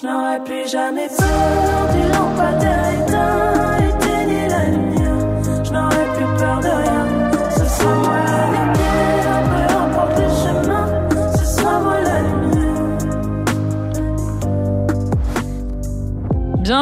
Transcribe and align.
Je 0.00 0.06
n'aurais 0.06 0.42
plus 0.44 0.66
jamais 0.66 1.08
peur 1.08 1.88
du 1.92 2.08
lampadaire 2.12 3.02
éteint, 3.02 3.49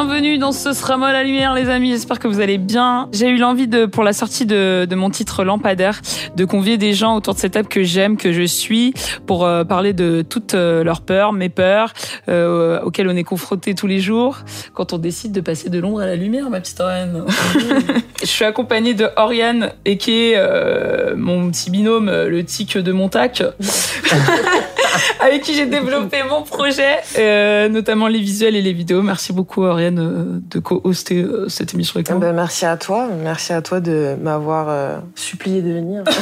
Bienvenue 0.01 0.37
dans 0.37 0.53
Ce 0.53 0.71
sera 0.71 0.95
moi 0.95 1.11
la 1.11 1.25
lumière, 1.25 1.53
les 1.53 1.67
amis. 1.67 1.91
J'espère 1.91 2.19
que 2.19 2.29
vous 2.29 2.39
allez 2.39 2.57
bien. 2.57 3.09
J'ai 3.11 3.27
eu 3.27 3.35
l'envie 3.35 3.67
de, 3.67 3.85
pour 3.85 4.05
la 4.05 4.13
sortie 4.13 4.45
de, 4.45 4.87
de 4.89 4.95
mon 4.95 5.09
titre 5.09 5.43
Lampadaire, 5.43 5.99
de 6.37 6.45
convier 6.45 6.77
des 6.77 6.93
gens 6.93 7.17
autour 7.17 7.33
de 7.33 7.39
cette 7.39 7.51
table 7.51 7.67
que 7.67 7.83
j'aime, 7.83 8.15
que 8.15 8.31
je 8.31 8.43
suis, 8.43 8.93
pour 9.27 9.45
euh, 9.45 9.65
parler 9.65 9.91
de 9.91 10.21
toutes 10.21 10.53
euh, 10.53 10.85
leurs 10.85 11.01
peurs, 11.01 11.33
mes 11.33 11.49
peurs, 11.49 11.91
euh, 12.29 12.79
auxquelles 12.79 13.09
on 13.09 13.15
est 13.17 13.25
confronté 13.25 13.75
tous 13.75 13.87
les 13.87 13.99
jours 13.99 14.37
quand 14.73 14.93
on 14.93 14.99
décide 14.99 15.33
de 15.33 15.41
passer 15.41 15.69
de 15.69 15.79
l'ombre 15.79 15.99
à 15.99 16.05
la 16.05 16.15
lumière, 16.15 16.49
ma 16.49 16.61
petite 16.61 16.79
reine. 16.79 17.25
je 18.21 18.25
suis 18.25 18.45
accompagnée 18.45 18.93
de 18.93 19.09
Oriane, 19.17 19.73
et 19.83 19.97
qui 19.97 20.31
est 20.31 21.15
mon 21.17 21.51
petit 21.51 21.71
binôme, 21.71 22.09
le 22.09 22.45
tic 22.45 22.77
de 22.77 22.93
Montac. 22.93 23.43
avec 25.19 25.41
qui 25.43 25.53
j'ai 25.55 25.65
développé 25.65 26.17
mon 26.29 26.43
projet, 26.43 26.97
euh, 27.17 27.69
notamment 27.69 28.07
les 28.07 28.19
visuels 28.19 28.55
et 28.55 28.61
les 28.61 28.73
vidéos. 28.73 29.01
Merci 29.01 29.33
beaucoup, 29.33 29.63
Ariane, 29.65 29.99
euh, 29.99 30.39
de 30.49 30.59
co-hoster 30.59 31.21
euh, 31.21 31.49
cette 31.49 31.73
émission 31.73 31.97
avec 31.97 32.07
Ah 32.09 32.13
moi. 32.15 32.21
ben, 32.27 32.33
merci 32.35 32.65
à 32.65 32.77
toi, 32.77 33.07
merci 33.23 33.53
à 33.53 33.61
toi 33.61 33.79
de 33.79 34.15
m'avoir 34.21 34.67
euh, 34.69 34.97
supplié 35.15 35.61
de 35.61 35.71
venir. 35.73 36.03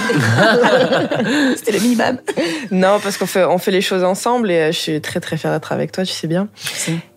C'était 1.56 1.72
le 1.74 1.80
minimum. 1.80 2.18
non, 2.72 3.00
parce 3.02 3.18
qu'on 3.18 3.26
fait, 3.26 3.44
on 3.46 3.58
fait 3.58 3.72
les 3.72 3.82
choses 3.82 4.04
ensemble 4.04 4.52
et 4.52 4.60
euh, 4.60 4.72
je 4.72 4.78
suis 4.78 5.02
très 5.02 5.20
très 5.20 5.38
fière 5.38 5.52
d'être 5.54 5.72
avec 5.72 5.92
toi, 5.92 6.04
tu 6.06 6.14
sais 6.14 6.28
bien. 6.28 6.48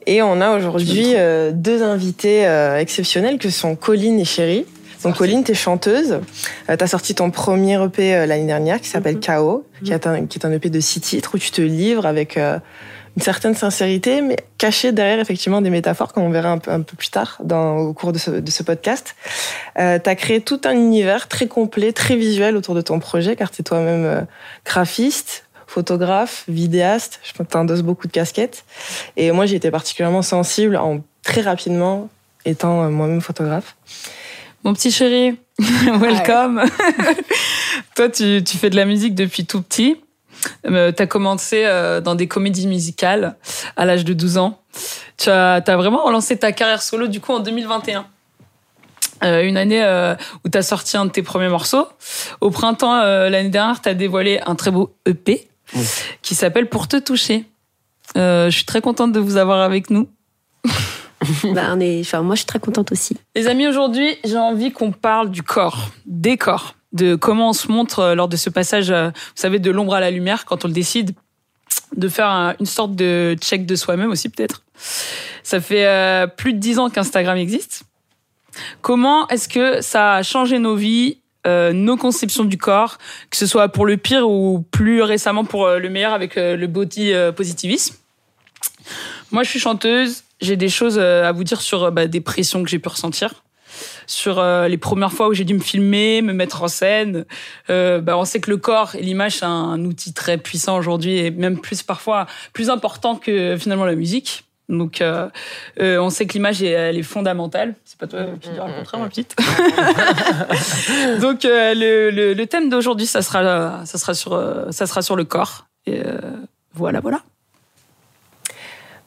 Et 0.07 0.23
on 0.23 0.41
a 0.41 0.57
aujourd'hui 0.57 1.13
euh, 1.17 1.53
deux 1.55 1.83
invités 1.83 2.47
euh, 2.47 2.79
exceptionnels 2.79 3.39
que 3.39 3.51
sont 3.51 3.77
Colline 3.77 4.19
et 4.19 4.25
Chérie. 4.25 4.65
Donc 5.03 5.17
Colline, 5.17 5.45
t'es 5.45 5.55
chanteuse. 5.55 6.21
Euh, 6.69 6.77
T'as 6.77 6.87
sorti 6.87 7.15
ton 7.15 7.31
premier 7.31 7.83
EP 7.83 8.15
euh, 8.15 8.27
l'année 8.27 8.47
dernière 8.47 8.81
qui 8.81 8.89
s'appelle 8.89 9.17
Mhm. 9.17 9.21
K.O., 9.21 9.65
qui, 9.85 9.93
est 9.93 10.07
un, 10.07 10.27
qui 10.27 10.39
est 10.39 10.47
un 10.47 10.53
EP 10.53 10.69
de 10.71 10.81
six 10.81 11.01
titres 11.01 11.35
où 11.35 11.39
tu 11.39 11.51
te 11.51 11.63
livres 11.63 12.07
avec 12.07 12.37
euh, 12.37 12.59
une 13.17 13.23
certaine 13.23 13.55
sincérité, 13.55 14.21
mais 14.21 14.37
cachée 14.59 14.93
derrière 14.93 15.19
effectivement 15.19 15.61
des 15.63 15.71
métaphores, 15.71 16.13
comme 16.13 16.25
on 16.25 16.31
verra 16.31 16.51
un 16.51 16.59
peu, 16.59 16.71
un 16.71 16.83
peu 16.83 16.97
plus 16.97 17.09
tard 17.09 17.39
dans, 17.43 17.79
au 17.79 17.93
cours 17.93 18.13
de 18.13 18.19
ce, 18.19 18.31
de 18.31 18.51
ce 18.51 18.63
podcast. 18.63 19.17
T'as 19.75 20.15
créé 20.15 20.41
tout 20.41 20.61
un 20.65 20.73
univers 20.73 21.27
très 21.27 21.49
complet, 21.49 21.93
très 21.93 22.15
visuel 22.15 22.57
autour 22.57 22.75
de 22.75 22.83
ton 22.83 23.01
projet, 23.01 23.35
car 23.35 23.51
t'es 23.51 23.65
toi-même 23.65 24.27
graphiste, 24.65 25.45
photographe, 25.67 26.45
vidéaste. 26.47 27.19
Je 27.25 27.33
pense 27.33 27.49
que 27.49 27.81
beaucoup 27.81 28.07
de 28.07 28.13
casquettes. 28.13 28.65
Et 29.17 29.33
moi, 29.33 29.45
j'ai 29.47 29.57
été 29.57 29.73
particulièrement 29.73 30.23
sensible 30.23 30.77
en 30.77 31.01
très 31.23 31.41
rapidement 31.41 32.09
étant 32.45 32.89
moi-même 32.91 33.21
photographe. 33.21 33.75
Mon 34.65 34.75
petit 34.75 34.91
chéri, 34.91 35.39
welcome. 36.01 36.63
Toi, 37.97 38.09
tu, 38.11 38.43
tu 38.45 38.59
fais 38.59 38.69
de 38.71 38.77
la 38.77 38.85
musique 38.85 39.15
depuis 39.15 39.47
tout 39.47 39.63
petit. 39.63 39.97
Euh, 40.67 40.93
tu 40.93 41.03
as 41.03 41.07
commencé 41.07 41.65
euh, 41.65 42.01
dans 42.01 42.15
des 42.15 42.27
comédies 42.29 42.67
musicales 42.67 43.37
à 43.77 43.85
l'âge 43.87 44.05
de 44.05 44.13
12 44.13 44.39
ans. 44.39 44.61
Tu 45.17 45.31
as, 45.31 45.55
as 45.55 45.77
vraiment 45.77 46.05
relancé 46.05 46.37
ta 46.39 46.53
carrière 46.53 46.83
solo 46.83 47.07
du 47.07 47.21
coup 47.21 47.33
en 47.33 47.41
2021. 47.41 48.07
Euh, 49.23 49.43
une 49.43 49.57
année 49.59 49.83
euh, 49.83 50.15
où 50.45 50.49
tu 50.49 50.57
as 50.57 50.63
sorti 50.63 50.97
un 50.97 51.07
de 51.07 51.11
tes 51.11 51.23
premiers 51.23 51.49
morceaux. 51.49 51.87
Au 52.41 52.51
printemps, 52.51 53.03
l'année 53.03 53.51
dernière, 53.51 53.81
tu 53.81 53.89
as 53.89 53.95
dévoilé 53.95 54.41
un 54.47 54.55
très 54.55 54.71
beau 54.71 54.95
EP 55.07 55.49
Oui. 55.75 55.87
qui 56.23 56.35
s'appelle 56.35 56.69
Pour 56.69 56.87
te 56.89 56.97
toucher. 56.97 57.47
Je 58.15 58.51
suis 58.51 58.65
très 58.65 58.81
contente 58.83 59.13
de 59.13 59.21
vous 59.21 59.37
avoir 59.37 59.61
avec 59.61 59.89
nous. 59.91 60.09
Bah, 61.55 61.73
on 61.75 61.81
est, 61.81 62.01
enfin, 62.01 62.23
moi, 62.23 62.35
je 62.35 62.41
suis 62.41 62.47
très 62.47 62.61
contente 62.61 62.93
aussi. 62.93 63.17
Les 63.35 63.47
amis, 63.47 63.67
aujourd'hui, 63.67 64.17
j'ai 64.25 64.39
envie 64.39 64.73
qu'on 64.73 64.93
parle 64.93 65.31
du 65.31 65.43
corps, 65.43 65.91
des 66.07 66.37
corps, 66.37 66.75
de 66.93 67.15
comment 67.15 67.51
on 67.51 67.53
se 67.53 67.71
montre 67.71 67.99
euh, 68.01 68.15
lors 68.15 68.29
de 68.29 68.37
ce 68.37 68.49
passage, 68.51 68.91
euh, 68.91 69.09
vous 69.09 69.15
savez, 69.35 69.59
de 69.59 69.71
l'ombre 69.71 69.95
à 69.95 70.01
la 70.01 70.11
lumière, 70.11 70.45
quand 70.45 70.65
on 70.65 70.69
le 70.69 70.75
décide, 70.75 71.13
de 71.97 72.09
faire 72.09 72.27
un- 72.29 72.55
une 72.59 72.67
sorte 72.67 72.95
de 72.97 73.37
check 73.41 73.67
de 73.67 73.77
soi-même 73.77 74.11
aussi, 74.11 74.29
peut-être. 74.29 74.63
Ça 75.43 75.61
fait 75.61 75.87
euh, 75.87 76.27
plus 76.27 76.53
de 76.55 76.59
dix 76.59 76.79
ans 76.79 76.89
qu'Instagram 76.91 77.37
existe. 77.37 77.83
Comment 78.81 79.29
est-ce 79.29 79.49
que 79.49 79.81
ça 79.83 80.15
a 80.15 80.23
changé 80.23 80.59
nos 80.59 80.75
vies, 80.75 81.19
euh, 81.47 81.73
nos 81.73 81.97
conceptions 81.97 82.45
du 82.45 82.59
corps, 82.59 82.99
que 83.31 83.37
ce 83.37 83.47
soit 83.47 83.69
pour 83.69 83.87
le 83.87 83.97
pire 83.97 84.29
ou 84.29 84.65
plus 84.71 85.03
récemment 85.03 85.45
pour 85.45 85.69
le 85.69 85.89
meilleur 85.91 86.13
avec 86.13 86.37
euh, 86.37 86.57
le 86.57 86.67
body 86.67 87.13
positivisme? 87.37 87.95
Moi, 89.31 89.43
je 89.45 89.51
suis 89.51 89.61
chanteuse. 89.61 90.25
J'ai 90.41 90.57
des 90.57 90.69
choses 90.69 90.99
euh, 90.99 91.25
à 91.25 91.33
vous 91.33 91.45
dire 91.45 91.61
sur 91.61 91.85
euh, 91.85 91.91
bah, 91.91 92.07
des 92.07 92.21
pressions 92.21 92.63
que 92.63 92.69
j'ai 92.69 92.79
pu 92.79 92.89
ressentir 92.89 93.43
sur 94.07 94.39
euh, 94.39 94.69
les 94.69 94.79
premières 94.79 95.13
fois 95.13 95.29
où 95.29 95.35
j'ai 95.35 95.45
dû 95.45 95.55
me 95.55 95.61
filmer, 95.61 96.23
me 96.23 96.33
mettre 96.33 96.63
en 96.63 96.69
scène. 96.69 97.25
Euh, 97.71 98.01
bah, 98.01 98.17
on 98.19 98.25
sait 98.25 98.41
que 98.41 98.51
le 98.51 98.57
corps 98.57 98.95
et 98.95 99.03
l'image 99.03 99.37
c'est 99.39 99.45
un 99.45 99.85
outil 99.85 100.13
très 100.13 100.39
puissant 100.39 100.77
aujourd'hui 100.77 101.19
et 101.19 101.31
même 101.31 101.59
plus 101.59 101.83
parfois 101.83 102.27
plus 102.53 102.71
important 102.71 103.17
que 103.17 103.57
finalement 103.57 103.85
la 103.85 103.95
musique. 103.95 104.45
Donc, 104.69 105.01
euh, 105.01 105.29
euh, 105.81 105.99
on 105.99 106.11
sait 106.11 106.29
que 106.29 106.35
l'image, 106.35 106.63
elle 106.63 106.97
est 106.97 107.03
fondamentale. 107.03 107.75
C'est 107.85 107.99
pas 107.99 108.07
toi 108.07 108.21
qui 108.41 108.51
dis 108.51 108.55
le 108.55 108.79
contraire, 108.79 109.01
ma 109.01 109.09
petite. 109.09 109.35
Donc, 111.21 111.43
le, 111.43 112.11
le, 112.13 112.35
le 112.35 112.47
thème 112.47 112.69
d'aujourd'hui, 112.69 113.07
ça 113.07 113.21
sera, 113.21 113.85
ça 113.85 113.99
sera 113.99 114.15
sur, 114.15 114.41
ça 114.71 114.87
sera 114.87 115.03
sur 115.03 115.17
le 115.17 115.25
corps. 115.25 115.67
Et 115.87 116.01
voilà, 116.73 117.01
voilà. 117.01 117.23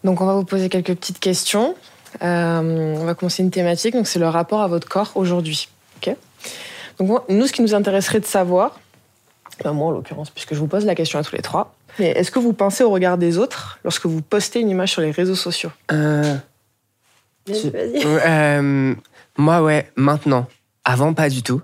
Donc, 0.03 0.21
on 0.21 0.25
va 0.25 0.33
vous 0.33 0.43
poser 0.45 0.69
quelques 0.69 0.93
petites 0.95 1.19
questions. 1.19 1.75
Euh, 2.21 2.95
on 2.97 3.05
va 3.05 3.15
commencer 3.15 3.41
une 3.43 3.51
thématique, 3.51 3.93
donc 3.95 4.07
c'est 4.07 4.19
le 4.19 4.27
rapport 4.27 4.61
à 4.61 4.67
votre 4.67 4.87
corps 4.87 5.11
aujourd'hui. 5.15 5.67
Ok 5.97 6.15
donc, 6.99 7.27
nous, 7.27 7.47
ce 7.47 7.51
qui 7.53 7.63
nous 7.63 7.73
intéresserait 7.73 8.19
de 8.19 8.25
savoir, 8.25 8.79
ben, 9.63 9.73
moi 9.73 9.87
en 9.87 9.91
l'occurrence, 9.91 10.29
puisque 10.29 10.53
je 10.53 10.59
vous 10.59 10.67
pose 10.67 10.85
la 10.85 10.93
question 10.93 11.17
à 11.17 11.23
tous 11.23 11.35
les 11.35 11.41
trois, 11.41 11.73
mais 11.97 12.09
est-ce 12.11 12.29
que 12.29 12.37
vous 12.37 12.53
pensez 12.53 12.83
au 12.83 12.91
regard 12.91 13.17
des 13.17 13.39
autres 13.39 13.79
lorsque 13.83 14.05
vous 14.05 14.21
postez 14.21 14.59
une 14.59 14.69
image 14.69 14.91
sur 14.91 15.01
les 15.01 15.09
réseaux 15.09 15.33
sociaux? 15.35 15.71
Euh, 15.91 16.35
vas-y. 17.47 17.71
euh, 18.05 18.93
moi, 19.37 19.61
ouais, 19.63 19.91
maintenant. 19.95 20.45
Avant, 20.85 21.13
pas 21.15 21.29
du 21.29 21.41
tout. 21.41 21.61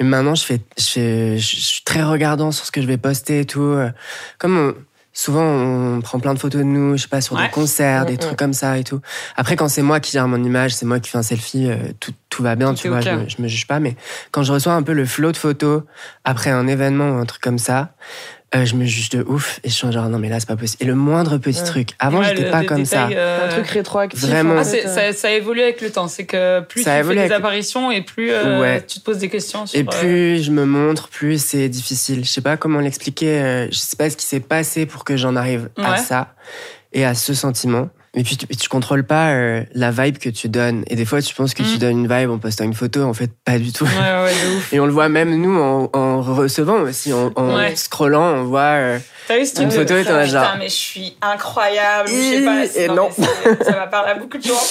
Mais 0.00 0.06
maintenant, 0.06 0.34
je 0.34 0.44
fais, 0.44 0.60
je 0.78 1.36
je 1.36 1.56
suis 1.56 1.82
très 1.84 2.02
regardant 2.02 2.50
sur 2.52 2.64
ce 2.64 2.70
que 2.72 2.80
je 2.80 2.86
vais 2.86 2.96
poster 2.98 3.40
et 3.40 3.44
tout. 3.44 3.60
Euh, 3.60 3.90
Comme 4.38 4.56
on- 4.58 4.74
souvent, 5.14 5.42
on 5.46 6.00
prend 6.02 6.18
plein 6.20 6.34
de 6.34 6.38
photos 6.38 6.60
de 6.60 6.66
nous, 6.66 6.96
je 6.98 7.02
sais 7.02 7.08
pas, 7.08 7.20
sur 7.22 7.36
Ouais. 7.36 7.44
des 7.44 7.50
concerts, 7.50 8.04
des 8.04 8.12
Mhm. 8.14 8.18
trucs 8.18 8.38
comme 8.38 8.52
ça 8.52 8.76
et 8.78 8.84
tout. 8.84 9.00
Après, 9.36 9.56
quand 9.56 9.68
c'est 9.68 9.80
moi 9.82 10.00
qui 10.00 10.10
gère 10.12 10.28
mon 10.28 10.42
image, 10.42 10.74
c'est 10.74 10.84
moi 10.84 11.00
qui 11.00 11.08
fais 11.08 11.16
un 11.18 11.22
selfie, 11.22 11.70
euh, 11.70 11.76
tout, 12.00 12.12
tout 12.28 12.42
va 12.42 12.56
bien, 12.56 12.74
Tout 12.74 12.80
tu 12.82 12.88
vois, 12.88 13.00
je, 13.00 13.10
me, 13.10 13.28
je 13.28 13.40
me 13.40 13.48
juge 13.48 13.66
pas. 13.66 13.80
Mais 13.80 13.96
quand 14.32 14.42
je 14.42 14.52
reçois 14.52 14.74
un 14.74 14.82
peu 14.82 14.92
le 14.92 15.06
flot 15.06 15.32
de 15.32 15.36
photos 15.38 15.82
après 16.24 16.50
un 16.50 16.66
événement 16.66 17.10
ou 17.12 17.14
un 17.14 17.24
truc 17.26 17.40
comme 17.40 17.58
ça, 17.58 17.94
euh, 18.54 18.64
je 18.64 18.74
me 18.76 18.84
juge 18.84 19.08
de 19.10 19.22
ouf 19.26 19.60
et 19.64 19.68
je 19.68 19.74
suis 19.74 19.90
genre, 19.92 20.08
non, 20.08 20.18
mais 20.18 20.28
là, 20.28 20.38
c'est 20.40 20.48
pas 20.48 20.56
possible. 20.56 20.82
Et 20.82 20.86
le 20.86 20.94
moindre 20.94 21.38
petit 21.38 21.58
Ouais. 21.60 21.64
truc. 21.66 21.88
Avant, 21.98 22.20
Ouais, 22.20 22.26
j'étais 22.28 22.50
pas 22.50 22.60
des 22.60 22.66
comme 22.66 22.84
ça. 22.84 23.08
euh, 23.08 23.46
Un 23.46 23.48
truc 23.48 23.66
rétroactif 23.68 24.20
Vraiment. 24.20 24.54
en 24.54 24.58
Ah, 24.58 24.74
euh, 24.74 24.94
ça, 24.94 25.12
ça 25.12 25.32
évolue 25.32 25.60
avec 25.62 25.80
le 25.80 25.90
temps. 25.90 26.08
C'est 26.08 26.24
que 26.26 26.60
plus 26.60 26.82
Ça 26.82 27.00
tu 27.00 27.08
fais 27.08 27.14
des 27.14 27.20
avec 27.20 27.32
apparitions 27.32 27.90
et 27.90 28.02
plus 28.02 28.30
euh, 28.32 28.60
Ouais. 28.60 28.84
tu 28.86 29.00
te 29.00 29.04
poses 29.04 29.18
des 29.18 29.28
questions. 29.28 29.66
Sur, 29.66 29.78
Et 29.78 29.82
euh, 29.82 30.00
plus 30.00 30.42
je 30.42 30.50
me 30.50 30.64
montre, 30.64 31.08
plus 31.08 31.42
c'est 31.42 31.68
difficile. 31.68 32.24
Je 32.24 32.30
sais 32.30 32.40
pas 32.40 32.56
comment 32.56 32.80
l'expliquer. 32.80 33.66
Je 33.70 33.76
sais 33.76 33.96
pas 33.96 34.08
ce 34.10 34.16
qui 34.16 34.26
s'est 34.26 34.40
passé 34.40 34.86
pour 34.86 35.04
que 35.04 35.16
j'en 35.16 35.36
arrive 35.36 35.68
Ouais. 35.78 35.84
à 35.84 35.96
ça 35.96 36.34
et 36.92 37.04
à 37.04 37.14
ce 37.14 37.34
sentiment. 37.34 37.88
Et 38.16 38.22
puis 38.22 38.36
tu, 38.36 38.46
tu 38.46 38.68
contrôles 38.68 39.04
pas 39.04 39.30
euh, 39.30 39.64
la 39.74 39.90
vibe 39.90 40.18
que 40.18 40.28
tu 40.28 40.48
donnes. 40.48 40.84
Et 40.86 40.94
des 40.94 41.04
fois, 41.04 41.20
tu 41.20 41.34
penses 41.34 41.52
que 41.52 41.62
Mm. 41.62 41.66
tu 41.66 41.78
donnes 41.78 41.98
une 42.04 42.08
vibe 42.08 42.30
en 42.30 42.38
postant 42.38 42.64
une 42.64 42.74
photo, 42.74 43.02
en 43.02 43.12
fait, 43.14 43.30
pas 43.44 43.58
du 43.58 43.72
tout. 43.72 43.84
Ouais, 43.84 43.90
ouais, 43.90 44.32
de 44.32 44.56
ouf. 44.56 44.72
Et 44.72 44.78
on 44.78 44.86
le 44.86 44.92
voit 44.92 45.08
même 45.08 45.34
nous 45.34 45.58
en, 45.60 45.90
en 45.92 46.22
recevant 46.22 46.80
aussi, 46.82 47.12
en, 47.12 47.32
en 47.34 47.56
Ouais. 47.56 47.74
scrollant, 47.74 48.22
on 48.22 48.44
voit. 48.44 48.60
euh, 48.60 48.98
vu 49.30 49.62
Une 49.62 49.70
photo 49.70 49.96
et 49.96 50.04
t'en 50.04 50.14
as 50.14 50.26
genre- 50.26 50.44
Putain, 50.44 50.58
mais 50.58 50.68
je 50.68 50.74
suis 50.74 51.16
incroyable. 51.22 52.08
je 52.08 52.14
sais 52.14 52.44
pas. 52.44 52.64
Et 52.80 52.88
non, 52.88 53.08
mais 53.18 53.64
Ça 53.64 53.72
va 53.72 53.86
parler 53.88 54.12
à 54.12 54.14
beaucoup 54.14 54.38
de 54.38 54.44
gens. 54.44 54.62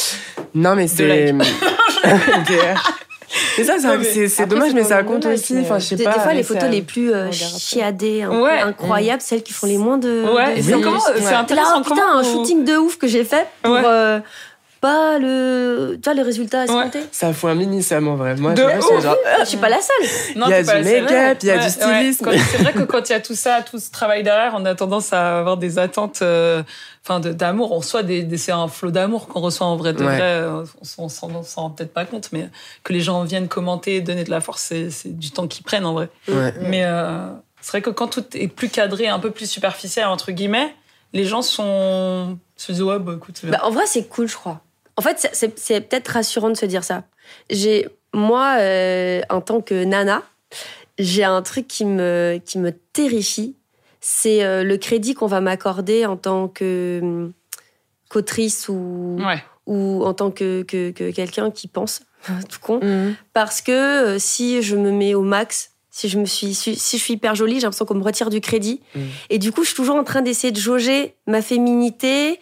Non, 0.55 0.75
mais 0.75 0.87
c'est. 0.87 1.33
mais 3.57 3.63
ça, 3.63 3.73
c'est- 3.79 4.27
c'est 4.27 4.45
dommage, 4.45 4.69
c'est 4.69 4.73
mais 4.75 4.83
ça 4.83 5.03
compte 5.03 5.25
aussi. 5.25 5.57
Enfin, 5.61 5.79
je 5.79 5.85
sais 5.85 5.95
Des, 5.95 6.03
pas. 6.03 6.13
des 6.13 6.19
fois, 6.19 6.33
les 6.33 6.43
c'est- 6.43 6.53
photos 6.53 6.69
les 6.69 6.81
plus 6.81 7.13
euh, 7.13 7.31
chiadées, 7.31 8.23
un 8.23 8.41
Ouais. 8.41 8.61
peu 8.61 8.67
incroyables, 8.67 9.21
celles 9.21 9.43
qui 9.43 9.53
font 9.53 9.67
les 9.67 9.77
moins 9.77 9.97
de. 9.97 10.23
Ouais, 10.35 10.55
c'est 10.57 10.61
C'est 10.63 11.33
intéressant. 11.33 11.71
oh, 11.77 11.81
putain, 11.81 11.95
comment 11.95 12.17
un 12.19 12.23
shooting 12.23 12.63
de 12.63 12.77
ouf 12.77 12.97
que 12.97 13.07
j'ai 13.07 13.23
fait 13.23 13.47
pour 13.61 13.73
Ouais. 13.73 13.81
euh, 13.85 14.19
pas 14.83 15.17
le, 15.17 15.95
tu 15.95 16.01
vois, 16.03 16.13
le 16.13 16.21
résultat 16.23 16.65
escompté. 16.65 16.99
Ça 17.13 17.31
fout 17.31 17.49
un 17.49 17.55
mini 17.55 17.81
Sam 17.81 18.05
en 18.09 18.15
vrai. 18.17 18.35
Moi, 18.35 18.53
De 18.53 18.61
je 18.61 19.01
genre. 19.01 19.15
Ah, 19.25 19.37
je 19.39 19.45
suis 19.45 19.57
pas 19.57 19.69
la 19.69 19.79
seule. 19.79 20.35
Non, 20.35 20.47
Il 20.47 20.51
y 20.51 20.53
a 20.55 20.61
du 20.61 20.67
make-up, 20.83 21.37
il 21.41 21.47
y 21.47 21.51
a 21.51 21.53
du 21.57 21.59
Ouais, 21.59 21.63
ouais. 21.63 21.69
stylisme. 21.69 22.29
C'est 22.51 22.57
vrai 22.61 22.73
que 22.73 22.83
quand 22.83 23.09
il 23.09 23.13
y 23.13 23.15
a 23.15 23.21
tout 23.21 23.33
ça, 23.35 23.61
tout 23.61 23.79
ce 23.79 23.89
travail 23.91 24.23
derrière, 24.23 24.53
on 24.57 24.65
a 24.65 24.75
tendance 24.75 25.13
à 25.13 25.39
avoir 25.39 25.55
des 25.55 25.79
attentes, 25.79 26.19
euh, 26.21 26.61
enfin, 27.05 27.21
de- 27.21 27.31
d'amour. 27.31 27.71
On 27.71 27.77
reçoit 27.77 28.03
des, 28.03 28.23
des- 28.23 28.37
c'est 28.37 28.51
un 28.51 28.67
flot 28.67 28.91
d'amour 28.91 29.27
qu'on 29.29 29.39
reçoit 29.39 29.65
en 29.67 29.77
vrai 29.77 29.93
de 29.93 30.03
Ouais. 30.03 30.17
vrai. 30.17 30.43
On, 30.97 31.07
s'en- 31.07 31.29
rend 31.55 31.69
peut-être 31.69 31.93
pas 31.93 32.03
compte, 32.05 32.29
mais 32.33 32.49
que 32.83 32.91
les 32.91 32.99
gens 32.99 33.23
viennent 33.23 33.47
commenter, 33.47 34.01
donner 34.01 34.25
de 34.25 34.31
la 34.31 34.41
force, 34.41 34.73
c'est 34.89 35.17
du 35.17 35.31
temps 35.31 35.47
qu'ils 35.47 35.63
prennent 35.63 35.85
en 35.85 35.93
vrai. 35.93 36.09
Ouais. 36.27 36.53
Mais 36.59 36.83
euh, 36.83 37.27
c'est 37.61 37.71
vrai 37.71 37.81
que 37.81 37.89
quand 37.89 38.07
tout 38.07 38.25
est 38.35 38.49
plus 38.49 38.67
cadré, 38.67 39.07
un 39.07 39.19
peu 39.19 39.31
plus 39.31 39.49
superficiel 39.49 40.07
entre 40.07 40.31
guillemets, 40.33 40.75
les 41.13 41.23
gens 41.23 41.41
sont 41.41 42.37
Tu 42.57 42.67
te 42.67 42.71
dis, 42.73 42.81
ouais, 42.81 42.99
bah 42.99 43.13
écoute. 43.15 43.39
Bah, 43.45 43.59
en 43.63 43.69
vrai, 43.71 43.83
c'est 43.85 44.07
cool, 44.09 44.27
je 44.27 44.35
crois. 44.35 44.61
En 44.97 45.01
fait, 45.01 45.29
c'est- 45.33 45.81
peut-être 45.81 46.07
rassurant 46.09 46.49
de 46.49 46.55
se 46.57 46.65
dire 46.65 46.83
ça. 46.83 47.03
J'ai, 47.49 47.87
moi, 48.13 48.57
euh, 48.59 49.21
en 49.29 49.41
tant 49.41 49.61
que 49.61 49.83
nana, 49.83 50.21
j'ai 50.99 51.23
un 51.23 51.41
truc 51.41 51.67
qui 51.67 51.85
me, 51.85 52.39
qui 52.45 52.59
me 52.59 52.71
terrifie. 52.71 53.55
C'est 54.01 54.43
euh, 54.43 54.63
le 54.63 54.77
crédit 54.77 55.13
qu'on 55.15 55.27
va 55.27 55.41
m'accorder 55.41 56.05
en 56.05 56.17
tant 56.17 56.47
que 56.47 56.99
hum, 57.01 57.33
qu'autrice 58.09 58.67
ou, 58.69 59.17
Ouais. 59.19 59.41
ou 59.65 60.03
en 60.05 60.13
tant 60.13 60.29
que, 60.29 60.61
que, 60.63 60.91
que 60.91 61.09
quelqu'un 61.11 61.49
qui 61.51 61.67
pense, 61.67 62.01
tout 62.49 62.59
con. 62.61 62.79
Mhm. 62.83 63.15
Parce 63.33 63.61
que 63.61 63.71
euh, 63.71 64.19
si 64.19 64.61
je 64.61 64.75
me 64.75 64.91
mets 64.91 65.15
au 65.15 65.21
max, 65.23 65.71
si 65.89 66.09
je 66.09 66.19
me 66.19 66.25
suis, 66.25 66.53
si, 66.53 66.73
je 66.75 66.79
suis 66.97 67.13
hyper 67.13 67.35
jolie, 67.35 67.55
j'ai 67.55 67.61
l'impression 67.61 67.85
qu'on 67.85 67.93
me 67.95 68.03
retire 68.03 68.29
du 68.29 68.41
crédit. 68.41 68.81
Mm. 68.95 68.99
Et 69.29 69.37
du 69.39 69.51
coup, 69.51 69.61
je 69.63 69.67
suis 69.67 69.75
toujours 69.75 69.95
en 69.95 70.03
train 70.03 70.21
d'essayer 70.23 70.51
de 70.51 70.59
jauger 70.59 71.13
ma 71.27 71.41
féminité, 71.43 72.39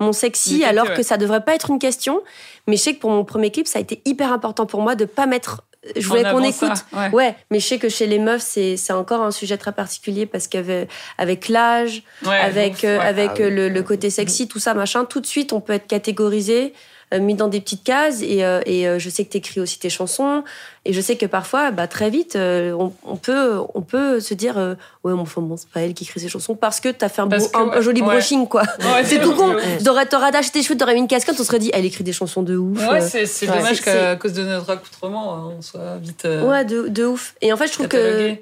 mon 0.00 0.12
sexy, 0.12 0.64
alors 0.64 0.88
ouais. 0.88 0.94
que 0.96 1.02
ça 1.02 1.16
devrait 1.16 1.44
pas 1.44 1.54
être 1.54 1.70
une 1.70 1.78
question. 1.78 2.22
Mais 2.66 2.76
je 2.76 2.82
sais 2.82 2.94
que 2.94 3.00
pour 3.00 3.10
mon 3.10 3.24
premier 3.24 3.50
clip, 3.50 3.66
ça 3.66 3.78
a 3.78 3.82
été 3.82 4.00
hyper 4.04 4.32
important 4.32 4.66
pour 4.66 4.80
moi 4.82 4.94
de 4.94 5.04
pas 5.04 5.26
mettre. 5.26 5.62
Je 5.96 6.06
voulais 6.06 6.22
qu'on 6.22 6.40
ça, 6.52 6.66
écoute. 6.66 6.84
ouais. 6.92 7.10
Ouais, 7.10 7.34
mais 7.50 7.58
je 7.58 7.66
sais 7.66 7.78
que 7.78 7.88
chez 7.88 8.06
les 8.06 8.20
meufs, 8.20 8.40
c'est 8.42 8.76
c'est 8.76 8.92
encore 8.92 9.20
un 9.22 9.32
sujet 9.32 9.56
très 9.56 9.72
particulier 9.72 10.26
parce 10.26 10.46
qu'avec 10.46 10.88
avec 11.18 11.48
l'âge, 11.48 12.04
Ouais, 12.24 12.36
avec 12.38 12.84
euh, 12.84 12.98
ouais. 12.98 13.04
avec 13.04 13.30
Ah 13.34 13.34
oui. 13.40 13.50
le, 13.50 13.68
le 13.68 13.82
côté 13.82 14.08
sexy, 14.08 14.46
tout 14.46 14.60
ça, 14.60 14.74
machin, 14.74 15.04
tout 15.04 15.20
de 15.20 15.26
suite, 15.26 15.52
on 15.52 15.60
peut 15.60 15.72
être 15.72 15.88
catégorisé, 15.88 16.72
euh, 16.72 16.76
mis 17.18 17.34
dans 17.34 17.48
des 17.48 17.60
petites 17.60 17.84
cases. 17.84 18.22
Et, 18.22 18.44
euh, 18.44 18.60
et 18.66 18.86
euh, 18.88 18.98
je 18.98 19.08
sais 19.10 19.24
que 19.24 19.30
t'écris 19.30 19.60
aussi 19.60 19.78
tes 19.78 19.90
chansons. 19.90 20.42
Et 20.84 20.92
je 20.92 21.00
sais 21.00 21.16
que 21.16 21.26
parfois, 21.26 21.70
bah, 21.70 21.86
très 21.86 22.10
vite, 22.10 22.34
euh, 22.34 22.72
on, 22.72 22.92
on 23.06 23.16
peut 23.16 23.58
on 23.74 23.82
peut 23.82 24.18
se 24.18 24.34
dire, 24.34 24.58
euh, 24.58 24.74
ouais, 25.04 25.12
enfin, 25.12 25.40
bon, 25.40 25.56
c'est 25.56 25.68
pas 25.68 25.80
elle 25.80 25.94
qui 25.94 26.02
écrit 26.04 26.18
ses 26.18 26.28
chansons 26.28 26.56
parce 26.56 26.80
que 26.80 26.88
t'as 26.88 27.08
fait 27.08 27.22
un, 27.22 27.26
beau- 27.26 27.36
un- 27.54 27.68
que, 27.68 27.78
un 27.78 27.80
joli 27.80 28.00
ouais. 28.02 28.08
brushing, 28.08 28.48
quoi. 28.48 28.62
Ouais, 28.80 29.04
C'est 29.04 29.20
tout 29.20 29.34
con. 29.34 29.54
T'aurais 29.84 30.08
attaché 30.26 30.50
tes 30.50 30.62
cheveux, 30.62 30.76
t'aurais 30.76 30.94
mis 30.94 31.00
une 31.00 31.06
casquette, 31.08 31.36
on 31.38 31.44
serait 31.44 31.60
dit, 31.60 31.70
elle 31.72 31.84
écrit 31.84 32.02
des 32.02 32.12
chansons 32.12 32.42
de 32.42 32.56
ouf. 32.56 32.78
Ouais, 32.88 33.00
euh. 33.02 33.24
c'est 33.26 33.46
dommage 33.46 33.80
qu'à 33.80 34.16
cause 34.16 34.32
de 34.32 34.42
notre 34.42 34.70
accoutrement, 34.70 35.52
on 35.56 35.62
soit 35.62 35.98
vite 36.00 36.24
euh, 36.24 36.48
Ouais, 36.48 36.64
de, 36.64 36.88
de 36.88 37.04
ouf. 37.04 37.34
Et 37.42 37.52
en 37.52 37.56
fait, 37.56 37.68
je 37.68 37.72
trouve 37.74 37.88
que. 37.88 38.34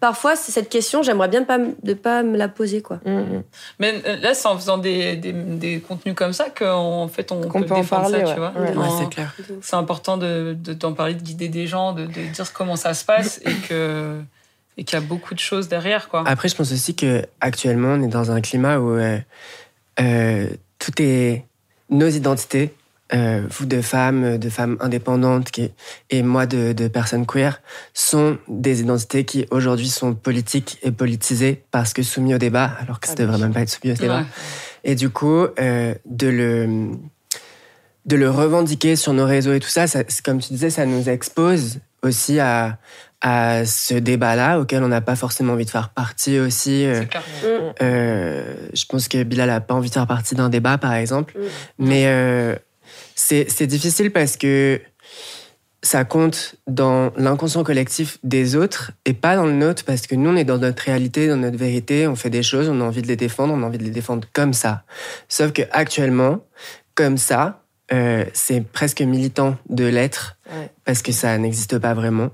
Parfois, 0.00 0.36
c'est 0.36 0.52
cette 0.52 0.68
question, 0.68 1.02
j'aimerais 1.02 1.28
bien 1.28 1.40
de 1.40 1.46
pas, 1.46 1.58
de 1.58 1.94
pas 1.94 2.22
me 2.22 2.36
la 2.36 2.48
poser, 2.48 2.82
quoi. 2.82 3.00
Mhm. 3.04 3.42
Mais 3.78 4.02
euh, 4.06 4.16
là, 4.16 4.34
c'est 4.34 4.46
en 4.48 4.56
faisant 4.56 4.78
des, 4.78 5.16
des, 5.16 5.32
des 5.32 5.80
contenus 5.80 6.14
comme 6.14 6.32
ça 6.32 6.50
qu'en 6.50 7.08
fait, 7.08 7.32
on 7.32 7.40
Qu'on 7.42 7.60
peut, 7.60 7.66
peut 7.66 7.74
en 7.74 7.78
défendre 7.80 8.02
parler, 8.10 8.18
ça, 8.20 8.26
ouais. 8.26 8.32
tu 8.34 8.38
vois. 8.40 8.52
Ouais. 8.56 8.76
En- 8.76 8.80
Ouais, 8.80 8.88
c'est 9.04 9.08
clair. 9.10 9.34
c'est 9.62 9.76
important 9.76 10.16
de 10.16 10.56
de- 10.58 10.74
d'en 10.74 10.92
parler, 10.92 11.14
de 11.14 11.22
guider 11.22 11.48
des 11.48 11.66
gens, 11.66 11.92
de, 11.92 12.06
de 12.06 12.32
dire 12.32 12.52
comment 12.52 12.76
ça 12.76 12.94
se 12.94 13.04
passe 13.04 13.40
et 13.44 13.54
que 13.68 14.20
et 14.78 14.84
qu'il 14.84 14.98
y 14.98 15.02
a 15.02 15.04
beaucoup 15.04 15.32
de 15.34 15.40
choses 15.40 15.68
derrière, 15.68 16.08
quoi. 16.10 16.22
Après, 16.26 16.48
je 16.48 16.54
pense 16.54 16.70
aussi 16.70 16.94
que 16.94 17.24
actuellement, 17.40 17.94
on 17.94 18.02
est 18.02 18.08
dans 18.08 18.30
un 18.30 18.42
climat 18.42 18.78
où 18.78 18.90
euh, 18.90 19.18
euh, 20.00 20.48
tout 20.78 20.92
est 21.00 21.44
nos 21.88 22.08
identités, 22.08 22.74
euh, 23.14 23.42
vous 23.50 23.66
de 23.66 23.80
femmes, 23.80 24.38
de 24.38 24.48
femmes 24.50 24.76
indépendantes, 24.80 25.50
qui, 25.50 25.70
et 26.10 26.22
moi 26.22 26.46
de, 26.46 26.72
de 26.72 26.88
personnes 26.88 27.26
queer, 27.26 27.60
sont 27.94 28.38
des 28.48 28.80
identités 28.80 29.24
qui 29.24 29.46
aujourd'hui 29.50 29.88
sont 29.88 30.14
politiques 30.14 30.78
et 30.82 30.90
politisées 30.90 31.64
parce 31.70 31.92
que 31.92 32.02
soumis 32.02 32.34
au 32.34 32.38
débat, 32.38 32.70
alors 32.80 32.98
que 33.00 33.06
ça 33.06 33.14
Ah, 33.16 33.22
devrait 33.22 33.38
même 33.38 33.52
pas 33.52 33.60
être 33.60 33.70
soumis 33.70 33.92
au 33.92 33.96
débat. 33.96 34.20
Ouais. 34.20 34.26
Et 34.84 34.94
du 34.94 35.10
coup, 35.10 35.46
euh, 35.58 35.94
de 36.04 36.26
le 36.28 36.90
de 38.06 38.14
le 38.16 38.30
revendiquer 38.30 38.94
sur 38.94 39.12
nos 39.12 39.26
réseaux 39.26 39.52
et 39.52 39.58
tout 39.58 39.68
ça, 39.68 39.86
comme 40.24 40.38
tu 40.38 40.52
disais, 40.52 40.70
ça 40.70 40.86
nous 40.86 41.08
expose 41.08 41.78
aussi 42.02 42.38
à 42.38 42.78
à 43.22 43.64
ce 43.64 43.94
débat-là 43.94 44.60
auquel 44.60 44.84
on 44.84 44.88
n'a 44.88 45.00
pas 45.00 45.16
forcément 45.16 45.54
envie 45.54 45.64
de 45.64 45.70
faire 45.70 45.88
partie 45.88 46.38
aussi. 46.38 46.84
euh, 46.86 47.02
euh, 47.82 48.54
je 48.74 48.84
pense 48.84 49.08
que 49.08 49.22
Bilal 49.22 49.50
a 49.50 49.60
pas 49.60 49.74
envie 49.74 49.88
de 49.88 49.94
faire 49.94 50.06
partie 50.06 50.34
d'un 50.34 50.48
débat, 50.50 50.78
par 50.78 50.92
exemple. 50.92 51.34
Mm. 51.36 51.42
Mais 51.78 52.04
euh, 52.06 52.54
c'est 53.16 53.66
difficile 53.66 54.12
parce 54.12 54.36
que 54.36 54.80
ça 55.82 56.04
compte 56.04 56.56
dans 56.66 57.12
l'inconscient 57.16 57.62
collectif 57.64 58.18
des 58.24 58.56
autres 58.56 58.92
et 59.04 59.14
pas 59.14 59.36
dans 59.36 59.46
le 59.46 59.52
nôtre 59.52 59.84
parce 59.84 60.06
que 60.06 60.14
nous, 60.14 60.30
on 60.30 60.36
est 60.36 60.44
dans 60.44 60.58
notre 60.58 60.82
réalité, 60.82 61.28
dans 61.28 61.36
notre 61.36 61.56
vérité, 61.58 62.06
on 62.06 62.16
fait 62.16 62.30
des 62.30 62.42
choses, 62.42 62.68
on 62.68 62.80
a 62.80 62.84
envie 62.84 63.02
de 63.02 63.06
les 63.06 63.16
défendre, 63.16 63.54
on 63.54 63.62
a 63.62 63.66
envie 63.66 63.78
de 63.78 63.84
les 63.84 63.90
défendre 63.90 64.26
comme 64.32 64.52
ça. 64.52 64.84
Sauf 65.28 65.52
que 65.52 65.62
actuellement, 65.70 66.44
comme 66.94 67.18
ça, 67.18 67.62
euh, 67.92 68.24
c'est 68.32 68.62
presque 68.66 69.00
militant 69.00 69.56
de 69.68 69.84
l'être 69.84 70.36
Ouais. 70.52 70.70
parce 70.84 71.02
que 71.02 71.10
ça 71.12 71.36
n'existe 71.38 71.78
pas 71.78 71.94
vraiment. 71.94 72.30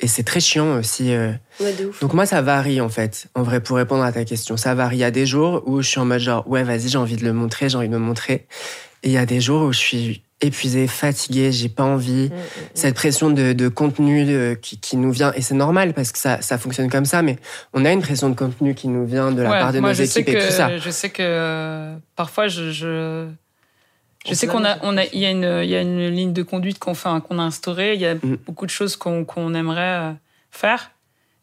Et 0.00 0.06
c'est 0.06 0.22
très 0.22 0.40
chiant 0.40 0.76
aussi. 0.78 1.12
euh, 1.12 1.32
Ouais, 1.60 1.72
de 1.74 1.86
ouf. 1.86 2.00
donc 2.00 2.12
moi, 2.14 2.24
ça 2.26 2.40
varie 2.42 2.80
en 2.80 2.88
fait. 2.88 3.26
En 3.34 3.42
vrai, 3.42 3.60
pour 3.60 3.76
répondre 3.76 4.02
à 4.02 4.12
ta 4.12 4.24
question, 4.24 4.56
ça 4.56 4.74
varie. 4.74 4.96
Il 4.96 5.00
y 5.00 5.04
a 5.04 5.10
des 5.10 5.26
jours 5.26 5.62
où 5.66 5.80
je 5.82 5.88
suis 5.88 6.00
en 6.00 6.06
mode 6.06 6.20
genre, 6.20 6.46
ouais, 6.48 6.62
vas-y, 6.64 6.88
j'ai 6.88 6.98
envie 6.98 7.16
de 7.16 7.24
le 7.24 7.32
montrer, 7.34 7.68
j'ai 7.68 7.76
envie 7.76 7.88
de 7.88 7.92
me 7.94 7.98
montrer. 7.98 8.46
Et 9.02 9.08
il 9.08 9.12
y 9.12 9.18
a 9.18 9.26
des 9.26 9.40
jours 9.40 9.62
où 9.68 9.72
je 9.72 9.78
suis 9.78 10.22
épuisée, 10.42 10.86
fatiguée, 10.86 11.52
j'ai 11.52 11.68
pas 11.68 11.84
envie. 11.84 12.30
Mhm. 12.30 12.38
Cette 12.74 12.94
pression 12.94 13.30
de, 13.30 13.52
de 13.52 13.68
contenu 13.68 14.24
de- 14.24 14.58
qui, 14.60 14.78
qui 14.78 14.96
nous 14.96 15.10
vient, 15.12 15.32
et 15.34 15.42
c'est 15.42 15.54
normal 15.54 15.92
parce 15.92 16.12
que 16.12 16.18
ça, 16.18 16.40
ça 16.40 16.56
fonctionne 16.58 16.88
comme 16.90 17.04
ça, 17.04 17.20
mais 17.22 17.38
on 17.74 17.84
a 17.84 17.92
une 17.92 18.00
pression 18.00 18.30
de 18.30 18.34
contenu 18.34 18.74
qui 18.74 18.88
nous 18.88 19.04
vient 19.04 19.32
de 19.32 19.42
la 19.42 19.50
Ouais, 19.50 19.58
part 19.60 19.72
de 19.72 19.80
moi, 19.80 19.90
nos 19.90 19.94
je 19.94 20.04
sais 20.04 20.20
équipes 20.20 20.34
que, 20.36 20.40
et 20.42 20.46
tout 20.46 20.52
ça. 20.52 20.78
Je 20.78 20.90
sais 20.90 21.10
que 21.10 21.22
euh, 21.22 21.94
parfois, 22.16 22.48
je, 22.48 22.70
je, 22.72 23.26
sais 24.32 24.46
qu'on 24.46 24.64
a, 24.64 24.78
on 24.82 24.96
a, 24.96 25.04
il 25.12 25.18
y 25.20 25.26
a 25.26 25.30
une, 25.30 25.60
il 25.62 25.68
y 25.70 25.76
a 25.76 25.82
une 25.82 26.08
ligne 26.08 26.32
de 26.32 26.42
conduite 26.42 26.78
qu'on 26.78 26.94
fait, 26.94 27.10
qu'on 27.28 27.38
a 27.38 27.42
instaurée. 27.42 27.94
Il 27.94 28.00
y 28.00 28.06
a 28.06 28.14
Mm. 28.14 28.38
beaucoup 28.46 28.64
de 28.64 28.70
choses 28.70 28.96
qu'on 28.96 29.24
qu'on 29.26 29.52
aimerait 29.54 29.80
euh, 30.08 30.12
faire. 30.50 30.90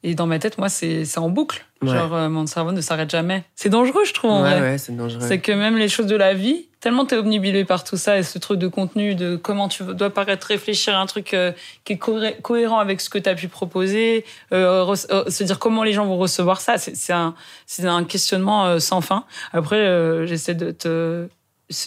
Et 0.04 0.16
dans 0.16 0.26
ma 0.28 0.40
tête, 0.40 0.58
moi, 0.58 0.70
c'est 0.70 1.06
c'est 1.06 1.20
en 1.20 1.30
boucle. 1.30 1.67
Ouais. 1.82 1.94
Genre, 1.94 2.14
euh, 2.16 2.30
mon 2.30 2.48
cerveau 2.48 2.72
ne 2.72 2.82
s'arrête 2.82 3.10
jamais. 3.10 3.44
C'est 3.56 3.70
dangereux, 3.70 4.04
je 4.06 4.14
trouve. 4.14 4.32
en 4.32 4.40
vrai. 4.42 4.60
ouais, 4.62 4.78
c'est 4.78 4.96
dangereux. 4.96 5.22
C'est 5.28 5.40
que 5.40 5.52
même 5.52 5.78
les 5.78 5.90
choses 5.90 6.08
de 6.08 6.16
la 6.16 6.34
vie, 6.34 6.66
tellement 6.80 7.06
t'es 7.06 7.16
obnubilé 7.18 7.66
par 7.66 7.84
tout 7.84 7.98
ça 7.98 8.18
et 8.18 8.24
ce 8.24 8.40
truc 8.40 8.58
de 8.60 8.68
contenu, 8.68 9.14
de 9.16 9.36
comment 9.36 9.68
tu 9.68 9.84
dois 9.84 10.10
paraître 10.10 10.48
réfléchir 10.48 10.96
à 10.96 11.00
un 11.02 11.06
truc 11.06 11.34
euh, 11.34 11.52
qui 11.86 11.94
est 11.94 12.02
cohé- 12.02 12.42
cohérent 12.42 12.80
avec 12.80 13.00
ce 13.02 13.10
que 13.10 13.18
tu 13.20 13.30
as 13.30 13.36
pu 13.36 13.48
proposer, 13.48 14.26
euh, 14.54 14.96
euh, 15.12 15.30
se 15.30 15.44
dire 15.44 15.60
comment 15.60 15.84
les 15.84 15.94
gens 15.94 16.06
vont 16.06 16.18
recevoir 16.18 16.62
ça, 16.62 16.78
c'est 16.78 17.14
un, 17.14 17.36
un 17.84 18.04
questionnement 18.06 18.66
euh, 18.66 18.80
sans 18.80 19.02
fin. 19.02 19.26
Après, 19.54 19.76
euh, 19.78 20.26
j'essaie 20.26 20.56
de 20.56 20.72
te... 20.72 21.28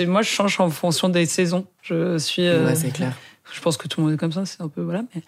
Moi, 0.04 0.20
je 0.22 0.28
change 0.28 0.60
en 0.60 0.68
fonction 0.70 1.08
des 1.08 1.24
saisons. 1.26 1.64
Je 1.82 2.18
suis... 2.18 2.46
euh, 2.46 2.66
Ouais, 2.66 2.74
c'est 2.74 2.90
clair. 2.90 3.12
Je 3.52 3.60
pense 3.60 3.76
que 3.76 3.88
tout 3.88 4.00
le 4.00 4.06
monde 4.06 4.14
est 4.14 4.18
comme 4.18 4.32
ça, 4.32 4.44
c'est 4.46 4.60
un 4.62 4.68
peu 4.68 4.80
voilà. 4.82 5.02
Mais, 5.14 5.22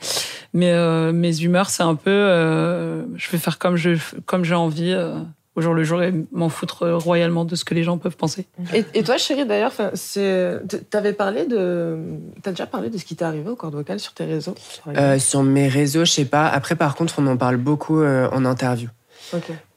mais 0.52 0.72
euh, 0.72 1.12
mes 1.12 1.40
humeurs, 1.42 1.70
c'est 1.70 1.82
un 1.82 1.94
peu, 1.94 2.10
euh, 2.10 3.04
je 3.16 3.30
vais 3.30 3.38
faire 3.38 3.58
comme 3.58 3.76
je 3.76 3.96
comme 4.26 4.44
j'ai 4.44 4.54
envie 4.54 4.92
euh, 4.92 5.14
au 5.54 5.60
jour 5.60 5.74
le 5.74 5.84
jour 5.84 6.02
et 6.02 6.14
m'en 6.32 6.48
foutre 6.48 6.86
royalement 6.88 7.44
de 7.44 7.54
ce 7.56 7.64
que 7.64 7.74
les 7.74 7.82
gens 7.82 7.98
peuvent 7.98 8.16
penser. 8.16 8.46
Et, 8.72 8.84
et 8.94 9.02
toi, 9.02 9.18
chérie, 9.18 9.44
d'ailleurs, 9.44 9.72
c'est- 9.94 10.60
t'avais 10.88 11.12
parlé 11.12 11.44
de, 11.46 11.98
t'as 12.42 12.52
déjà 12.52 12.66
parlé 12.66 12.88
de 12.88 12.96
ce 12.96 13.04
qui 13.04 13.16
t'est 13.16 13.24
arrivé 13.24 13.50
au 13.50 13.56
corps 13.56 13.70
vocal 13.70 14.00
sur 14.00 14.14
tes 14.14 14.24
réseaux. 14.24 14.54
Euh, 14.96 15.18
sur 15.18 15.42
mes 15.42 15.68
réseaux, 15.68 16.04
je 16.06 16.10
sais 16.10 16.24
pas. 16.24 16.46
Après, 16.48 16.74
par 16.74 16.94
contre, 16.94 17.16
on 17.18 17.26
en 17.26 17.36
parle 17.36 17.56
beaucoup 17.58 18.00
euh, 18.00 18.28
en 18.32 18.44
interview. 18.46 18.88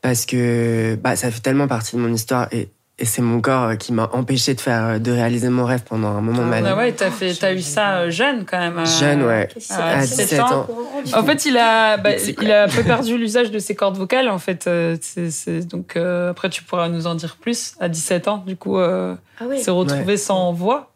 Parce 0.02 0.26
que 0.26 0.96
bah, 0.96 1.16
ça 1.16 1.32
fait 1.32 1.40
tellement 1.40 1.68
partie 1.68 1.96
de 1.96 2.02
mon 2.02 2.14
histoire 2.14 2.48
et, 2.54 2.70
et 2.98 3.06
c'est 3.06 3.22
mon 3.22 3.42
corps 3.42 3.64
euh, 3.64 3.76
qui 3.76 3.92
m'a 3.92 4.10
empêché 4.14 4.54
de 4.54 4.62
faire 4.62 5.00
de 5.00 5.12
réaliser 5.12 5.50
mon 5.50 5.66
rêve 5.66 5.84
pendant 5.84 6.10
un 6.10 6.22
moment 6.22 6.44
Ah 6.52 6.62
vie. 6.62 6.68
Ah 6.68 6.78
ouais, 6.78 6.92
t'as 6.94 7.12
fait, 7.12 7.34
t'as 7.34 7.54
eu 7.54 7.62
ça 7.62 7.98
euh, 7.98 8.10
jeune 8.10 8.46
quand 8.46 8.58
même. 8.58 8.78
euh, 8.80 8.86
Jeune, 8.86 9.24
ouais. 9.24 9.50
à 9.70 9.98
À 9.98 10.02
17 10.02 10.26
17 10.30 10.40
ans. 10.42 10.68
En 11.14 11.24
fait, 11.24 11.46
il 11.46 11.58
a, 11.58 11.98
bah, 11.98 12.12
il 12.42 12.52
a 12.52 12.64
un 12.64 12.68
peu 12.70 12.84
perdu 12.84 13.18
l'usage 13.18 13.52
de 13.52 13.60
ses 13.60 13.76
cordes 13.76 13.98
vocales. 13.98 14.30
En 14.30 14.40
fait, 14.40 14.68
euh, 14.68 14.96
c'est, 15.02 15.30
c'est- 15.32 15.68
donc 15.68 15.98
euh, 15.98 16.32
après 16.32 16.50
tu 16.50 16.64
pourras 16.64 16.88
nous 16.88 17.06
en 17.08 17.16
dire 17.16 17.36
plus. 17.40 17.76
À 17.80 17.90
17 17.90 18.28
ans, 18.30 18.44
du 18.48 18.56
coup, 18.56 18.78
euh, 18.80 19.16
Ah 19.42 19.46
retrouvé 19.72 20.16
sans 20.18 20.54
voix. 20.54 20.92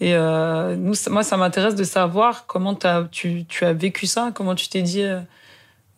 Et 0.00 0.14
euh, 0.16 0.74
nous, 0.74 0.94
moi, 1.10 1.22
ça 1.22 1.36
m'intéresse 1.36 1.76
de 1.76 1.84
savoir 1.84 2.46
comment 2.46 2.74
t'as, 2.74 3.04
tu, 3.04 3.44
tu 3.44 3.64
as 3.64 3.72
vécu 3.72 4.06
ça, 4.08 4.30
comment 4.34 4.54
tu 4.56 4.68
t'es 4.68 4.82
dit, 4.82 5.02
euh, 5.02 5.20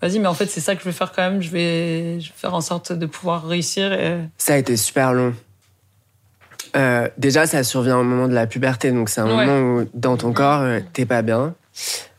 vas-y, 0.05 0.19
mais 0.19 0.27
en 0.29 0.35
fait, 0.35 0.47
c'est 0.47 0.61
ça 0.61 0.75
que 0.75 0.81
je 0.83 0.85
vais 0.87 0.93
faire 0.93 1.13
quand 1.13 1.23
même. 1.23 1.41
Je 1.41 1.51
vais, 1.51 2.21
je 2.21 2.29
vais 2.29 2.35
faire 2.37 2.55
en 2.55 2.61
sorte 2.61 2.93
de 2.93 3.07
pouvoir 3.07 3.47
réussir. 3.47 3.93
Et... 3.93 4.19
Ça 4.37 4.55
a 4.55 4.57
été 4.59 4.77
super 4.77 5.15
long. 5.15 5.35
Euh, 6.77 7.09
déjà, 7.17 7.47
ça 7.47 7.63
survient 7.63 7.99
au 7.99 8.03
moment 8.03 8.29
de 8.29 8.35
la 8.35 8.47
puberté, 8.47 8.91
donc 8.93 9.09
c'est 9.09 9.21
un 9.21 9.27
Ouais. 9.27 9.47
moment 9.47 9.61
où 9.81 9.89
dans 9.95 10.17
ton 10.17 10.33
corps, 10.33 10.61
euh, 10.61 10.81
t'es 10.93 11.07
pas 11.07 11.23
bien. 11.23 11.55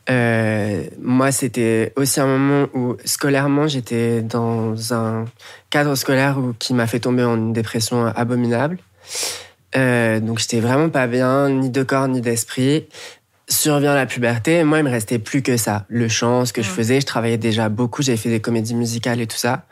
Euh, 0.09 0.83
moi, 1.01 1.31
c'était 1.31 1.93
aussi 1.95 2.19
un 2.19 2.27
moment 2.27 2.67
où 2.73 2.95
scolairement, 3.05 3.67
j'étais 3.67 4.21
dans 4.21 4.93
un 4.93 5.25
cadre 5.69 5.95
scolaire 5.95 6.37
où, 6.39 6.53
qui 6.57 6.73
m'a 6.73 6.87
fait 6.87 6.99
tomber 6.99 7.23
en 7.23 7.35
une 7.35 7.53
dépression 7.53 8.05
abominable. 8.07 8.77
Donc, 9.75 10.39
j'étais 10.39 10.61
vraiment 10.61 10.89
pas 10.89 11.05
bien, 11.05 11.49
ni 11.49 11.69
de 11.69 11.83
corps 11.83 12.07
ni 12.07 12.21
d'esprit. 12.21 12.87
Survient 13.47 13.93
la 13.93 14.05
puberté, 14.07 14.63
moi, 14.63 14.79
il 14.79 14.83
me 14.85 14.89
restait 14.89 15.19
plus 15.19 15.43
que 15.43 15.55
ça. 15.57 15.85
Le 15.87 16.07
chant, 16.07 16.45
ce 16.45 16.53
que 16.53 16.61
je 16.63 16.69
faisais, 16.69 16.99
je 16.99 17.05
travaillais 17.05 17.37
déjà 17.37 17.69
beaucoup, 17.69 18.01
j'avais 18.01 18.17
fait 18.17 18.29
des 18.29 18.39
comédies 18.39 18.73
musicales 18.73 19.21
et 19.21 19.27
tout 19.27 19.37
ça. 19.37 19.65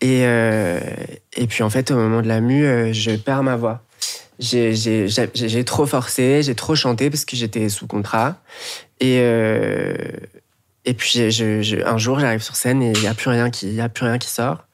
Et, 0.00 0.22
euh, 0.24 0.80
et 1.36 1.46
puis, 1.46 1.62
en 1.62 1.70
fait, 1.70 1.90
au 1.92 1.94
moment 1.96 2.20
de 2.20 2.26
la 2.28 2.40
mue, 2.40 2.66
euh, 2.66 2.92
je 2.92 3.12
perds 3.12 3.44
ma 3.44 3.54
voix. 3.56 3.82
J'ai- 4.38 4.74
J'ai 4.74 5.08
j'ai- 5.08 5.30
j'ai 5.34 5.64
trop 5.64 5.86
forcé, 5.86 6.42
j'ai 6.42 6.54
trop 6.56 6.74
chanté 6.74 7.08
parce 7.08 7.24
que 7.24 7.36
j'étais 7.36 7.68
sous 7.68 7.86
contrat. 7.86 8.36
Et, 9.00 9.18
euh, 9.20 9.94
et 10.84 10.92
puis, 10.94 11.08
j'ai- 11.12 11.30
je, 11.30 11.62
je- 11.62 11.76
un 11.86 11.96
jour, 11.98 12.18
j'arrive 12.18 12.42
sur 12.42 12.56
scène 12.56 12.82
et 12.82 12.92
il 12.92 13.00
n'y 13.00 13.06
a, 13.06 13.14
plus 13.14 13.30
rien 13.30 13.50
qui- 13.50 13.68
il 13.68 13.74
y 13.74 13.80
a 13.80 13.88
plus 13.88 14.04
rien 14.04 14.18
qui 14.18 14.28
sort. 14.28 14.64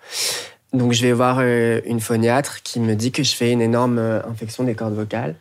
Donc 0.72 0.92
je 0.94 1.02
vais 1.02 1.12
voir 1.12 1.36
euh, 1.40 1.80
une 1.84 2.00
phoniatre 2.00 2.62
qui 2.62 2.80
me 2.80 2.94
dit 2.96 3.12
que 3.12 3.22
je 3.22 3.34
fais 3.34 3.52
une 3.52 3.60
énorme 3.60 3.98
euh, 3.98 4.20
infection 4.26 4.64
des 4.64 4.74
cordes 4.74 4.94
vocales. 4.94 5.34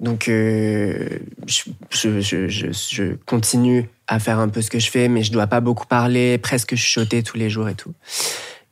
Donc 0.00 0.28
euh, 0.28 1.08
je, 1.46 1.62
je, 1.90 2.20
je, 2.20 2.48
je, 2.48 2.66
je 2.72 3.14
continue 3.24 3.88
à 4.06 4.18
faire 4.18 4.38
un 4.38 4.48
peu 4.48 4.60
ce 4.60 4.70
que 4.70 4.78
je 4.78 4.90
fais, 4.90 5.08
mais 5.08 5.22
je 5.22 5.32
dois 5.32 5.46
pas 5.46 5.60
beaucoup 5.60 5.86
parler, 5.86 6.38
presque 6.38 6.74
chuchoter 6.74 7.22
tous 7.22 7.36
les 7.36 7.48
jours 7.50 7.68
et 7.68 7.74
tout. 7.74 7.94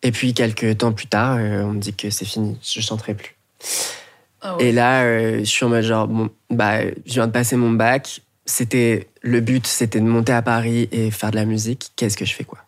Et 0.02 0.12
puis 0.12 0.35
quelques 0.35 0.78
temps 0.78 0.93
plus 0.93 1.07
tard, 1.07 1.37
euh, 1.38 1.62
on 1.62 1.73
me 1.73 1.81
dit 1.81 1.95
que 1.95 2.11
c'est 2.11 2.26
fini, 2.26 2.59
je 2.62 2.81
chanterai 2.81 3.14
plus. 3.14 3.35
Ah 4.43 4.57
ouais. 4.57 4.66
Et 4.66 4.73
là, 4.73 5.04
euh, 5.04 5.38
je 5.38 5.45
suis 5.45 5.64
en 5.64 5.71
mode 5.71 5.83
genre, 5.83 6.07
bon, 6.07 6.28
bah, 6.50 6.83
je 6.83 7.14
viens 7.14 7.26
de 7.26 7.33
passer 7.33 7.57
mon 7.57 7.71
bac. 7.71 8.21
C'était 8.45 9.09
le 9.23 9.40
but, 9.40 9.66
c'était 9.66 10.00
de 10.00 10.04
monter 10.04 10.35
à 10.35 10.43
Paris 10.43 10.90
et 10.93 11.11
faire 11.11 11.31
de 11.31 11.37
la 11.37 11.47
musique. 11.47 11.93
Qu'est-ce 11.97 12.19
que 12.19 12.26
je 12.26 12.35
fais 12.35 12.45
quoi? 12.45 12.59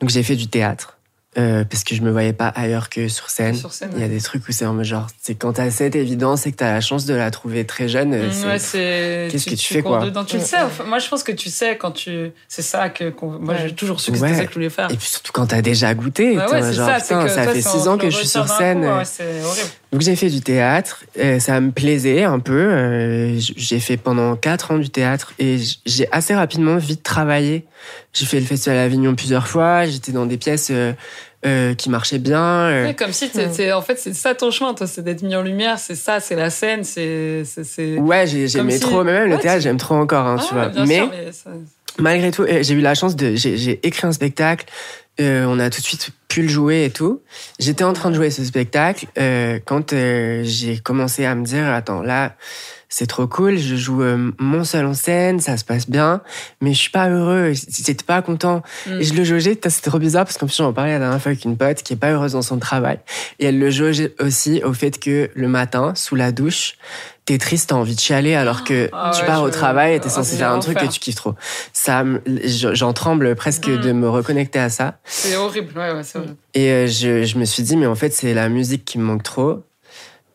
Donc 0.00 0.10
j'ai 0.10 0.22
fait 0.22 0.36
du 0.36 0.48
théâtre 0.48 0.93
euh, 1.38 1.64
parce 1.64 1.84
que 1.84 1.94
je 1.94 2.02
me 2.02 2.10
voyais 2.10 2.32
pas 2.32 2.48
ailleurs 2.48 2.88
que 2.90 3.08
sur 3.08 3.30
scène. 3.30 3.54
Sur 3.54 3.72
scène, 3.72 3.90
Il 3.94 3.98
y 4.00 4.02
a 4.02 4.06
ouais. 4.06 4.12
des 4.12 4.20
trucs 4.20 4.48
où 4.48 4.52
c'est 4.52 4.66
en 4.66 4.72
mode 4.74 4.84
genre, 4.84 5.06
c'est 5.22 5.34
quand 5.34 5.54
t'as 5.54 5.70
cette 5.70 5.96
évidence 5.96 6.46
et 6.46 6.52
que 6.52 6.56
t'as 6.56 6.72
la 6.72 6.80
chance 6.80 7.06
de 7.06 7.14
la 7.14 7.30
trouver 7.30 7.64
très 7.64 7.88
jeune. 7.88 8.14
euh, 8.14 8.28
Mm, 8.30 8.46
ouais, 8.46 8.58
c'est. 8.58 9.28
Qu'est-ce 9.30 9.44
que 9.46 9.50
tu 9.50 9.56
tu 9.56 9.74
fais, 9.74 9.82
quoi? 9.82 10.04
dedans. 10.04 10.24
Tu 10.24 10.36
le 10.38 10.42
sais. 10.44 10.60
enfin, 10.60 10.84
moi, 10.84 10.98
je 10.98 11.08
pense 11.08 11.22
que 11.22 11.32
tu 11.32 11.50
sais 11.50 11.76
quand 11.76 11.90
tu. 11.92 12.30
C'est 12.48 12.62
ça 12.62 12.88
que. 12.88 13.12
Moi, 13.22 13.54
Ouais. 13.54 13.60
j'ai 13.68 13.74
toujours 13.74 14.00
su 14.00 14.12
que 14.12 14.16
Ouais. 14.18 14.28
c'était 14.28 14.40
ça 14.40 14.44
que 14.46 14.50
je 14.50 14.54
voulais 14.54 14.70
faire. 14.70 14.90
Et 14.90 14.96
puis 14.96 15.08
surtout 15.08 15.32
quand 15.32 15.46
t'as 15.46 15.62
déjà 15.62 15.92
goûté. 15.94 16.36
Bah 16.36 16.46
genre, 16.72 16.86
ça. 16.88 17.00
C'est 17.00 17.14
putain, 17.14 17.24
que 17.24 17.30
ça 17.30 17.44
toi, 17.44 17.52
fait 17.54 17.62
six 17.62 17.86
on 17.88 17.92
ans 17.92 17.98
que 17.98 18.10
je 18.10 18.16
suis 18.16 18.28
sur 18.28 18.48
scène. 18.48 18.80
coup, 18.82 18.86
euh, 18.86 18.98
ouais, 18.98 19.04
c'est 19.04 19.42
horrible. 19.44 19.68
Donc 19.92 20.00
j'ai 20.00 20.16
fait 20.16 20.28
du 20.28 20.40
théâtre, 20.40 21.04
euh, 21.20 21.38
ça 21.38 21.60
me 21.60 21.70
plaisait 21.70 22.24
un 22.24 22.40
peu. 22.40 22.52
euh, 22.52 23.38
j'ai 23.38 23.78
fait 23.78 23.96
pendant 23.96 24.34
quatre 24.34 24.72
ans 24.72 24.78
du 24.78 24.90
théâtre 24.90 25.34
et 25.38 25.58
j'ai 25.86 26.08
assez 26.10 26.34
rapidement 26.34 26.76
vite 26.78 27.04
travaillé. 27.04 27.64
J'ai 28.12 28.26
fait 28.26 28.40
le 28.40 28.46
festival 28.46 28.78
Avignon 28.78 29.14
plusieurs 29.14 29.46
fois, 29.46 29.84
j'étais 29.86 30.10
dans 30.10 30.26
des 30.26 30.36
pièces 30.36 30.72
euh, 31.46 31.74
qui 31.74 31.90
marchaient 31.90 32.18
bien. 32.18 32.42
euh. 32.42 32.86
Ouais, 32.86 32.94
comme 32.94 33.12
si 33.12 33.30
en 33.72 33.82
fait 33.82 33.98
c'est 33.98 34.14
ça 34.14 34.34
ton 34.34 34.50
chemin 34.50 34.74
toi 34.74 34.86
c'est 34.86 35.02
d'être 35.02 35.22
mis 35.22 35.36
en 35.36 35.42
lumière 35.42 35.78
c'est 35.78 35.94
ça 35.94 36.20
c'est 36.20 36.36
la 36.36 36.50
scène 36.50 36.84
c'est 36.84 37.42
Ouais, 37.98 38.26
j'ai- 38.26 38.48
j'aimais 38.48 38.74
si- 38.74 38.80
trop, 38.80 39.04
mais 39.04 39.12
même 39.12 39.28
le 39.30 39.38
théâtre, 39.38 39.62
j'aime 39.62 39.76
trop 39.76 39.94
encore, 39.96 40.26
hein, 40.26 40.36
Ah, 40.38 40.44
tu 40.48 40.54
vois. 40.54 40.68
bien 40.68 40.86
mais 40.86 40.96
sûr, 40.96 41.10
mais 41.10 41.32
ça- 41.32 41.50
malgré 41.98 42.30
tout, 42.30 42.42
euh, 42.42 42.62
j'ai 42.62 42.74
eu 42.74 42.80
la 42.80 42.94
chance 42.94 43.14
de, 43.16 43.34
j'ai 43.34 43.80
écrit 43.86 44.06
un 44.06 44.12
spectacle. 44.12 44.66
Euh, 45.20 45.44
on 45.46 45.58
a 45.58 45.70
tout 45.70 45.80
de 45.80 45.86
suite 45.86 46.10
pu 46.28 46.42
le 46.42 46.48
jouer 46.48 46.84
et 46.84 46.90
tout. 46.90 47.22
J'étais 47.60 47.84
en 47.84 47.92
train 47.92 48.10
de 48.10 48.16
jouer 48.16 48.30
ce 48.30 48.44
spectacle 48.44 49.06
euh, 49.18 49.60
quand 49.64 49.92
euh, 49.92 50.42
j'ai 50.44 50.78
commencé 50.78 51.24
à 51.24 51.34
me 51.34 51.44
dire 51.44 51.66
attends 51.68 52.02
là 52.02 52.34
c'est 52.88 53.06
trop 53.08 53.26
cool, 53.26 53.58
je 53.58 53.74
joue 53.74 54.02
euh, 54.02 54.30
mon 54.38 54.62
seul 54.62 54.86
en 54.86 54.94
scène, 54.94 55.40
ça 55.40 55.56
se 55.56 55.64
passe 55.64 55.90
bien, 55.90 56.20
mais 56.60 56.72
je 56.74 56.78
suis 56.78 56.90
pas 56.90 57.08
heureux, 57.08 57.52
j'étais 57.52 58.04
pas 58.04 58.22
content. 58.22 58.62
Mm. 58.86 59.00
Et 59.00 59.02
je 59.02 59.14
le 59.14 59.24
jaugeais, 59.24 59.58
c'était 59.60 59.90
trop 59.90 59.98
bizarre 59.98 60.24
parce 60.24 60.38
qu'en 60.38 60.46
plus 60.46 60.56
j'en 60.56 60.72
parlais 60.72 60.92
la 60.92 61.00
dernière 61.00 61.20
fois 61.20 61.30
avec 61.30 61.44
une 61.44 61.56
pote 61.56 61.82
qui 61.82 61.94
est 61.94 61.96
pas 61.96 62.12
heureuse 62.12 62.32
dans 62.34 62.42
son 62.42 62.58
travail 62.58 63.00
et 63.40 63.46
elle 63.46 63.58
le 63.58 63.70
jaugeait 63.70 64.14
aussi 64.20 64.62
au 64.62 64.72
fait 64.72 65.00
que 65.00 65.28
le 65.34 65.48
matin 65.48 65.94
sous 65.96 66.14
la 66.14 66.30
douche 66.30 66.76
t'es 67.24 67.38
triste, 67.38 67.70
t'as 67.70 67.76
envie 67.76 67.94
de 67.94 68.00
chialer 68.00 68.34
alors 68.34 68.64
que 68.64 68.90
Ah 68.92 69.10
tu 69.14 69.22
ouais, 69.22 69.26
pars 69.26 69.42
au 69.42 69.50
travail 69.50 69.94
et 69.94 70.00
t'es 70.00 70.08
ah, 70.08 70.10
censé 70.10 70.36
faire 70.36 70.50
un 70.50 70.58
truc 70.58 70.78
que 70.78 70.86
tu 70.86 71.00
kiffes 71.00 71.14
trop. 71.14 71.34
Ça, 71.72 72.04
j'en 72.44 72.92
tremble 72.92 73.34
presque 73.34 73.68
Mm. 73.68 73.80
de 73.80 73.92
me 73.92 74.08
reconnecter 74.08 74.58
à 74.58 74.68
ça. 74.68 74.98
C'est 75.04 75.36
horrible 75.36 75.76
ouais, 75.78 75.92
ouais 75.92 76.02
c'est 76.02 76.18
horrible 76.18 76.36
Et 76.54 76.70
euh, 76.70 76.86
je, 76.86 77.24
je 77.24 77.38
me 77.38 77.44
suis 77.44 77.62
dit, 77.62 77.76
mais 77.76 77.86
en 77.86 77.94
fait, 77.94 78.12
c'est 78.12 78.34
la 78.34 78.48
musique 78.48 78.84
qui 78.84 78.98
me 78.98 79.04
manque 79.04 79.22
trop. 79.22 79.62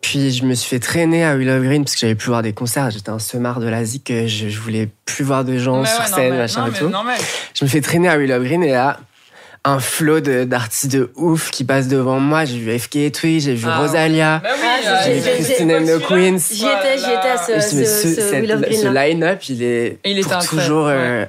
Puis 0.02 0.32
je 0.32 0.46
me 0.46 0.54
suis 0.54 0.70
fait 0.70 0.80
traîner 0.80 1.26
à 1.26 1.36
Willow 1.36 1.62
Green 1.62 1.84
parce 1.84 1.94
que 1.96 2.00
j'avais 2.02 2.16
plus 2.16 2.28
voir 2.30 2.42
des 2.42 2.54
concerts. 2.54 2.90
J'étais 2.90 3.10
un 3.10 3.20
semard 3.20 3.60
de 3.60 3.68
la 3.68 3.84
zik, 3.84 4.06
que 4.06 4.28
je, 4.28 4.48
je 4.48 4.60
voulais 4.60 4.88
plus 5.06 5.26
voir 5.26 5.44
de 5.44 5.58
gens 5.58 5.84
sur 5.84 6.00
ouais, 6.00 6.06
scène, 6.06 6.16
normal, 6.30 6.38
machin 6.38 6.62
non, 6.62 6.68
et 6.68 6.72
mais 6.72 6.80
tout. 6.80 6.90
normal. 6.90 7.20
Je 7.54 7.66
me 7.66 7.70
fais 7.70 7.82
traîner 7.82 8.08
à 8.08 8.18
Willow 8.18 8.40
Green 8.42 8.64
et 8.64 8.72
là, 8.72 9.00
un 9.66 9.80
flot 9.80 10.22
de- 10.22 10.46
d'artistes 10.46 10.94
de, 10.94 11.12
ouf 11.18 11.52
qui 11.52 11.66
passent 11.66 11.90
devant 11.90 12.18
moi. 12.22 12.46
J'ai 12.46 12.60
vu 12.60 12.80
FK 12.80 13.12
Twig, 13.12 13.42
j'ai 13.42 13.54
vu 13.56 13.66
Ah, 13.70 13.80
Rosalia, 13.80 14.40
Bah 14.42 14.50
oui, 14.56 14.68
Ah, 14.88 14.90
euh, 14.90 15.02
j'ai- 15.06 15.14
vu 15.20 15.30
Christine 15.44 15.72
and 15.74 15.84
the 15.86 16.08
Queens. 16.08 16.38
J'y 16.50 16.64
étais, 16.64 16.98
j'y 16.98 17.04
étais 17.12 17.30
à 17.30 17.38
ce- 17.38 17.60
ce- 17.60 17.86
ce 17.86 18.22
ce 18.22 18.88
là. 18.88 19.06
line-up, 19.06 19.44
il 19.50 19.62
est 19.64 20.00
Il 20.06 20.22
pour 20.26 20.40
toujours. 20.48 20.88
euh, 20.88 21.26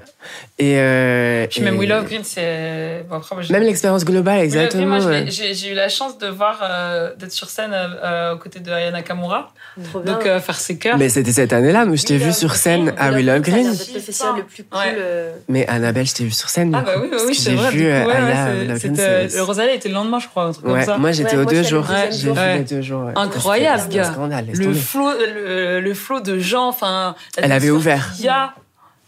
et, 0.59 0.75
euh, 0.79 1.47
puis 1.49 1.63
même 1.63 1.75
et- 1.77 1.79
Willow 1.79 2.03
Green 2.03 2.23
c'est 2.25 3.05
bon, 3.09 3.21
Même 3.51 3.63
l'expérience 3.63 4.05
globale, 4.05 4.41
exactement. 4.41 4.99
j'ai 5.01 5.71
eu 5.71 5.75
la 5.75 5.89
chance 5.89 6.19
de 6.19 6.27
voir 6.29 6.61
euh, 6.63 7.15
d'être 7.17 7.33
sur 7.33 7.49
scène 7.49 7.73
euh, 7.73 7.89
euh, 8.05 8.35
aux 8.35 8.39
côtés 8.39 8.61
de 8.61 8.71
Ayana 8.71 8.99
Nakamura 8.99 9.53
Trop 9.91 10.01
bien. 10.01 10.13
donc 10.15 10.27
euh, 10.27 10.41
faire 10.41 10.57
ses 10.61 10.79
chœurs 10.79 10.99
Mais 10.99 11.09
c'était 11.09 11.33
cette 11.33 11.53
année-là 11.53 11.85
où 11.87 11.97
je 11.97 12.05
t'ai 12.05 12.17
vu 12.19 12.33
sur 12.33 12.55
scène 12.57 12.87
Green, 12.87 12.95
à 12.99 13.11
Willow 13.13 13.41
Green, 13.41 13.71
d'être 13.73 13.95
le 13.95 14.01
festival 14.01 14.37
le 14.37 14.43
plus 14.45 14.65
cool. 14.65 14.79
Ouais. 14.79 15.33
Mais 15.49 15.67
Annabelle, 15.69 16.07
je 16.07 16.15
t'ai 16.15 16.25
vu 16.25 16.31
sur 16.33 16.49
scène. 16.49 16.75
ah 16.75 16.83
bah 16.83 16.95
coup, 16.95 17.01
oui, 17.03 17.09
bah 17.11 17.17
parce 17.17 17.25
oui 17.29 17.33
que 17.37 17.41
c'est 17.43 17.51
j'ai 17.51 17.57
vrai 17.57 17.71
vu 17.71 17.79
c'est- 18.79 18.95
c'est- 19.31 19.37
le 19.37 19.43
Rosalia 19.43 19.75
était 19.75 19.89
le 19.89 19.95
lendemain 19.95 20.19
je 20.19 20.29
crois 20.29 20.45
un 20.45 20.53
truc 20.53 20.67
Ouais, 20.67 20.73
comme 20.73 20.85
ça 20.85 20.99
moi 20.99 21.13
j'étais 21.13 21.37
aux 21.37 21.45
deux 21.45 21.63
jours. 21.63 21.87
J'ai 22.11 22.31
vu 22.33 22.39
les 22.59 22.65
deux 22.65 22.83
jours. 22.83 23.05
Incroyable, 23.17 23.89
gars. 23.91 24.13
le 25.81 25.95
flot 25.95 26.21
de 26.21 26.39
gens 26.39 26.69
enfin 26.69 27.15
Elle 27.37 27.53
avait 27.53 27.71
ouvert. 27.71 28.13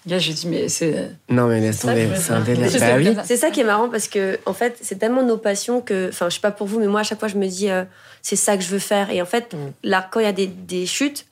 Gars, 0.06 0.18
j'ai 0.18 0.32
dit, 0.32 0.49
mais 0.49 0.68
c'est. 0.68 1.11
Non, 1.28 1.47
mais 1.47 1.61
laisse 1.61 1.76
Ça, 1.76 1.88
tomber, 1.88 2.09
c'est 2.16 2.32
un 2.32 2.40
délire. 2.40 2.68
C'est 2.71 2.80
Bah 2.80 2.87
ça, 2.88 2.97
oui. 2.97 3.16
C'est 3.25 3.37
ça 3.37 3.50
qui 3.50 3.61
est 3.61 3.64
marrant 3.64 3.88
parce 3.88 4.09
que, 4.09 4.38
en 4.47 4.52
fait, 4.52 4.76
c'est 4.80 4.99
tellement 4.99 5.23
nos 5.23 5.37
passions 5.37 5.80
que, 5.80 6.09
enfin, 6.09 6.28
je 6.28 6.35
sais 6.35 6.40
pas 6.40 6.50
pour 6.50 6.66
vous, 6.66 6.80
mais 6.80 6.88
moi, 6.88 7.00
à 7.00 7.04
chaque 7.04 7.21
fois, 7.21 7.28
je 7.28 7.37
me 7.37 7.47
dis, 7.47 7.71
euh, 7.71 7.85
c'est 8.21 8.35
ça 8.37 8.56
que 8.56 8.62
je 8.64 8.68
veux 8.68 8.80
faire. 8.80 9.11
Et 9.11 9.23
en 9.23 9.26
fait, 9.26 9.52
Mm. 9.54 9.59
là, 9.85 10.09
quand 10.11 10.18
il 10.18 10.25
y 10.25 10.28
a 10.28 10.32
des, 10.32 10.49
des 10.49 10.87
chutes, 10.87 11.26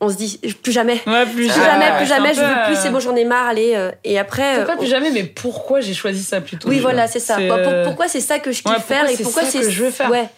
on 0.00 0.10
se 0.10 0.16
dit, 0.16 0.38
plus 0.62 0.72
jamais. 0.72 1.00
Ouais, 1.06 1.24
plus 1.24 1.46
Plus 1.46 1.48
jamais. 1.48 1.86
Ouais, 1.90 1.96
plus 1.98 2.06
jamais, 2.06 2.34
je 2.34 2.40
peu, 2.40 2.46
veux 2.46 2.64
plus, 2.66 2.74
euh, 2.76 2.80
c'est 2.82 2.90
bon, 2.90 3.00
j'en 3.00 3.16
ai 3.16 3.24
marre, 3.24 3.46
allez. 3.46 3.72
euh, 3.76 3.90
et 4.04 4.18
après. 4.18 4.56
C'est 4.56 4.64
pas 4.66 4.76
plus 4.76 4.88
jamais, 4.88 5.10
mais 5.10 5.22
pourquoi 5.24 5.80
j'ai 5.80 5.94
choisi 5.94 6.22
ça 6.22 6.40
plutôt 6.42 6.68
Oui, 6.68 6.80
voilà, 6.80 7.06
c'est 7.06 7.18
ça. 7.20 7.38
Bah, 7.38 7.58
pour- 7.62 7.72
euh, 7.72 7.84
pourquoi 7.84 8.08
c'est 8.08 8.20
ça 8.20 8.38
que 8.40 8.52
je 8.52 8.62
kiffe 8.62 8.72
Ouais, 8.72 8.80
faire 8.80 8.98
pourquoi 9.06 9.12
et 9.12 9.16
c'est 9.16 9.22
pourquoi 9.22 9.42
ça 9.44 9.50
c'est 9.52 9.60
que 9.60 9.70
je 9.70 9.84
veux 9.84 9.90
faire? 9.90 10.10
Ouais. 10.10 10.28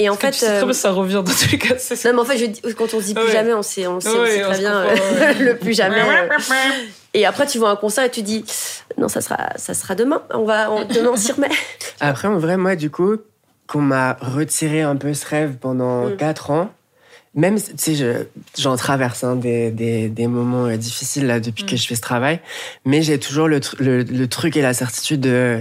Et 0.00 0.08
en 0.08 0.14
parce 0.14 0.20
fait, 0.20 0.30
tu 0.30 0.38
sais 0.38 0.46
très 0.46 0.62
euh, 0.62 0.64
bien, 0.66 0.72
ça 0.72 0.90
revient 0.92 1.14
dans 1.14 1.24
tous 1.24 1.50
les 1.50 1.58
cas. 1.58 1.74
c'est 1.78 1.96
ça. 1.96 2.10
non, 2.12 2.16
mais 2.16 2.22
en 2.22 2.24
fait, 2.32 2.38
je 2.38 2.44
dis, 2.46 2.60
quand 2.76 2.94
on 2.94 3.00
se 3.00 3.06
dit 3.06 3.14
plus 3.14 3.24
Ouais. 3.24 3.32
jamais, 3.32 3.52
on 3.52 3.62
sait, 3.62 3.88
on 3.88 3.98
sait, 3.98 4.08
on 4.10 4.24
sait 4.24 4.44
on 4.44 4.50
très 4.50 4.58
bien 4.60 4.84
le 5.40 5.56
plus 5.56 5.74
jamais. 5.74 6.00
Et 7.18 7.26
après, 7.26 7.46
tu 7.48 7.58
vois 7.58 7.70
un 7.70 7.76
concert 7.76 8.04
et 8.04 8.10
tu 8.10 8.22
dis, 8.22 8.44
non, 8.96 9.08
ça 9.08 9.20
sera, 9.20 9.48
ça 9.56 9.74
sera 9.74 9.96
demain. 9.96 10.22
On 10.32 10.44
va, 10.44 10.70
on- 10.70 10.84
demain, 10.84 11.10
on 11.12 11.16
s'y 11.16 11.32
remet. 11.32 11.48
Après, 12.00 12.28
en 12.28 12.38
vrai, 12.38 12.56
moi, 12.56 12.76
du 12.76 12.90
coup, 12.90 13.16
qu'on 13.66 13.80
m'a 13.80 14.16
retiré 14.20 14.82
un 14.82 14.94
peu 14.94 15.12
ce 15.14 15.26
rêve 15.26 15.56
pendant 15.60 16.06
Mm. 16.10 16.16
4 16.16 16.50
ans, 16.52 16.70
même, 17.34 17.56
tu 17.60 17.72
sais, 17.76 17.94
je- 17.96 18.24
j'en 18.56 18.76
traverse 18.76 19.24
hein, 19.24 19.34
des, 19.34 19.72
des, 19.72 20.08
des 20.08 20.28
moments 20.28 20.66
euh, 20.66 20.76
difficiles 20.76 21.26
là 21.26 21.40
depuis 21.40 21.64
Mm. 21.64 21.66
que 21.66 21.76
je 21.76 21.88
fais 21.88 21.96
ce 21.96 22.00
travail, 22.00 22.38
mais 22.84 23.02
j'ai 23.02 23.18
toujours 23.18 23.48
le, 23.48 23.58
tr- 23.58 23.74
le, 23.80 24.04
le 24.04 24.28
truc 24.28 24.56
et 24.56 24.62
la 24.62 24.72
certitude 24.74 25.20
de 25.22 25.60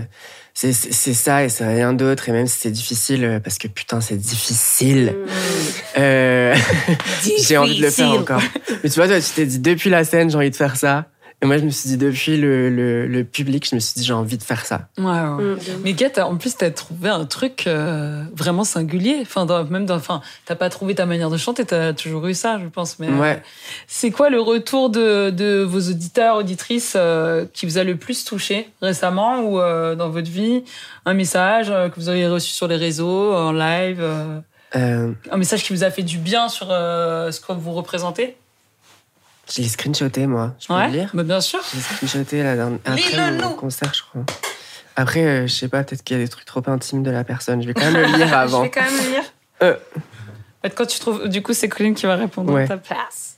c'est 0.53 0.73
ça 0.73 1.43
et 1.43 1.49
c'est 1.49 1.67
rien 1.67 1.93
d'autre, 1.93 2.29
et 2.29 2.31
même 2.31 2.47
si 2.47 2.57
c'est 2.61 2.71
difficile, 2.71 3.23
euh, 3.25 3.39
parce 3.39 3.59
que 3.59 3.67
putain, 3.67 4.01
c'est 4.01 4.15
difficile, 4.17 5.15
euh, 5.99 6.55
j'ai 7.43 7.57
envie 7.57 7.77
de 7.77 7.83
le 7.83 7.91
faire 7.91 8.09
encore. 8.11 8.41
Mais 8.83 8.89
tu 8.89 8.95
vois, 8.95 9.07
toi, 9.07 9.19
tu 9.21 9.29
t'es 9.35 9.45
dit 9.45 9.59
depuis 9.59 9.89
la 9.91 10.03
scène, 10.03 10.29
j'ai 10.31 10.35
envie 10.37 10.49
de 10.49 10.55
faire 10.55 10.75
ça. 10.75 11.05
Et 11.43 11.45
moi, 11.45 11.59
je 11.59 11.63
me 11.65 11.69
suis 11.69 11.89
dit, 11.89 11.97
depuis 11.97 12.35
le, 12.35 12.67
le, 12.71 13.05
le 13.05 13.23
public, 13.23 13.67
je 13.69 13.75
me 13.75 13.79
suis 13.79 13.93
dit, 13.99 14.03
j'ai 14.03 14.13
envie 14.13 14.39
de 14.39 14.43
faire 14.43 14.65
ça. 14.65 14.87
Ouais, 14.97 15.03
ouais. 15.05 15.53
Mm. 15.53 15.57
Mais 15.83 15.93
t'as- 15.93 16.25
en 16.25 16.35
plus, 16.35 16.57
t'as 16.57 16.71
trouvé 16.71 17.09
un 17.09 17.25
truc 17.25 17.65
euh, 17.67 18.23
vraiment 18.35 18.63
singulier. 18.63 19.19
Enfin, 19.21 19.45
dans- 19.45 19.63
même 19.65 19.85
dans, 19.85 19.97
enfin, 19.97 20.21
t'as 20.45 20.55
pas 20.55 20.69
trouvé 20.69 20.95
ta 20.95 21.05
manière 21.05 21.29
de 21.29 21.37
chanter, 21.37 21.63
t'as 21.63 21.93
toujours 21.93 22.25
eu 22.25 22.33
ça, 22.33 22.57
je 22.59 22.67
pense. 22.67 22.97
Mais 22.97 23.07
euh, 23.07 23.19
Ouais. 23.21 23.43
c'est 23.85 24.09
quoi 24.09 24.31
le 24.31 24.41
retour 24.41 24.89
de, 24.89 25.29
de 25.29 25.61
vos 25.61 25.79
auditeurs, 25.91 26.37
auditrices 26.37 26.93
euh, 26.95 27.45
qui 27.53 27.67
vous 27.67 27.77
a 27.77 27.83
le 27.83 27.97
plus 27.97 28.25
touché 28.25 28.69
récemment 28.81 29.41
ou 29.41 29.59
euh, 29.59 29.93
dans 29.93 30.09
votre 30.09 30.31
vie? 30.31 30.63
Un 31.05 31.13
message 31.13 31.67
euh, 31.69 31.89
que 31.89 31.97
vous 31.99 32.09
avez 32.09 32.27
reçu 32.27 32.49
sur 32.51 32.67
les 32.67 32.77
réseaux, 32.77 33.33
en 33.35 33.51
live, 33.51 33.99
euh, 34.01 34.39
Euh, 34.75 35.13
un 35.31 35.37
message 35.37 35.63
qui 35.63 35.71
vous 35.71 35.83
a 35.83 35.91
fait 35.91 36.03
du 36.03 36.17
bien 36.17 36.49
sur 36.49 36.67
euh, 36.71 37.31
ce 37.31 37.39
que 37.39 37.53
vous 37.53 37.71
représentez? 37.73 38.35
Je 39.49 39.61
l'ai 39.61 39.67
screenshoté, 39.67 40.27
moi. 40.27 40.53
Je 40.59 40.67
peux 40.67 40.73
le 40.73 40.87
lire 40.87 41.09
bah, 41.13 41.23
bien 41.23 41.41
sûr. 41.41 41.59
J'ai 41.73 41.79
screenshoté 41.79 42.43
la 42.43 42.55
dernière 42.55 42.79
après 42.85 43.31
mon 43.31 43.53
concert, 43.53 43.93
je 43.93 44.01
crois. 44.03 44.21
Après, 44.95 45.23
euh, 45.25 45.47
je 45.47 45.53
sais 45.53 45.67
pas, 45.67 45.83
peut-être 45.83 46.03
qu'il 46.03 46.17
y 46.17 46.19
a 46.19 46.23
des 46.23 46.29
trucs 46.29 46.45
trop 46.45 46.63
intimes 46.67 47.03
de 47.03 47.11
la 47.11 47.23
personne. 47.23 47.61
Je 47.61 47.67
vais 47.67 47.73
quand 47.73 47.89
même 47.91 48.11
le 48.11 48.17
lire 48.17 48.27
Je 48.27 48.33
avant. 48.33 48.63
vais 48.63 48.71
quand 48.71 48.81
même 48.83 48.97
le 49.05 49.11
lire. 49.11 49.23
Euh. 49.63 49.75
En 49.75 50.67
fait, 50.69 50.75
Quand 50.75 50.85
tu 50.87 50.99
trouves, 50.99 51.27
du 51.29 51.41
coup, 51.43 51.53
c'est 51.53 51.69
Colline 51.69 51.93
qui 51.93 52.05
va 52.07 52.15
répondre 52.15 52.51
Ouais. 52.53 52.63
à 52.63 52.67
ta 52.67 52.77
place. 52.77 53.35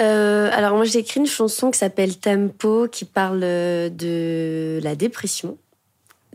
Euh, 0.00 0.50
alors 0.52 0.74
moi 0.74 0.84
j'ai 0.84 0.98
écrit 0.98 1.20
une 1.20 1.26
chanson 1.28 1.70
qui 1.70 1.78
s'appelle 1.78 2.16
Tempo 2.18 2.88
qui 2.90 3.04
parle 3.04 3.42
euh, 3.44 3.88
de 3.88 4.80
la 4.82 4.96
dépression 4.96 5.56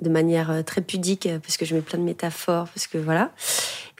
de 0.01 0.07
manière 0.07 0.63
très 0.65 0.79
pudique 0.79 1.27
parce 1.43 1.57
que 1.57 1.65
je 1.65 1.75
mets 1.75 1.81
plein 1.81 1.99
de 1.99 2.05
métaphores 2.05 2.69
parce 2.73 2.87
que 2.87 2.97
voilà 2.97 3.31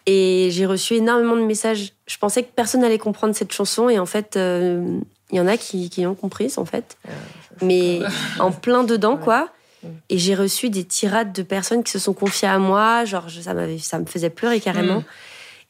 et 0.09 0.49
j'ai 0.51 0.65
reçu 0.65 0.95
énormément 0.95 1.35
de 1.35 1.41
messages 1.41 1.93
je 2.07 2.17
pensais 2.17 2.43
que 2.43 2.49
personne 2.55 2.81
n'allait 2.81 2.97
comprendre 2.97 3.35
cette 3.35 3.53
chanson 3.53 3.89
et 3.89 3.99
en 3.99 4.05
fait 4.05 4.37
euh, 4.37 4.99
il 5.31 5.37
y 5.37 5.39
en 5.39 5.47
a 5.47 5.57
qui, 5.57 5.89
qui 5.89 6.05
ont 6.05 6.15
compris 6.15 6.53
en 6.57 6.65
fait 6.65 6.97
mais 7.61 7.99
en 8.39 8.51
plein 8.51 8.83
dedans 8.83 9.17
quoi 9.17 9.49
et 10.09 10.17
j'ai 10.17 10.35
reçu 10.35 10.69
des 10.69 10.83
tirades 10.83 11.31
de 11.31 11.43
personnes 11.43 11.83
qui 11.83 11.91
se 11.91 11.99
sont 11.99 12.13
confiées 12.13 12.47
à 12.47 12.59
moi 12.59 13.05
genre 13.05 13.27
ça 13.29 13.99
me 13.99 14.05
faisait 14.05 14.29
pleurer 14.29 14.59
carrément 14.59 15.03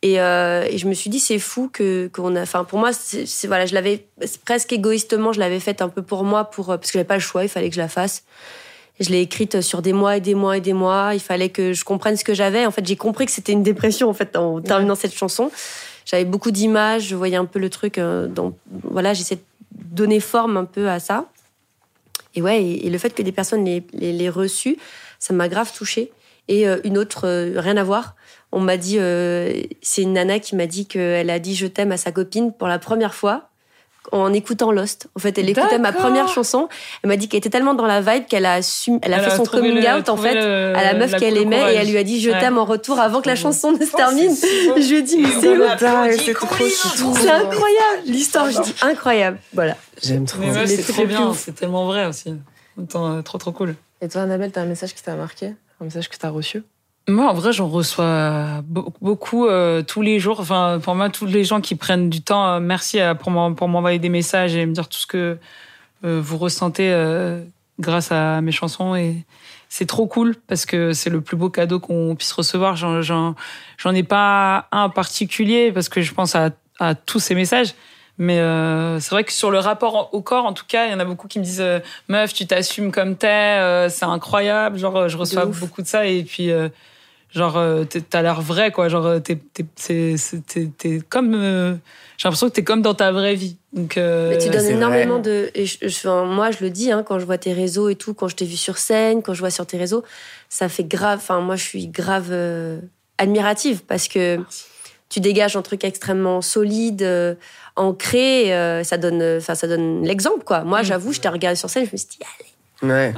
Mm. 0.02 0.06
et, 0.08 0.22
euh, 0.22 0.66
et 0.70 0.78
je 0.78 0.88
me 0.88 0.94
suis 0.94 1.10
dit, 1.10 1.20
c'est 1.20 1.40
fou 1.40 1.70
que 1.72 2.10
qu'on 2.14 2.36
a. 2.36 2.42
Enfin, 2.42 2.64
pour 2.64 2.80
moi, 2.80 2.92
c'est 2.94 3.48
voilà, 3.48 3.66
je 3.66 3.74
l'avais 3.74 4.08
presque 4.46 4.72
égoïstement, 4.72 5.34
je 5.34 5.40
l'avais 5.40 5.60
faite 5.60 5.82
un 5.82 5.90
peu 5.90 6.02
pour 6.02 6.24
moi, 6.24 6.46
pour 6.46 6.72
euh, 6.72 6.78
parce 6.78 6.92
que 6.92 6.94
j'avais 6.94 7.08
pas 7.08 7.16
le 7.16 7.22
choix, 7.22 7.44
il 7.44 7.50
fallait 7.50 7.70
que 7.70 7.76
je 7.76 7.82
la 7.82 7.90
fasse. 7.90 8.24
Je 9.00 9.10
l'ai 9.10 9.22
écrite 9.22 9.62
sur 9.62 9.82
des 9.82 9.94
mois 9.94 10.18
et 10.18 10.22
des 10.22 10.36
mois 10.36 10.58
et 10.58 10.62
des 10.62 10.74
mois. 10.74 11.12
Il 11.14 11.20
fallait 11.20 11.50
que 11.50 11.74
je 11.74 11.84
comprenne 11.84 12.18
ce 12.18 12.24
que 12.24 12.34
j'avais. 12.34 12.66
En 12.66 12.72
fait, 12.72 12.86
j'ai 12.86 12.96
compris 12.96 13.26
que 13.26 13.32
c'était 13.32 13.54
une 13.54 13.64
dépression 13.64 14.10
en 14.10 14.14
fait 14.14 14.36
en 14.36 14.62
terminant 14.62 14.96
cette 14.96 15.14
chanson. 15.14 15.52
J'avais 16.06 16.26
beaucoup 16.26 16.52
d'images, 16.52 17.08
je 17.08 17.16
voyais 17.16 17.36
un 17.38 17.46
peu 17.46 17.60
le 17.60 17.70
truc. 17.70 17.98
euh, 17.98 18.28
dans, 18.28 18.54
voilà, 18.84 19.14
j'essaie 19.14 19.36
de 19.36 19.42
donner 19.72 20.20
forme 20.20 20.58
un 20.58 20.66
peu 20.66 20.90
à 20.90 21.00
ça. 21.00 21.26
Et 22.36 22.42
ouais, 22.42 22.62
et, 22.62 22.88
et 22.88 22.90
le 22.90 22.98
fait 22.98 23.12
que 23.12 23.22
des 23.22 23.32
personnes 23.32 23.64
l'aient 23.66 23.84
les, 23.94 24.12
les 24.12 24.30
reçu, 24.30 24.78
ça 25.20 25.34
m'a 25.34 25.48
grave 25.48 25.72
touchée. 25.74 26.12
Et 26.48 26.68
euh, 26.68 26.80
une 26.84 26.98
autre, 26.98 27.28
euh, 27.28 27.54
rien 27.58 27.78
à 27.78 27.84
voir. 27.84 28.16
On 28.52 28.60
m'a 28.60 28.78
dit, 28.78 28.98
euh, 28.98 29.62
c'est 29.82 30.02
une 30.02 30.14
nana 30.14 30.40
qui 30.40 30.56
m'a 30.56 30.66
dit 30.66 30.88
qu'elle 30.88 31.30
a 31.30 31.40
dit 31.40 31.56
je 31.56 31.68
t'aime 31.68 31.92
à 31.92 31.98
sa 31.98 32.12
copine 32.12 32.52
pour 32.52 32.68
la 32.68 32.80
première 32.80 33.14
fois 33.14 33.49
en 34.12 34.34
écoutant 34.34 34.72
Lost. 34.72 35.08
En 35.16 35.20
fait, 35.20 35.38
elle 35.38 35.50
écoutait 35.50 35.80
ma 35.80 35.92
première 35.92 36.28
chanson. 36.28 36.68
Elle 37.04 37.10
m'a 37.10 37.16
dit 37.18 37.28
qu'elle 37.28 37.40
était 37.40 37.50
tellement 37.50 37.74
dans 37.74 37.86
la 37.86 38.02
vibe 38.02 38.26
qu'elle 38.28 38.46
a 38.46 38.54
assumé, 38.54 39.00
elle 39.02 39.14
a 39.14 39.18
Elle 39.18 39.24
fait 39.24 39.32
a 39.32 39.36
son 39.38 39.44
coming 39.46 39.74
le- 39.76 39.98
out 39.98 40.10
en 40.10 40.18
fait 40.18 40.34
le- 40.36 40.74
à 40.76 40.84
la 40.84 40.94
meuf 40.94 41.16
qu'elle 41.18 41.38
aimait 41.38 41.74
et 41.74 41.78
elle 41.78 41.90
lui 41.90 41.98
a 41.98 42.04
dit 42.04 42.20
je 42.22 42.30
Ouais. 42.32 42.40
t'aime 42.40 42.58
en 42.58 42.66
retour 42.66 43.00
avant 43.00 43.22
que 43.22 43.28
la 43.28 43.36
chanson 43.36 43.72
ne 43.72 43.78
se 43.80 43.92
Oh, 43.94 43.98
termine. 43.98 44.36
Je 44.36 44.90
lui 44.90 44.98
ai 44.98 45.02
dit 45.02 45.18
mais 45.18 45.30
c'est 45.40 45.54
applaudi, 45.54 46.24
c'est 46.76 47.30
incroyable. 47.30 48.02
L'histoire, 48.06 48.50
je 48.52 48.62
dis 48.62 48.76
incroyable. 48.82 49.38
Voilà. 49.54 49.76
J'aime 50.02 50.26
trop. 50.26 50.40
Mais 50.40 50.52
ouais, 50.52 50.66
Les 50.66 50.76
c'est 50.78 50.84
trucs 50.84 50.96
trop 50.96 51.06
bien, 51.06 51.28
ouf. 51.30 51.38
c'est 51.46 51.54
tellement 51.54 51.86
vrai 51.86 52.06
aussi. 52.06 52.30
En 52.30 52.34
même 52.82 52.88
temps, 52.88 53.12
euh, 53.12 53.22
trop 53.22 53.38
trop 53.38 53.52
cool. 53.52 53.76
Et 54.02 54.08
toi, 54.08 54.22
Annabelle, 54.22 54.52
t'as 54.52 54.62
un 54.62 54.66
message 54.66 54.94
qui 54.96 55.04
t'a 55.04 55.16
marqué? 55.16 55.54
Un 55.82 55.86
message 55.86 56.10
que 56.10 56.16
t'as 56.18 56.30
reçu? 56.30 56.64
Moi, 57.10 57.28
en 57.30 57.34
vrai, 57.34 57.52
j'en 57.54 57.68
reçois 57.68 58.62
be- 58.62 58.92
beaucoup 59.02 59.48
euh, 59.48 59.82
tous 59.82 60.02
les 60.02 60.20
jours. 60.20 60.40
Enfin, 60.40 60.80
pour 60.82 60.94
moi, 60.96 61.10
tous 61.10 61.26
les 61.26 61.44
gens 61.44 61.60
qui 61.60 61.76
prennent 61.76 62.10
du 62.10 62.22
temps, 62.22 62.48
euh, 62.48 62.60
merci 62.60 63.00
euh, 63.00 63.16
pour 63.16 63.32
m'en- 63.32 63.54
pour 63.54 63.68
m'envoyer 63.68 63.98
des 64.00 64.10
messages 64.10 64.56
et 64.56 64.66
me 64.66 64.74
dire 64.74 64.88
tout 64.88 65.00
ce 65.00 65.08
que 65.08 65.38
euh, 66.06 66.22
vous 66.24 66.38
ressentez 66.38 66.94
grâce 67.80 68.12
à 68.12 68.42
mes 68.42 68.52
chansons. 68.52 68.96
Et 68.96 69.26
c'est 69.70 69.88
trop 69.88 70.06
cool 70.08 70.36
parce 70.48 70.66
que 70.66 70.94
c'est 70.94 71.10
le 71.10 71.22
plus 71.22 71.36
beau 71.36 71.50
cadeau 71.50 71.80
qu'on 71.80 72.16
puisse 72.16 72.32
recevoir. 72.32 72.76
J'en- 72.76 73.36
ai 73.94 74.04
pas 74.04 74.68
un 74.72 74.84
en 74.84 74.90
particulier 74.92 75.72
parce 75.72 75.90
que 75.90 76.02
je 76.02 76.14
pense 76.14 76.36
à, 76.36 76.52
à 76.80 76.94
tous 76.96 77.20
ces 77.20 77.34
messages. 77.36 77.74
Mais 78.22 78.38
euh, 78.40 79.00
c'est 79.00 79.12
vrai 79.12 79.24
que 79.24 79.32
sur 79.32 79.50
le 79.50 79.60
rapport 79.60 80.14
au 80.14 80.22
corps, 80.22 80.46
en 80.46 80.52
tout 80.54 80.66
cas, 80.68 80.86
il 80.88 80.92
y 80.92 80.94
en 80.94 81.00
a 81.00 81.06
beaucoup 81.06 81.28
qui 81.30 81.40
me 81.40 81.44
disent 81.46 81.62
euh, 81.62 81.80
meuf, 82.10 82.34
tu 82.34 82.46
t'assumes 82.46 82.92
comme 82.92 83.16
t'es, 83.16 83.28
euh, 83.28 83.88
c'est 83.90 84.04
incroyable. 84.06 84.78
Genre, 84.78 85.08
je 85.08 85.16
reçois 85.18 85.46
beaucoup 85.62 85.82
de 85.82 85.88
ça 85.88 86.06
et 86.06 86.24
puis 86.24 86.52
genre 87.32 87.58
euh, 87.58 87.84
t'as 87.86 88.22
l'air 88.22 88.42
vrai 88.42 88.72
quoi. 88.72 88.90
Genre 88.90 89.06
euh, 89.06 89.20
t'es 89.20 89.36
t'es 89.54 89.66
c'est- 89.76 90.18
c'est- 90.18 90.46
t'es- 90.46 90.72
t'es 90.78 91.00
comme 91.08 91.34
euh, 91.36 91.74
j'ai 92.18 92.28
l'impression 92.28 92.48
que 92.50 92.54
t'es 92.54 92.64
comme 92.64 92.82
dans 92.82 92.94
ta 92.96 93.12
vraie 93.12 93.36
vie. 93.36 93.58
Donc 93.74 93.98
euh, 93.98 94.30
Mais 94.32 94.38
tu 94.40 94.50
donnes 94.50 94.66
énormément 94.66 95.20
de. 95.20 95.52
Et 95.54 95.66
je, 95.66 95.78
je- 95.82 95.88
enfin, 96.08 96.26
moi, 96.26 96.50
je 96.52 96.58
le 96.62 96.70
dis, 96.72 96.92
hein, 96.92 97.04
quand 97.04 97.20
je 97.20 97.26
vois 97.26 97.38
tes 97.38 97.54
réseaux 97.54 97.88
et 97.90 97.96
tout, 97.96 98.14
quand 98.16 98.28
je 98.28 98.36
t'ai 98.36 98.46
vu 98.46 98.56
sur 98.58 98.78
scène, 98.80 99.22
quand 99.22 99.34
je 99.34 99.40
vois 99.40 99.52
sur 99.52 99.66
tes 99.68 99.78
réseaux, 99.78 100.04
ça 100.50 100.70
fait 100.70 100.84
grave. 100.84 101.20
Enfin, 101.22 101.40
moi, 101.40 101.56
je 101.56 101.64
suis 101.64 101.88
grave 101.88 102.30
euh, 102.32 102.80
admirative 103.20 103.84
parce 103.88 104.08
que 104.08 104.40
tu 105.10 105.20
dégages 105.20 105.56
un 105.56 105.62
truc 105.62 105.84
extrêmement 105.84 106.42
solide, 106.42 107.02
euh, 107.04 107.36
ancré. 107.76 108.54
euh, 108.56 108.84
ça 108.84 108.98
donne, 108.98 109.22
enfin, 109.38 109.56
ça 109.56 109.68
donne 109.68 110.04
l'exemple, 110.04 110.44
quoi. 110.44 110.64
Moi, 110.64 110.82
Mm. 110.82 110.86
j'avoue, 110.86 111.14
je 111.14 111.20
t'ai 111.20 111.30
regardé 111.30 111.56
sur 111.56 111.70
scène, 111.70 111.86
je 111.86 111.92
me 111.92 111.98
suis 111.98 112.08
dit, 112.10 112.20
Ouais. 112.82 113.14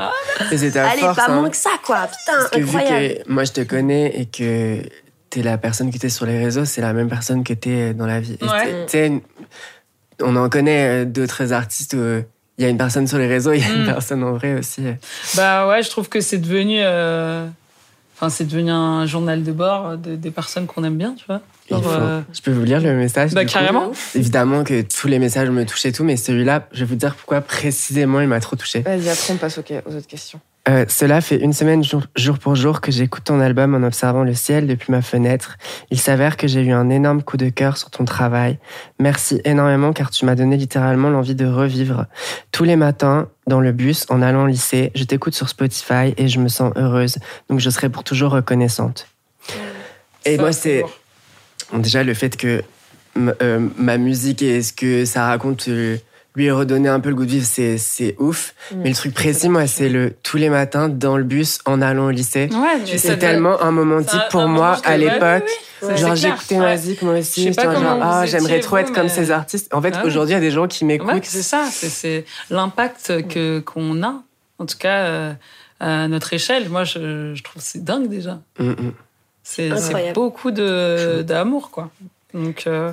Et 0.51 0.57
c'est 0.57 0.71
ta 0.71 0.89
allez, 0.89 1.01
force. 1.01 1.15
pas 1.17 1.25
hein. 1.29 1.35
moins 1.39 1.49
que 1.49 1.55
ça, 1.57 1.69
quoi. 1.85 2.07
Putain, 2.07 2.37
Parce 2.37 2.49
que 2.49 2.59
vu 2.59 2.77
incroyable. 2.77 3.23
que 3.25 3.31
moi 3.31 3.43
je 3.43 3.51
te 3.51 3.61
connais 3.61 4.19
et 4.19 4.25
que 4.25 4.81
t'es 5.29 5.43
la 5.43 5.57
personne 5.57 5.89
qui 5.91 5.97
était 5.97 6.09
sur 6.09 6.25
les 6.25 6.37
réseaux, 6.43 6.65
c'est 6.65 6.81
la 6.81 6.93
même 6.93 7.09
personne 7.09 7.43
que 7.43 7.53
t'es 7.53 7.93
dans 7.93 8.05
la 8.07 8.19
vie. 8.19 8.37
Ouais. 8.41 8.85
t'es- 8.87 9.09
t'es- 9.09 9.21
on 10.23 10.35
en 10.35 10.49
connaît 10.49 11.03
euh, 11.03 11.05
d'autres 11.05 11.51
artistes 11.53 11.93
où 11.93 12.23
il 12.57 12.63
y 12.63 12.65
a 12.65 12.69
une 12.69 12.77
personne 12.77 13.07
sur 13.07 13.17
les 13.17 13.27
réseaux, 13.27 13.53
il 13.53 13.61
y 13.61 13.63
a 13.63 13.69
une 13.69 13.83
Mm. 13.83 13.87
personne 13.87 14.23
en 14.23 14.33
vrai 14.33 14.53
aussi. 14.55 14.83
Bah 15.35 15.67
ouais, 15.67 15.81
je 15.83 15.89
trouve 15.89 16.09
que 16.09 16.21
c'est 16.21 16.37
devenu, 16.37 16.77
euh, 16.79 17.47
enfin 18.21 18.29
c'est 18.29 18.45
devenu 18.45 18.69
un 18.69 19.05
journal 19.07 19.41
de 19.43 19.51
bord 19.51 19.97
de- 19.97 20.15
des 20.15 20.29
personnes 20.31 20.67
qu'on 20.67 20.83
aime 20.83 20.97
bien, 20.97 21.15
tu 21.17 21.25
vois. 21.27 21.41
Il 21.69 21.73
Genre, 21.75 21.83
faut- 21.83 21.89
euh, 21.89 22.21
Je 22.33 22.41
peux 22.41 22.51
vous 22.51 22.63
lire 22.63 22.79
le 22.81 22.93
message 22.93 23.33
bah 23.33 23.43
coup 23.45 23.51
carrément. 23.51 23.91
Évidemment 24.13 24.63
que 24.63 24.81
tous 24.81 25.07
les 25.07 25.17
messages 25.19 25.49
me 25.49 25.65
touchent 25.65 25.85
et 25.85 25.91
tout, 25.91 26.03
mais 26.03 26.17
celui-là, 26.17 26.67
je 26.71 26.79
vais 26.81 26.85
vous 26.85 26.95
dire 26.95 27.15
pourquoi 27.15 27.41
précisément 27.41 28.19
il 28.21 28.27
m'a 28.27 28.39
trop 28.39 28.55
touché. 28.55 28.81
Vas-y, 28.81 29.09
après, 29.09 29.33
on 29.33 29.37
passe 29.37 29.57
aux, 29.57 29.61
aux 29.61 29.95
autres 29.95 30.07
questions. 30.07 30.39
Euh, 30.69 30.85
cela 30.89 31.21
fait 31.21 31.37
une 31.37 31.53
semaine 31.53 31.83
jour, 31.83 32.03
jour 32.15 32.37
pour 32.37 32.53
jour 32.55 32.81
que 32.81 32.91
j'écoute 32.91 33.23
ton 33.23 33.39
album 33.39 33.73
en 33.73 33.81
observant 33.87 34.23
le 34.23 34.35
ciel 34.35 34.67
depuis 34.67 34.91
ma 34.91 35.01
fenêtre. 35.01 35.57
Il 35.89 35.99
s'avère 35.99 36.37
que 36.37 36.47
j'ai 36.47 36.61
eu 36.61 36.71
un 36.71 36.89
énorme 36.91 37.23
coup 37.23 37.35
de 37.37 37.49
cœur 37.49 37.77
sur 37.77 37.89
ton 37.89 38.05
travail. 38.05 38.59
Merci 38.99 39.41
énormément 39.43 39.91
car 39.91 40.11
tu 40.11 40.23
m'as 40.25 40.35
donné 40.35 40.57
littéralement 40.57 41.09
l'envie 41.09 41.33
de 41.33 41.47
revivre. 41.47 42.05
Tous 42.51 42.63
les 42.63 42.75
matins, 42.75 43.27
dans 43.51 43.59
le 43.59 43.73
bus, 43.73 44.05
en 44.07 44.21
allant 44.21 44.45
au 44.45 44.47
lycée, 44.47 44.91
je 44.95 45.03
t'écoute 45.03 45.35
sur 45.35 45.49
Spotify 45.49 46.13
et 46.15 46.29
je 46.29 46.39
me 46.39 46.47
sens 46.47 46.71
heureuse. 46.77 47.17
Donc 47.49 47.59
je 47.59 47.69
serai 47.69 47.89
pour 47.89 48.05
toujours 48.05 48.31
reconnaissante. 48.31 49.07
Et 50.23 50.37
Ça, 50.37 50.41
moi, 50.41 50.53
c'est 50.53 50.83
déjà 51.73 52.03
le 52.03 52.13
fait 52.13 52.37
que 52.37 52.63
euh, 53.17 53.67
ma 53.75 53.97
musique 53.97 54.41
et 54.41 54.61
ce 54.61 54.71
que 54.71 55.03
ça 55.03 55.25
raconte 55.25 55.67
euh, 55.67 55.97
lui 56.35 56.49
redonner 56.49 56.87
un 56.89 56.99
peu 57.01 57.09
le 57.09 57.15
goût 57.15 57.25
de 57.25 57.31
vivre, 57.31 57.45
c'est 57.45 57.77
c'est 57.77 58.15
ouf. 58.19 58.53
Mais 58.75 58.89
le 58.89 58.95
truc 58.95 59.13
précis, 59.13 59.49
moi, 59.49 59.67
c'est 59.67 59.89
le 59.89 60.13
tous 60.23 60.37
les 60.37 60.49
matins 60.49 60.87
dans 60.87 61.17
le 61.17 61.23
bus 61.23 61.59
en 61.65 61.81
allant 61.81 62.05
au 62.05 62.09
lycée. 62.11 62.49
Ouais, 62.53 62.97
C'est 62.97 63.17
tellement 63.17 63.61
un 63.61 63.71
moment 63.71 63.97
un- 63.97 64.29
pour 64.29 64.47
moi 64.47 64.77
à 64.85 64.95
l'époque. 64.97 65.43
oui, 65.81 65.89
oui. 65.91 65.97
Genre 65.97 66.15
j'écoutais 66.15 66.55
Ouais. 66.55 66.61
ma 66.65 66.75
musique 66.75 67.01
moi 67.01 67.17
aussi, 67.19 67.43
j'étais 67.43 67.63
genre, 67.63 67.99
ah 68.01 68.25
j'aimerais 68.25 68.59
trop 68.61 68.77
vous, 68.77 68.81
être 68.83 68.93
comme 68.93 69.03
mais- 69.03 69.09
ces 69.09 69.31
artistes. 69.31 69.73
En 69.73 69.81
fait 69.81 69.93
Ah 69.97 70.05
aujourd'hui 70.05 70.31
il 70.33 70.35
y 70.35 70.37
a 70.37 70.41
des 70.41 70.51
gens 70.51 70.67
qui 70.67 70.85
m'écoutent. 70.85 71.11
Ouais, 71.11 71.21
c'est 71.23 71.41
ça, 71.41 71.65
c'est- 71.69 71.89
c'est 71.89 72.25
l'impact 72.49 73.27
que 73.27 73.59
qu'on 73.59 74.01
a, 74.03 74.21
en 74.59 74.65
tout 74.65 74.77
cas 74.77 74.99
euh, 75.05 75.33
à 75.79 76.07
notre 76.07 76.31
échelle. 76.33 76.69
Moi, 76.69 76.83
je, 76.83 77.33
je 77.35 77.43
trouve 77.43 77.61
que 77.61 77.67
c'est 77.67 77.83
dingue 77.83 78.07
déjà. 78.07 78.39
Mm, 78.59 78.69
mm. 78.69 78.93
C'est 79.43 80.13
beaucoup 80.13 80.51
de 80.51 81.23
d'amour, 81.23 81.71
quoi. 81.71 81.89
Donc 82.33 82.63
euh, 82.67 82.91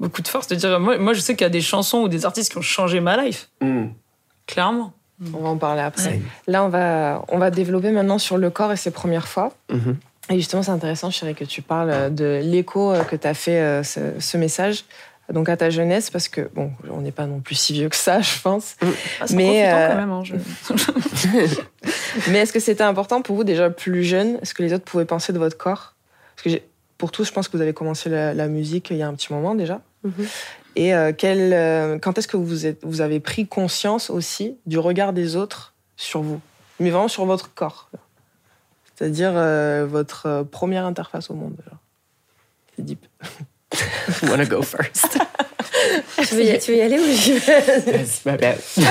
beaucoup 0.00 0.22
de 0.22 0.28
force 0.28 0.46
de 0.48 0.54
dire. 0.54 0.78
Moi, 0.80 0.98
moi 0.98 1.12
je 1.14 1.20
sais 1.20 1.34
qu'il 1.36 1.44
y 1.44 1.46
a 1.46 1.50
des 1.50 1.60
chansons 1.60 1.98
ou 1.98 2.08
des 2.08 2.24
artistes 2.24 2.52
qui 2.52 2.58
ont 2.58 2.62
changé 2.62 3.00
ma 3.00 3.16
life, 3.22 3.48
Mm. 3.60 3.86
clairement. 4.46 4.92
On 5.34 5.38
va 5.40 5.48
en 5.48 5.56
parler 5.56 5.80
après. 5.80 6.06
Ouais. 6.08 6.20
Là, 6.46 6.62
on 6.64 6.68
va, 6.68 7.24
on 7.28 7.38
va 7.38 7.50
développer 7.50 7.90
maintenant 7.90 8.18
sur 8.18 8.36
le 8.36 8.50
corps 8.50 8.70
et 8.72 8.76
ses 8.76 8.90
premières 8.90 9.28
fois. 9.28 9.54
Mhm. 9.72 9.96
Et 10.28 10.34
justement, 10.34 10.62
c'est 10.62 10.72
intéressant, 10.72 11.10
chérie, 11.10 11.34
que 11.34 11.44
tu 11.44 11.62
parles 11.62 11.90
euh, 11.90 12.10
de 12.10 12.40
l'écho 12.42 12.92
euh, 12.92 13.02
que 13.04 13.16
tu 13.16 13.26
as 13.26 13.32
fait 13.32 13.60
euh, 13.60 13.82
ce, 13.82 14.00
ce 14.20 14.36
message 14.36 14.84
donc 15.32 15.48
à 15.48 15.56
ta 15.56 15.70
jeunesse, 15.70 16.08
parce 16.10 16.28
que, 16.28 16.48
bon, 16.54 16.70
on 16.88 17.00
n'est 17.00 17.10
pas 17.10 17.26
non 17.26 17.40
plus 17.40 17.56
si 17.56 17.72
vieux 17.72 17.88
que 17.88 17.96
ça, 17.96 18.20
je 18.20 18.40
pense. 18.42 18.76
Ah, 18.82 18.86
c'est 19.26 19.34
Mais, 19.34 19.66
euh, 19.72 19.88
quand 19.88 19.96
même. 19.96 20.10
hein, 20.12 20.22
je- 20.22 20.34
Mais 22.30 22.38
est-ce 22.38 22.52
que 22.52 22.60
c'était 22.60 22.84
important 22.84 23.22
pour 23.22 23.36
vous, 23.36 23.42
déjà 23.44 23.70
plus 23.70 24.04
jeune 24.04 24.38
Est-ce 24.42 24.54
que 24.54 24.62
les 24.62 24.72
autres 24.72 24.84
pouvaient 24.84 25.04
penser 25.04 25.32
de 25.32 25.38
votre 25.38 25.56
corps? 25.56 25.94
Parce 26.36 26.44
que 26.44 26.50
j'ai- 26.50 26.66
pour 26.98 27.10
tous, 27.10 27.24
je 27.24 27.32
pense 27.32 27.48
que 27.48 27.56
vous 27.56 27.62
avez 27.62 27.72
commencé 27.72 28.08
la, 28.08 28.34
la 28.34 28.48
musique 28.48 28.90
il 28.90 28.96
y 28.96 29.02
a 29.02 29.08
un 29.08 29.14
petit 29.14 29.32
moment 29.32 29.54
déjà. 29.54 29.80
Mhm. 30.04 30.26
Et 30.76 30.94
euh, 30.94 31.12
quel, 31.16 31.52
euh, 31.52 31.98
quand 31.98 32.18
est-ce 32.18 32.28
que 32.28 32.36
vous, 32.36 32.66
êtes, 32.66 32.84
vous 32.84 33.00
avez 33.00 33.18
pris 33.18 33.46
conscience 33.46 34.10
aussi 34.10 34.58
du 34.66 34.78
regard 34.78 35.12
des 35.14 35.34
autres 35.36 35.74
sur 35.96 36.20
vous? 36.20 36.40
Mais 36.80 36.90
vraiment 36.90 37.08
sur 37.08 37.24
votre 37.24 37.54
corps. 37.54 37.88
C'est-à-dire 38.94 39.32
euh, 39.34 39.86
votre 39.88 40.26
euh, 40.26 40.44
première 40.44 40.84
interface 40.84 41.30
au 41.30 41.34
monde. 41.34 41.56
C'est 42.76 42.84
deep. 42.84 43.06
You 44.22 44.28
wanna 44.30 44.44
go 44.44 44.62
first? 44.62 45.18
Tu 46.16 46.34
veux, 46.34 46.44
y, 46.44 46.58
tu 46.58 46.72
veux 46.72 46.78
y 46.78 46.82
aller 46.82 46.98
ou 46.98 47.04
je 47.04 47.32
vais? 47.32 47.98
Yes, 47.98 48.24
my 48.24 48.36
bad. 48.36 48.58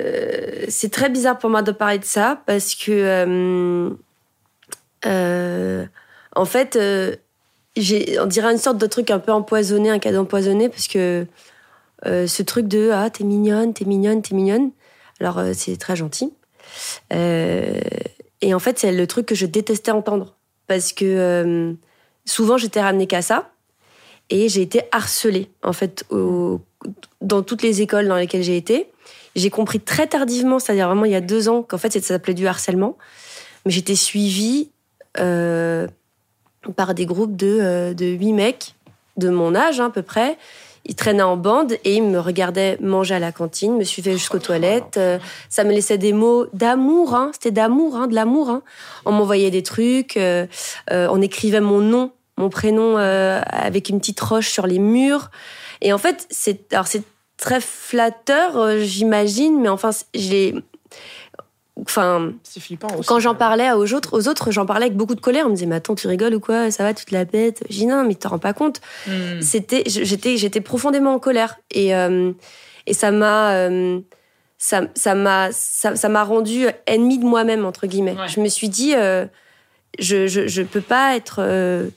c'est 0.67 0.91
très 0.91 1.09
bizarre 1.09 1.37
pour 1.39 1.49
moi 1.49 1.61
de 1.61 1.71
parler 1.71 1.97
de 1.97 2.03
ça 2.03 2.41
parce 2.45 2.75
que, 2.75 3.95
euh, 5.07 5.85
en 6.35 6.45
fait, 6.45 6.75
euh, 6.75 7.15
on 7.77 8.25
dirait 8.25 8.51
une 8.51 8.57
sorte 8.57 8.77
de 8.77 8.87
truc 8.87 9.09
un 9.11 9.19
peu 9.19 9.31
empoisonné, 9.31 9.89
un 9.89 9.99
cadeau 9.99 10.21
empoisonné 10.21 10.69
parce 10.69 10.87
que 10.87 11.25
euh, 12.05 12.27
ce 12.27 12.43
truc 12.43 12.67
de 12.67 12.91
ah 12.91 13.09
t'es 13.09 13.23
mignonne, 13.23 13.73
t'es 13.73 13.85
mignonne, 13.85 14.21
t'es 14.21 14.35
mignonne. 14.35 14.71
Alors 15.19 15.41
c'est 15.53 15.77
très 15.77 15.95
gentil. 15.95 16.33
Et 17.11 18.53
en 18.53 18.59
fait 18.59 18.79
c'est 18.79 18.91
le 18.91 19.07
truc 19.07 19.25
que 19.25 19.35
je 19.35 19.45
détestais 19.45 19.91
entendre 19.91 20.35
parce 20.67 20.93
que 20.93 21.75
souvent 22.25 22.57
j'étais 22.57 22.81
ramenée 22.81 23.07
qu'à 23.07 23.21
ça 23.21 23.51
et 24.29 24.49
j'ai 24.49 24.61
été 24.61 24.81
harcelée 24.91 25.49
en 25.63 25.73
fait 25.73 26.05
dans 27.21 27.41
toutes 27.41 27.63
les 27.63 27.81
écoles 27.81 28.07
dans 28.07 28.15
lesquelles 28.15 28.43
j'ai 28.43 28.57
été. 28.57 28.91
J'ai 29.35 29.49
compris 29.51 29.79
très 29.79 30.07
tardivement, 30.07 30.57
c'est-à-dire 30.57 30.87
vraiment 30.87 31.05
il 31.05 31.11
y 31.11 31.15
a 31.15 31.21
deux 31.21 31.47
ans, 31.47 31.61
qu'en 31.61 31.77
fait 31.77 31.93
ça 31.93 32.01
s'appelait 32.01 32.33
du 32.33 32.47
harcèlement. 32.47 32.97
Mais 33.65 33.71
j'étais 33.71 33.95
suivie 33.95 34.71
par 36.75 36.93
des 36.93 37.05
groupes 37.05 37.35
de, 37.35 37.59
euh, 37.61 37.93
de 37.93 38.05
huit 38.05 38.33
mecs 38.33 38.75
de 39.17 39.29
mon 39.29 39.55
âge 39.55 39.79
hein, 39.79 39.87
à 39.87 39.89
peu 39.89 40.03
près. 40.03 40.37
Ils 40.85 40.95
traînaient 40.95 41.23
en 41.23 41.35
bande 41.35 41.73
et 41.83 41.95
ils 41.95 42.03
me 42.03 42.19
regardaient 42.19 42.77
manger 42.79 43.15
à 43.15 43.19
la 43.19 43.33
cantine, 43.33 43.75
me 43.75 43.83
suivaient 43.83 44.13
jusqu'aux 44.13 44.39
toilettes. 44.39 44.95
Euh, 44.97 45.19
ça 45.49 45.65
me 45.65 45.71
laissait 45.71 45.97
des 45.97 46.13
mots 46.13 46.45
d'amour, 46.53 47.13
hein, 47.13 47.31
c'était 47.33 47.51
d'amour, 47.51 47.97
hein, 47.97 48.07
de 48.07 48.15
l'amour. 48.15 48.61
On 49.05 49.11
m'envoyait 49.11 49.51
des 49.51 49.63
trucs, 49.63 50.15
euh, 50.15 50.45
euh, 50.91 51.07
on 51.11 51.21
écrivait 51.21 51.59
mon 51.59 51.79
nom, 51.79 52.11
mon 52.37 52.49
prénom 52.49 52.97
euh, 52.97 53.41
avec 53.47 53.89
une 53.89 53.99
petite 53.99 54.19
roche 54.21 54.49
sur 54.49 54.65
les 54.65 54.79
murs. 54.79 55.29
Et 55.81 55.91
en 55.91 55.97
fait, 55.97 56.25
c'est 56.29 56.73
c'est 56.85 57.03
très 57.35 57.59
flatteur, 57.59 58.57
euh, 58.57 58.79
j'imagine, 58.79 59.59
mais 59.59 59.69
enfin, 59.69 59.89
j'ai. 60.13 60.55
Enfin, 61.87 62.33
quand 63.05 63.19
j'en 63.19 63.35
parlais 63.35 63.71
aux 63.71 63.93
autres, 63.93 64.17
aux 64.17 64.27
autres, 64.27 64.51
j'en 64.51 64.65
parlais 64.65 64.85
avec 64.85 64.97
beaucoup 64.97 65.15
de 65.15 65.21
colère. 65.21 65.45
On 65.45 65.49
me 65.49 65.55
disait, 65.55 65.65
mais 65.65 65.77
attends, 65.77 65.95
tu 65.95 66.07
rigoles 66.07 66.35
ou 66.35 66.39
quoi? 66.39 66.69
Ça 66.71 66.83
va, 66.83 66.93
tu 66.93 67.05
te 67.05 67.13
la 67.13 67.25
dis, 67.25 67.85
non, 67.85 68.03
mais 68.03 68.13
tu 68.13 68.19
te 68.19 68.27
rends 68.27 68.39
pas 68.39 68.53
compte. 68.53 68.81
Hmm. 69.07 69.41
C'était, 69.41 69.83
j'étais, 69.85 70.37
j'étais 70.37 70.61
profondément 70.61 71.13
en 71.13 71.19
colère. 71.19 71.57
Et, 71.71 71.95
euh, 71.95 72.31
et 72.85 72.93
ça 72.93 73.11
m'a. 73.11 73.53
euh, 73.53 73.99
ça, 74.59 74.81
ça 74.95 75.13
m'a 75.13 75.51
ça, 75.51 75.95
ça 75.95 76.09
m'a 76.09 76.23
rendu 76.23 76.65
ennemi 76.87 77.19
de 77.19 77.25
moi-même 77.25 77.63
entre 77.63 77.85
guillemets. 77.85 78.15
Ouais. 78.15 78.27
Je 78.27 78.39
me 78.39 78.47
suis 78.47 78.69
dit 78.69 78.95
euh, 78.95 79.27
je, 79.99 80.25
je 80.25 80.47
je 80.47 80.63
peux 80.63 80.81
pas 80.81 81.15
être 81.15 81.37
euh, 81.39 81.89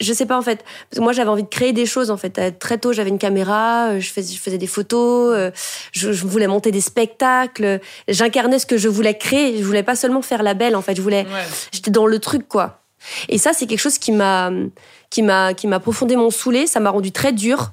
je, 0.00 0.12
sais 0.12 0.26
pas 0.26 0.38
en 0.38 0.42
fait. 0.42 0.64
Parce 0.88 0.98
que 0.98 1.00
moi 1.00 1.12
j'avais 1.12 1.30
envie 1.30 1.42
de 1.42 1.48
créer 1.48 1.72
des 1.72 1.86
choses 1.86 2.10
en 2.10 2.16
fait. 2.16 2.38
Euh, 2.38 2.50
très 2.56 2.78
tôt 2.78 2.92
j'avais 2.92 3.10
une 3.10 3.18
caméra 3.18 3.88
euh, 3.88 4.00
je 4.00 4.10
faisais 4.10 4.34
je 4.34 4.40
faisais 4.40 4.58
des 4.58 4.66
photos 4.66 5.34
euh, 5.36 5.50
je, 5.92 6.12
je 6.12 6.26
voulais 6.26 6.46
monter 6.46 6.70
des 6.70 6.80
spectacles. 6.80 7.80
J'incarnais 8.08 8.58
ce 8.58 8.66
que 8.66 8.76
je 8.76 8.88
voulais 8.88 9.16
créer. 9.16 9.58
Je 9.58 9.64
voulais 9.64 9.82
pas 9.82 9.96
seulement 9.96 10.22
faire 10.22 10.42
la 10.42 10.54
belle 10.54 10.76
en 10.76 10.82
fait. 10.82 10.94
Je 10.94 11.02
voulais 11.02 11.22
Ouais. 11.22 11.44
j'étais 11.72 11.90
dans 11.90 12.06
le 12.06 12.18
truc 12.18 12.48
quoi. 12.48 12.80
Et 13.28 13.38
ça 13.38 13.52
c'est 13.52 13.66
quelque 13.66 13.80
chose 13.80 13.98
qui 13.98 14.12
m'a 14.12 14.50
qui 15.10 15.22
m'a 15.22 15.54
qui 15.54 15.66
m'a 15.66 15.80
profondément 15.80 16.30
saoulée. 16.30 16.66
Ça 16.66 16.80
m'a 16.80 16.90
rendu 16.90 17.12
très 17.12 17.32
dur 17.32 17.72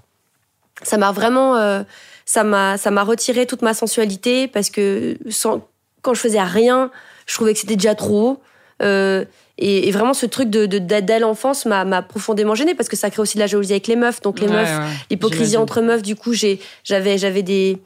ça 0.84 0.98
m'a 0.98 1.12
vraiment 1.12 1.56
euh, 1.58 1.84
ça 2.26 2.44
m'a 2.44 2.78
ça 2.78 2.92
m'a 2.92 3.04
retiré 3.04 3.46
toute 3.46 3.62
ma 3.62 3.74
sensualité 3.74 4.48
parce 4.48 4.70
que 4.70 5.18
sans, 5.30 5.68
quand 6.02 6.14
je 6.14 6.22
faisais 6.22 6.42
rien 6.42 6.92
je 7.26 7.36
trouvais 7.36 7.54
que 7.54 7.60
c'était 7.60 7.76
déjà 7.76 7.96
trop 7.96 8.42
euh, 8.82 9.26
et, 9.60 9.88
et 9.88 9.92
vraiment 9.92 10.14
ce 10.14 10.26
truc 10.26 10.50
de 10.50 10.66
de- 10.66 10.80
dès 10.80 11.20
l'enfance 11.20 11.66
m'a 11.66 11.86
m'a 11.86 12.02
profondément 12.02 12.56
gênée 12.56 12.74
parce 12.76 12.90
que 12.90 12.96
ça 12.96 13.10
crée 13.10 13.22
aussi 13.22 13.36
de 13.36 13.40
la 13.42 13.48
jalousie 13.48 13.74
avec 13.74 13.86
les 13.88 13.96
meufs 13.96 14.22
donc 14.22 14.40
les 14.40 14.48
Ouais, 14.48 14.54
meufs 14.54 14.80
ouais. 14.80 14.86
l'hypocrisie 15.12 15.58
entre 15.58 15.82
meufs 15.82 16.02
du 16.02 16.16
coup 16.16 16.34
j'ai 16.34 16.60
j'avais 16.84 17.18
j'avais 17.18 17.44
des 17.44 17.78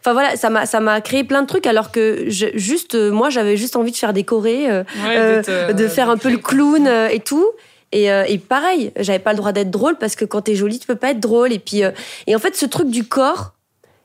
enfin 0.00 0.12
voilà 0.12 0.36
ça 0.36 0.50
m'a 0.50 0.66
ça 0.66 0.80
m'a 0.80 1.00
créé 1.00 1.24
plein 1.24 1.42
de 1.42 1.46
trucs 1.46 1.66
alors 1.66 1.90
que 1.92 2.24
je, 2.28 2.46
juste 2.54 2.94
euh, 2.94 3.10
moi 3.10 3.30
j'avais 3.30 3.56
juste 3.56 3.76
envie 3.76 3.92
de 3.92 3.96
faire 3.96 4.12
des 4.12 4.24
chorés 4.24 4.70
euh, 4.70 4.82
Ouais, 5.06 5.16
euh, 5.16 5.42
euh, 5.48 5.72
de 5.72 5.88
faire 5.88 6.10
un 6.10 6.16
peu 6.16 6.30
le 6.30 6.38
clown 6.38 6.86
euh, 6.86 7.08
et 7.08 7.20
tout. 7.20 7.46
Et, 7.92 8.08
euh, 8.12 8.22
et 8.28 8.38
pareil, 8.38 8.92
j'avais 9.00 9.18
pas 9.18 9.32
le 9.32 9.38
droit 9.38 9.50
d'être 9.50 9.70
drôle 9.70 9.96
parce 9.98 10.14
que 10.14 10.24
quand 10.24 10.42
t'es 10.42 10.54
jolie, 10.54 10.78
tu 10.78 10.86
peux 10.86 10.94
pas 10.94 11.10
être 11.10 11.18
drôle. 11.18 11.52
Et 11.52 11.58
puis, 11.58 11.82
euh, 11.82 11.90
et 12.28 12.36
en 12.36 12.38
fait, 12.38 12.54
ce 12.54 12.64
truc 12.64 12.88
du 12.88 13.02
corps, 13.02 13.54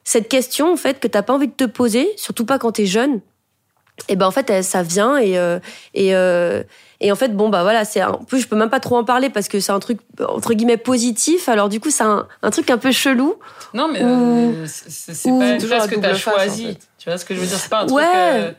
cette 0.04 0.28
question 0.28 0.74
en 0.74 0.76
fait 0.76 1.00
que 1.00 1.08
t'as 1.08 1.22
pas 1.22 1.34
envie 1.34 1.46
de 1.50 1.54
te 1.54 1.66
poser, 1.66 2.10
surtout 2.18 2.46
pas 2.46 2.58
quand 2.58 2.72
t'es 2.72 2.88
jeune, 2.88 3.22
et 4.10 4.16
ben 4.16 4.28
en 4.28 4.32
fait, 4.32 4.62
ça 4.64 4.84
vient 4.84 5.18
et 5.18 5.38
euh, 5.38 5.60
et 5.94 6.16
euh, 6.16 6.64
et 7.02 7.12
en 7.12 7.16
fait, 7.16 7.30
bon 7.36 7.50
bah 7.50 7.64
voilà, 7.64 7.84
c'est 7.86 8.02
un 8.02 8.14
peu, 8.28 8.38
je 8.38 8.48
peux 8.48 8.56
même 8.56 8.70
pas 8.70 8.80
trop 8.80 8.98
en 8.98 9.04
parler 9.04 9.30
parce 9.30 9.48
que 9.48 9.60
c'est 9.60 9.72
un 9.72 9.80
truc 9.80 10.00
entre 10.28 10.54
guillemets 10.54 10.78
positif. 10.78 11.50
Alors 11.50 11.70
du 11.70 11.80
coup, 11.80 11.92
c'est 11.92 12.04
un, 12.04 12.28
un 12.42 12.52
truc 12.52 12.70
un 12.70 12.78
peu 12.78 12.92
chelou. 12.92 13.36
Non, 13.74 13.90
mais 13.92 14.00
euh, 14.02 14.66
c'est 14.68 15.30
pas 15.30 15.50
une 15.50 15.60
chose 15.60 15.72
à 15.74 15.88
que 15.88 15.96
t'as 15.96 16.14
face, 16.14 16.28
en 16.28 16.32
choisi. 16.32 16.68
fait. 16.68 16.80
Tu 16.98 17.10
vois 17.10 17.18
ce 17.18 17.26
que 17.26 17.36
je 17.36 17.40
veux 17.40 17.46
dire? 17.48 17.58
C'est 17.58 17.70
pas 17.70 17.82
un 17.82 17.86
truc. 17.86 17.98
Ouais. 17.98 18.04
euh, 18.06 18.52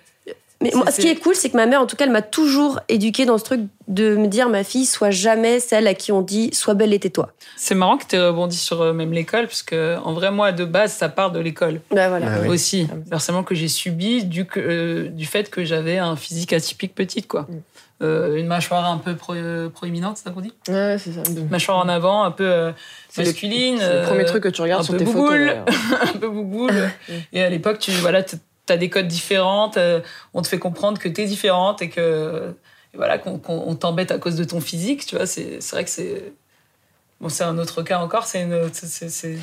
Mais 0.62 0.70
moi, 0.74 0.90
ce 0.90 1.00
qui 1.02 1.08
est 1.08 1.16
cool, 1.16 1.34
c'est 1.34 1.50
que 1.50 1.56
ma 1.56 1.66
mère, 1.66 1.80
en 1.82 1.86
tout 1.86 1.96
cas, 1.96 2.06
elle 2.06 2.10
m'a 2.10 2.22
toujours 2.22 2.80
éduquée 2.88 3.26
dans 3.26 3.36
ce 3.36 3.44
truc 3.44 3.60
de 3.88 4.16
me 4.16 4.26
dire, 4.26 4.48
ma 4.48 4.64
fille, 4.64 4.86
sois 4.86 5.10
jamais 5.10 5.60
celle 5.60 5.86
à 5.86 5.92
qui 5.94 6.12
on 6.12 6.22
dit, 6.22 6.48
sois 6.54 6.72
belle 6.74 6.94
et 6.94 6.98
tais-toi. 6.98 7.30
C'est 7.56 7.74
marrant 7.74 7.98
que 7.98 8.04
tu 8.06 8.16
aies 8.16 8.26
rebondi 8.26 8.56
sur 8.56 8.80
euh, 8.80 8.92
même 8.94 9.12
l'école, 9.12 9.46
parce 9.46 9.62
que 9.62 9.96
en 9.98 10.12
vrai, 10.14 10.30
moi, 10.30 10.52
de 10.52 10.64
base, 10.64 10.92
ça 10.94 11.08
part 11.10 11.30
de 11.30 11.40
l'école 11.40 11.80
Ben 11.90 12.08
voilà. 12.08 12.26
Ah 12.36 12.38
oui. 12.42 12.48
aussi. 12.48 12.88
Forcément 13.10 13.42
que 13.42 13.54
j'ai 13.54 13.68
subi 13.68 14.24
du, 14.24 14.46
que- 14.46 14.58
euh, 14.60 15.08
du 15.08 15.26
fait 15.26 15.50
que 15.50 15.62
j'avais 15.64 15.98
un 15.98 16.16
physique 16.16 16.52
atypique 16.54 16.94
petite, 16.94 17.28
quoi. 17.28 17.42
Mm. 17.42 17.54
Euh, 18.02 18.36
une 18.36 18.46
mâchoire 18.46 18.90
un 18.90 18.98
peu 18.98 19.14
pro- 19.14 19.34
euh, 19.34 19.68
proéminente, 19.70 20.16
c'est 20.18 20.24
ça 20.24 20.30
qu'on 20.30 20.40
dit? 20.42 20.52
Ouais, 20.68 20.96
c'est 20.98 21.12
ça. 21.12 21.22
Mâchoire 21.50 21.78
en 21.78 21.88
avant, 21.88 22.24
un 22.24 22.30
peu 22.30 22.44
euh, 22.46 22.72
C'est 23.08 23.22
le- 23.22 23.28
masculine. 23.28 23.78
C'est 23.78 24.00
le 24.00 24.06
premier 24.06 24.22
euh, 24.24 24.26
truc 24.26 24.42
que 24.42 24.48
tu 24.48 24.60
regardes 24.62 24.84
sur 24.84 24.96
tes 24.96 25.04
photos. 25.06 25.20
bouboule. 25.22 25.46
d'ailleurs. 25.46 25.64
un 26.14 26.18
peu 26.18 26.28
bouboule. 26.28 26.90
et 27.32 27.42
à 27.42 27.48
l'époque, 27.50 27.78
tu 27.78 27.90
voilà, 27.92 28.22
as 28.72 28.76
des 28.76 28.90
codes 28.90 29.08
différents, 29.08 29.70
on 30.34 30.42
te 30.42 30.48
fait 30.48 30.58
comprendre 30.58 30.98
que 30.98 31.08
tu 31.08 31.20
es 31.22 31.24
différente 31.26 31.82
et 31.82 31.88
que 31.90 32.54
et 32.94 32.96
voilà 32.96 33.18
qu'on 33.18 33.38
qu'on- 33.38 33.64
on 33.66 33.74
t'embête 33.74 34.10
à 34.10 34.18
cause 34.18 34.36
de 34.36 34.44
ton 34.44 34.60
physique, 34.60 35.06
tu 35.06 35.16
vois. 35.16 35.26
C'est 35.26 35.58
c'est 35.60 35.74
vrai 35.76 35.84
que 35.84 35.90
c'est 35.90 36.32
bon, 37.20 37.28
c'est 37.28 37.44
un 37.44 37.56
autre 37.58 37.82
cas 37.82 37.98
encore. 37.98 38.24
C'est 38.26 38.42
une, 38.42 38.50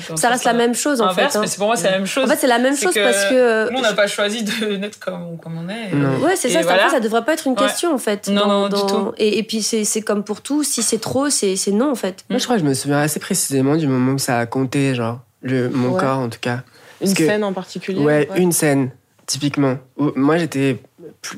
dans 0.08 0.16
Ça 0.16 0.28
reste 0.28 0.44
la 0.44 0.52
même 0.52 0.74
chose, 0.74 1.00
en 1.00 1.06
inverse, 1.08 1.32
fait. 1.32 1.38
hein. 1.38 1.40
mais 1.42 1.46
c'est 1.48 1.58
pour 1.58 1.66
moi 1.66 1.76
c'est 1.76 1.90
la 1.90 1.98
même 1.98 2.06
chose. 2.06 2.24
En 2.24 2.28
fait, 2.28 2.36
c'est 2.40 2.46
la 2.46 2.58
même 2.58 2.76
chose 2.76 2.92
que 2.94 3.02
parce 3.04 3.24
que. 3.26 3.70
Nous, 3.72 3.78
on 3.78 3.82
n'a 3.82 3.92
pas 3.94 4.06
choisi 4.06 4.42
de 4.44 4.76
naître 4.76 4.98
comme, 5.00 5.38
comme 5.38 5.58
on 5.58 5.68
est. 5.68 5.92
Non. 5.94 6.18
Ouais, 6.24 6.36
c'est 6.36 6.48
ça, 6.48 6.58
c'est- 6.60 6.64
voilà. 6.64 6.88
ça 6.90 7.00
devrait 7.00 7.24
pas 7.24 7.34
être 7.34 7.46
une 7.46 7.52
Ouais. 7.54 7.58
question, 7.66 7.92
en 7.94 7.98
fait. 7.98 8.28
Non, 8.28 8.46
non, 8.46 8.68
du 8.68 8.80
tout. 8.86 9.12
Et, 9.18 9.38
et 9.38 9.42
puis, 9.42 9.62
c'est 9.62 9.84
c'est 9.84 10.02
comme 10.02 10.22
pour 10.24 10.40
tout, 10.40 10.62
si 10.62 10.82
c'est 10.82 10.98
trop, 11.00 11.30
c'est 11.30 11.56
c'est 11.56 11.72
non, 11.72 11.90
en 11.90 11.96
fait. 11.96 12.24
Moi, 12.30 12.38
je 12.38 12.44
crois 12.44 12.56
que 12.56 12.62
je 12.62 12.68
me 12.68 12.74
souviens 12.74 13.00
assez 13.00 13.20
précisément 13.20 13.76
du 13.76 13.86
moment 13.86 14.12
où 14.12 14.18
ça 14.18 14.38
a 14.38 14.46
compté, 14.46 14.94
genre, 14.94 15.20
le, 15.42 15.68
mon 15.68 15.90
Ouais. 15.90 16.00
corps 16.00 16.18
en 16.18 16.28
tout 16.28 16.38
cas. 16.40 16.62
Une 17.00 17.12
que- 17.14 17.26
scène 17.26 17.44
en 17.44 17.52
particulier. 17.52 18.00
Ouais, 18.00 18.28
une 18.36 18.52
scène, 18.52 18.90
typiquement. 19.26 19.78
Moi, 19.96 20.38
j'étais 20.38 20.78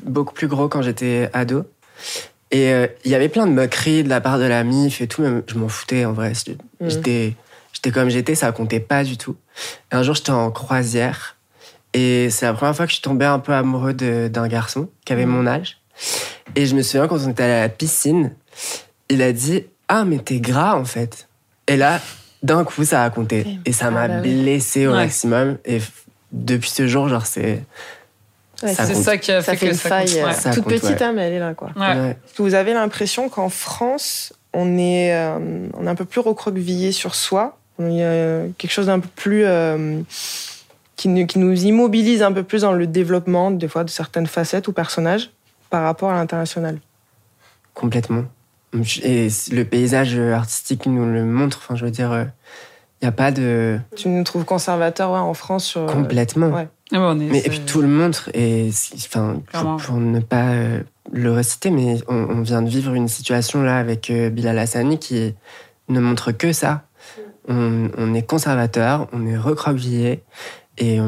beaucoup 0.03 0.33
plus 0.33 0.47
gros 0.47 0.67
quand 0.67 0.81
j'étais 0.81 1.29
ado. 1.33 1.65
Et 2.51 2.71
euh, 2.71 2.87
il 3.03 3.11
y 3.11 3.15
avait 3.15 3.29
plein 3.29 3.45
de 3.45 3.51
moqueries 3.51 4.03
de 4.03 4.09
la 4.09 4.21
part 4.21 4.39
de 4.39 4.45
la 4.45 4.63
MIF 4.63 5.01
et 5.01 5.07
tout, 5.07 5.21
mais 5.21 5.41
je 5.47 5.55
m'en 5.55 5.67
foutais 5.67 6.05
en 6.05 6.13
vrai. 6.13 6.33
J'étais- 6.33 6.57
Mhm. 6.79 7.33
J'étais 7.73 7.91
comme 7.91 8.09
j'étais, 8.09 8.33
ça 8.35 8.51
comptait 8.51 8.79
pas 8.79 9.03
du 9.03 9.17
tout. 9.17 9.35
Un 9.91 10.01
jour, 10.01 10.15
j'étais 10.15 10.31
en 10.31 10.49
croisière. 10.51 11.35
Et 11.93 12.29
c'est 12.29 12.45
la 12.45 12.53
première 12.53 12.75
fois 12.75 12.85
que 12.85 12.89
je 12.91 12.95
suis 12.95 13.01
tombé 13.03 13.25
un 13.25 13.39
peu 13.39 13.53
amoureux 13.53 13.93
d'un 13.93 14.47
garçon 14.47 14.89
qui 15.05 15.13
avait 15.13 15.25
Mhm. 15.25 15.31
mon 15.31 15.47
âge. 15.47 15.77
Et 16.55 16.65
je 16.65 16.75
me 16.75 16.81
souviens 16.81 17.07
quand 17.07 17.19
on 17.19 17.29
était 17.29 17.43
à 17.43 17.61
la 17.61 17.69
piscine, 17.69 18.33
il 19.09 19.21
a 19.21 19.31
dit 19.31 19.65
Ah, 19.89 20.03
mais 20.05 20.17
t'es 20.19 20.39
gras 20.41 20.75
en 20.75 20.83
fait. 20.85 21.27
Et 21.67 21.77
là, 21.77 22.01
d'un 22.43 22.63
coup, 22.65 22.83
ça 22.83 23.03
a 23.03 23.09
compté. 23.09 23.45
Et 23.65 23.71
ça 23.71 23.85
Ah, 23.87 23.91
m'a 23.91 24.07
bah 24.09 24.19
oui. 24.21 24.41
blessé 24.41 24.85
au 24.85 24.91
Ouais. 24.91 24.97
maximum. 24.97 25.57
Et 25.65 25.79
depuis 26.31 26.69
ce 26.69 26.87
jour, 26.87 27.07
genre, 27.09 27.25
c'est. 27.25 27.63
Ouais, 28.63 28.73
C'est 28.73 28.95
ça 28.95 29.17
qui 29.17 29.31
a 29.31 29.41
Ça 29.41 29.51
fait, 29.53 29.57
fait 29.57 29.65
que 29.67 29.71
une 29.71 29.77
ça 29.77 29.89
faille, 29.89 30.05
compte. 30.07 30.15
euh, 30.17 30.25
Ouais. 30.25 30.33
Ça 30.33 30.49
toute 30.51 30.63
compte, 30.63 30.73
petite, 30.73 30.89
ouais. 30.99 31.03
hein, 31.03 31.13
mais 31.13 31.23
elle 31.27 31.33
est 31.33 31.39
là, 31.39 31.53
quoi. 31.53 31.69
Ouais. 31.75 31.81
Ouais. 31.95 32.09
Est-ce 32.25 32.33
que 32.33 32.41
vous 32.41 32.53
avez 32.55 32.73
l'impression 32.73 33.29
qu'en 33.29 33.49
France, 33.49 34.33
on 34.53 34.77
est, 34.77 35.13
euh, 35.13 35.37
on 35.77 35.85
est 35.85 35.89
un 35.89 35.95
peu 35.95 36.05
plus 36.05 36.21
recroquevillé 36.21 36.91
sur 36.91 37.13
soi 37.13 37.57
Il 37.79 37.91
y 37.93 38.03
a 38.03 38.41
quelque 38.57 38.71
chose 38.71 38.87
d'un 38.87 38.99
peu 38.99 39.09
plus. 39.15 39.43
euh, 39.45 40.01
qui, 40.95 41.09
nous- 41.09 41.27
qui 41.27 41.37
nous 41.37 41.53
immobilise 41.65 42.23
un 42.23 42.31
peu 42.31 42.41
plus 42.41 42.61
dans 42.63 42.73
le 42.73 42.87
développement, 42.87 43.51
des 43.51 43.67
fois, 43.67 43.83
de 43.83 43.89
certaines 43.91 44.25
facettes 44.25 44.67
ou 44.67 44.73
personnages 44.73 45.29
par 45.69 45.83
rapport 45.83 46.09
à 46.09 46.15
l'international. 46.15 46.79
Complètement. 47.75 48.23
Et 49.03 49.27
le 49.51 49.63
paysage 49.63 50.17
artistique 50.17 50.87
nous 50.87 51.05
le 51.05 51.23
montre. 51.23 51.59
Enfin, 51.61 51.75
je 51.75 51.85
veux 51.85 51.91
dire, 51.91 52.27
il 53.01 53.05
n'y 53.05 53.09
a 53.09 53.11
pas 53.11 53.31
de. 53.31 53.79
Tu 53.95 54.09
nous 54.09 54.23
trouves 54.23 54.43
conservateur 54.45 55.11
ouais, 55.11 55.19
en 55.19 55.33
France 55.33 55.65
sur. 55.65 55.81
euh, 55.81 55.85
Complètement. 55.87 56.47
ouais. 56.49 56.67
Ah 56.93 56.97
bon, 56.97 57.15
on 57.15 57.19
est- 57.19 57.25
Mais, 57.29 57.39
et 57.39 57.49
puis 57.49 57.59
tout 57.59 57.81
le 57.81 57.87
montre. 57.87 58.29
Et 58.33 58.69
enfin, 58.95 59.41
pour, 59.51 59.77
pour 59.77 59.95
ne 59.97 60.19
pas 60.19 60.49
euh, 60.49 60.81
le 61.11 61.31
reciter, 61.33 61.69
mais 61.69 61.97
on, 62.07 62.15
on 62.15 62.41
vient 62.41 62.61
de 62.61 62.69
vivre 62.69 62.93
une 62.93 63.07
situation 63.09 63.61
là 63.61 63.77
avec 63.77 64.09
euh, 64.09 64.29
Bilal 64.29 64.57
Hassani 64.57 64.97
qui 64.97 65.35
ne 65.89 65.99
montre 65.99 66.31
que 66.31 66.53
ça. 66.53 66.83
On, 67.49 67.89
on 67.97 68.13
est 68.13 68.23
conservateur, 68.23 69.07
on 69.13 69.25
est 69.27 69.37
recroquevillé. 69.37 70.23
Et, 70.79 70.99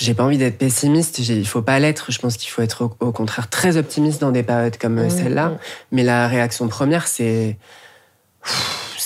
j'ai 0.00 0.14
pas 0.14 0.24
envie 0.24 0.38
d'être 0.38 0.58
pessimiste, 0.58 1.18
il 1.20 1.46
faut 1.46 1.62
pas 1.62 1.78
l'être. 1.78 2.10
Je 2.10 2.18
pense 2.18 2.36
qu'il 2.36 2.50
faut 2.50 2.62
être 2.62 2.84
au, 2.84 2.96
au 3.06 3.12
contraire 3.12 3.48
très 3.48 3.76
optimiste 3.76 4.20
dans 4.20 4.32
des 4.32 4.42
périodes 4.42 4.76
comme 4.76 5.04
Mmh, 5.04 5.10
celle-là. 5.10 5.48
mmh. 5.50 5.58
Mais 5.92 6.02
la 6.02 6.26
réaction 6.26 6.66
première, 6.68 7.06
c'est. 7.06 7.56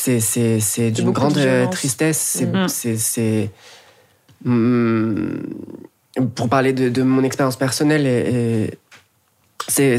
C'est, 0.02 0.18
c'est, 0.20 0.58
c'est 0.58 0.90
d'une 0.90 1.10
grande 1.12 1.34
de 1.34 1.40
euh, 1.46 1.66
tristesse. 1.68 2.42
C'est, 2.68 3.50
Hmm, 4.44 5.36
Pour 6.34 6.48
parler 6.48 6.72
de, 6.72 6.88
de 6.88 7.02
mon 7.04 7.22
expérience 7.22 7.54
personnelle, 7.56 8.06
et, 8.08 8.64
et 8.64 8.70
c'est, 9.68 9.98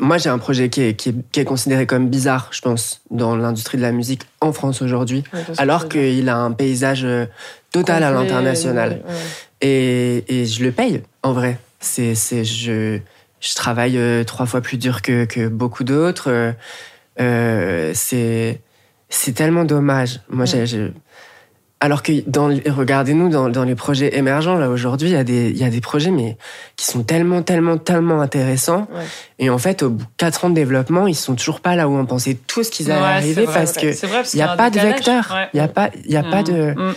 moi 0.00 0.18
j'ai 0.18 0.28
un 0.30 0.38
projet 0.38 0.68
qui 0.68 0.82
est, 0.82 0.94
qui, 0.94 1.10
est, 1.10 1.14
qui 1.30 1.38
est 1.38 1.44
considéré 1.44 1.86
comme 1.86 2.08
bizarre, 2.08 2.48
je 2.50 2.60
pense, 2.60 3.02
dans 3.12 3.36
l'industrie 3.36 3.78
de 3.78 3.82
la 3.82 3.92
musique 3.92 4.22
en 4.40 4.52
France 4.52 4.82
aujourd'hui, 4.82 5.22
Ouais, 5.32 5.40
alors 5.58 5.88
qu'il 5.88 6.28
a 6.28 6.36
un 6.38 6.50
paysage 6.50 7.04
euh, 7.04 7.26
total 7.70 8.02
à 8.02 8.10
l'international. 8.10 9.02
ouais. 9.06 9.14
Et, 9.60 10.24
et 10.40 10.44
je 10.46 10.64
le 10.64 10.72
paye, 10.72 11.02
en 11.22 11.32
vrai. 11.32 11.60
C'est, 11.78 12.16
c'est, 12.16 12.44
je, 12.44 12.98
je 13.40 13.54
travaille 13.54 13.96
euh, 13.96 14.24
trois 14.24 14.46
fois 14.46 14.60
plus 14.60 14.76
dur 14.78 15.00
que, 15.02 15.24
que 15.24 15.46
beaucoup 15.46 15.84
d'autres. 15.84 16.52
Euh, 17.20 17.92
c'est, 17.94 18.60
c'est 19.08 19.32
tellement 19.32 19.64
dommage. 19.64 20.20
Moi, 20.28 20.44
j'ai- 20.44 20.92
alors 21.80 22.02
que 22.02 22.12
dans, 22.26 22.46
regardez-nous 22.48 23.28
dans, 23.28 23.50
dans 23.50 23.64
les 23.64 23.74
projets 23.74 24.16
émergents 24.16 24.56
là 24.56 24.70
aujourd'hui, 24.70 25.08
il 25.10 25.12
y 25.12 25.16
a 25.16 25.24
des, 25.24 25.50
il 25.50 25.58
y 25.58 25.64
a 25.64 25.68
des 25.68 25.82
projets 25.82 26.10
mais 26.10 26.38
qui 26.76 26.86
sont 26.86 27.02
tellement, 27.02 27.42
tellement, 27.42 27.76
tellement 27.76 28.22
intéressants. 28.22 28.86
Ouais. 28.94 29.02
Et 29.38 29.50
en 29.50 29.58
fait, 29.58 29.82
au 29.82 29.90
bout 29.90 30.04
de 30.04 30.10
quatre 30.16 30.46
ans 30.46 30.50
de 30.50 30.54
développement, 30.54 31.06
ils 31.06 31.14
sont 31.16 31.34
toujours 31.34 31.60
pas 31.60 31.76
là 31.76 31.86
où 31.88 31.96
on 31.96 32.06
pensait 32.06 32.38
tous 32.46 32.70
qu'ils 32.70 32.90
allaient 32.90 33.00
Ouais, 33.02 33.06
arriver 33.06 33.44
vrai, 33.44 33.54
parce 33.54 33.72
c'est 33.72 33.80
que 33.82 33.92
c'est 33.92 34.06
vrai, 34.06 34.18
parce 34.18 34.32
il 34.32 34.36
n'y 34.38 34.42
qu'il 34.44 34.50
a 34.50 34.56
pas 34.56 34.70
de 34.70 34.78
vecteur. 34.80 35.36
Il 35.52 35.56
n'y 35.58 35.60
a 35.60 35.68
pas, 35.68 35.90
il 36.06 36.10
y 36.10 36.16
a 36.16 36.22
pas 36.22 36.42
de. 36.42 36.70
Mm. 36.74 36.94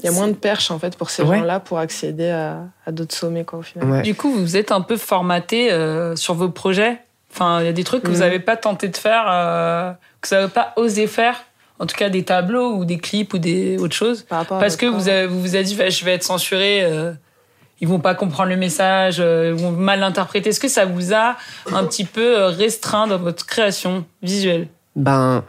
Il 0.00 0.06
y 0.06 0.08
a 0.08 0.12
moins 0.12 0.28
de 0.28 0.32
perches, 0.34 0.70
en 0.70 0.78
fait, 0.78 0.96
pour 0.96 1.10
ces 1.10 1.22
Ouais. 1.24 1.38
gens-là 1.38 1.58
pour 1.58 1.78
accéder 1.80 2.30
à, 2.30 2.60
à 2.86 2.92
d'autres 2.92 3.16
sommets, 3.16 3.44
quoi, 3.44 3.58
au 3.58 3.62
final. 3.62 3.90
Ouais. 3.90 4.02
Du 4.02 4.14
coup, 4.14 4.30
vous 4.32 4.56
êtes 4.56 4.70
un 4.70 4.80
peu 4.80 4.96
formaté 4.96 5.72
euh, 5.72 6.14
sur 6.14 6.34
vos 6.34 6.48
projets. 6.48 6.98
Enfin, 7.32 7.60
il 7.60 7.66
y 7.66 7.68
a 7.68 7.72
des 7.72 7.82
trucs 7.84 8.04
que 8.04 8.08
vous 8.10 8.20
n'avez 8.20 8.38
pas 8.38 8.56
tenté 8.56 8.86
de 8.88 8.96
faire, 8.96 9.24
euh, 9.28 9.92
que 10.20 10.28
vous 10.28 10.34
n'avez 10.34 10.52
pas 10.52 10.72
osé 10.76 11.06
faire 11.06 11.36
en 11.78 11.86
tout 11.86 11.96
cas 11.96 12.08
des 12.08 12.24
tableaux 12.24 12.74
ou 12.74 12.84
des 12.84 12.98
clips 12.98 13.32
ou 13.34 13.38
des 13.38 13.78
autres 13.78 13.94
choses 13.94 14.22
Par 14.22 14.40
rapport 14.40 14.58
à 14.58 14.60
Parce 14.60 14.76
que 14.76 14.86
vous 14.86 15.08
avez, 15.08 15.26
vous 15.26 15.40
vous 15.40 15.54
avez 15.54 15.64
dit, 15.64 15.76
bah, 15.76 15.88
je 15.88 16.04
vais 16.04 16.14
être 16.14 16.24
censuré, 16.24 16.82
euh, 16.82 17.12
ils 17.80 17.88
vont 17.88 18.00
pas 18.00 18.14
comprendre 18.14 18.48
le 18.48 18.56
message, 18.56 19.18
euh, 19.20 19.54
ils 19.56 19.62
vont 19.62 19.70
mal 19.70 20.00
l'interpréter. 20.00 20.50
Est-ce 20.50 20.60
que 20.60 20.68
ça 20.68 20.84
vous 20.84 21.14
a 21.14 21.36
un 21.72 21.84
petit 21.84 22.04
peu 22.04 22.38
euh, 22.38 22.48
restreint 22.48 23.06
dans 23.06 23.18
votre 23.18 23.46
création 23.46 24.04
visuelle? 24.22 24.68
Ben. 24.96 25.44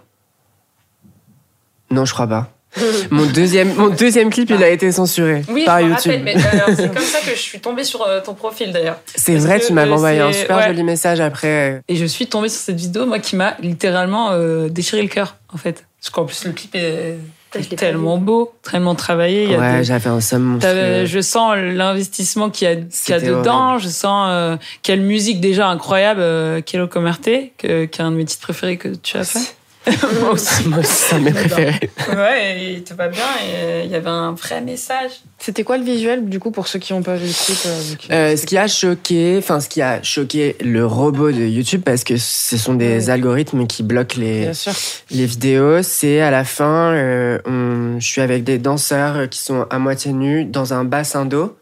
Non, 1.90 2.06
je 2.06 2.14
crois 2.14 2.28
pas. 2.28 2.52
mon, 3.12 3.26
deuxième, 3.26 3.74
mon 3.76 3.90
deuxième 3.90 4.30
clip, 4.30 4.50
il 4.52 4.64
a 4.64 4.70
été 4.70 4.92
censuré 4.92 5.44
Oui, 5.50 5.66
par 5.66 5.80
je 5.80 5.86
me 5.86 5.90
YouTube. 5.90 6.12
rappelle, 6.12 6.24
mais 6.24 6.36
c'est 6.76 6.88
comme 6.94 7.04
ça 7.04 7.20
que 7.20 7.32
je 7.32 7.42
suis 7.42 7.60
tombée 7.60 7.84
sur 7.84 8.04
euh, 8.04 8.22
ton 8.22 8.34
profil 8.36 8.72
d'ailleurs. 8.72 9.00
C'est 9.16 9.36
vrai, 9.38 9.60
que, 9.60 9.66
tu 9.68 9.74
m'avais 9.74 9.92
euh, 9.92 9.96
envoyé 9.96 10.20
un 10.20 10.32
super 10.32 10.58
ouais. 10.58 10.68
joli 10.68 10.84
message 10.84 11.20
après. 11.20 11.82
Et 11.88 11.96
je 11.96 12.06
suis 12.06 12.28
tombée 12.28 12.50
sur 12.50 12.62
cette 12.62 12.80
vidéo, 12.80 13.06
moi, 13.06 13.20
qui 13.20 13.36
m'a 13.36 13.56
littéralement 13.60 14.30
euh, 14.32 14.70
déchiré 14.70 15.02
le 15.02 15.08
cœur, 15.08 15.36
en 15.54 15.58
fait. 15.58 15.86
Parce 16.00 16.12
qu'en 16.12 16.26
plus, 16.26 16.46
le 16.46 16.52
clip 16.52 16.76
est 16.76 17.18
tellement 17.76 18.18
beau, 18.18 18.54
tellement 18.62 18.96
travaillé. 18.96 19.46
Il 19.46 19.52
y 19.52 19.56
a 19.56 19.60
Ouais, 19.60 19.78
des- 19.80 19.84
j'avais 19.84 20.10
un 20.10 20.22
somme 20.22 20.44
monstrueux. 20.44 21.06
je 21.06 21.20
sens 21.22 21.58
l'investissement 21.58 22.50
qu'il 22.52 22.70
y 22.70 22.72
a, 22.72 22.76
qu'il 22.76 22.86
y 23.10 23.14
a 23.14 23.20
dedans. 23.20 23.80
Je 23.80 23.88
sens 23.90 24.28
euh, 24.30 24.56
quelle 24.84 25.02
musique 25.02 25.42
déjà 25.42 25.68
incroyable, 25.68 26.22
euh, 26.22 26.62
Kelo 26.62 26.88
Comerte, 26.88 27.28
que, 27.58 27.86
qui 27.86 28.00
est 28.00 28.04
un 28.04 28.12
de 28.12 28.18
mes 28.18 28.26
titres 28.26 28.44
préférés 28.44 28.78
que 28.78 28.90
tu 28.90 29.18
as 29.18 29.24
fait. 29.24 29.56
Moi 30.22 30.32
aussi. 30.32 30.68
Moi 30.68 30.80
aussi, 30.80 30.92
c'est 30.92 31.16
un 31.16 31.20
de 31.20 31.24
mes 31.26 31.32
préférés. 31.32 31.90
Ouais, 32.16 32.56
et 32.58 32.74
il 32.74 32.84
te 32.84 32.94
va 32.94 33.08
bien 33.08 33.24
et 33.44 33.56
euh, 33.56 33.82
il 33.86 33.92
y 33.92 33.96
avait 33.96 34.10
un 34.10 34.32
vrai 34.34 34.62
message. 34.62 35.12
C'était 35.38 35.64
quoi 35.64 35.78
le 35.78 35.84
visuel, 35.84 36.28
du 36.28 36.40
coup, 36.40 36.52
pour 36.52 36.68
ceux 36.68 36.80
qui 36.80 36.94
n'ont 36.94 37.02
pas 37.04 37.16
vu 37.16 37.28
le 37.28 37.34
clip 37.34 37.58
euh, 37.66 38.32
Euh, 38.34 38.38
ce 38.38 38.46
qui 38.46 38.58
a 38.58 38.68
choqué, 38.68 39.36
enfin, 39.38 39.60
ce 39.60 39.70
qui 39.70 39.82
a 39.82 40.02
choqué 40.04 40.56
le 40.62 40.86
robot 40.86 41.32
de 41.32 41.46
YouTube, 41.46 41.82
parce 41.86 42.04
que 42.04 42.18
ce 42.18 42.58
sont 42.58 42.74
des 42.74 43.06
Ouais. 43.06 43.10
algorithmes 43.12 43.68
qui 43.68 43.84
bloquent 43.84 44.20
les, 44.20 44.52
les 45.12 45.26
vidéos, 45.26 45.82
c'est 45.84 46.22
à 46.22 46.32
la 46.32 46.44
fin, 46.44 46.92
euh, 46.94 47.40
on- 47.46 48.00
je 48.00 48.06
suis 48.08 48.22
avec 48.22 48.44
des 48.44 48.58
danseurs 48.58 49.30
qui 49.30 49.40
sont 49.40 49.66
à 49.70 49.80
moitié 49.80 50.12
nus 50.14 50.46
dans 50.46 50.74
un 50.74 50.84
bassin 50.84 51.26
d'eau. 51.26 51.56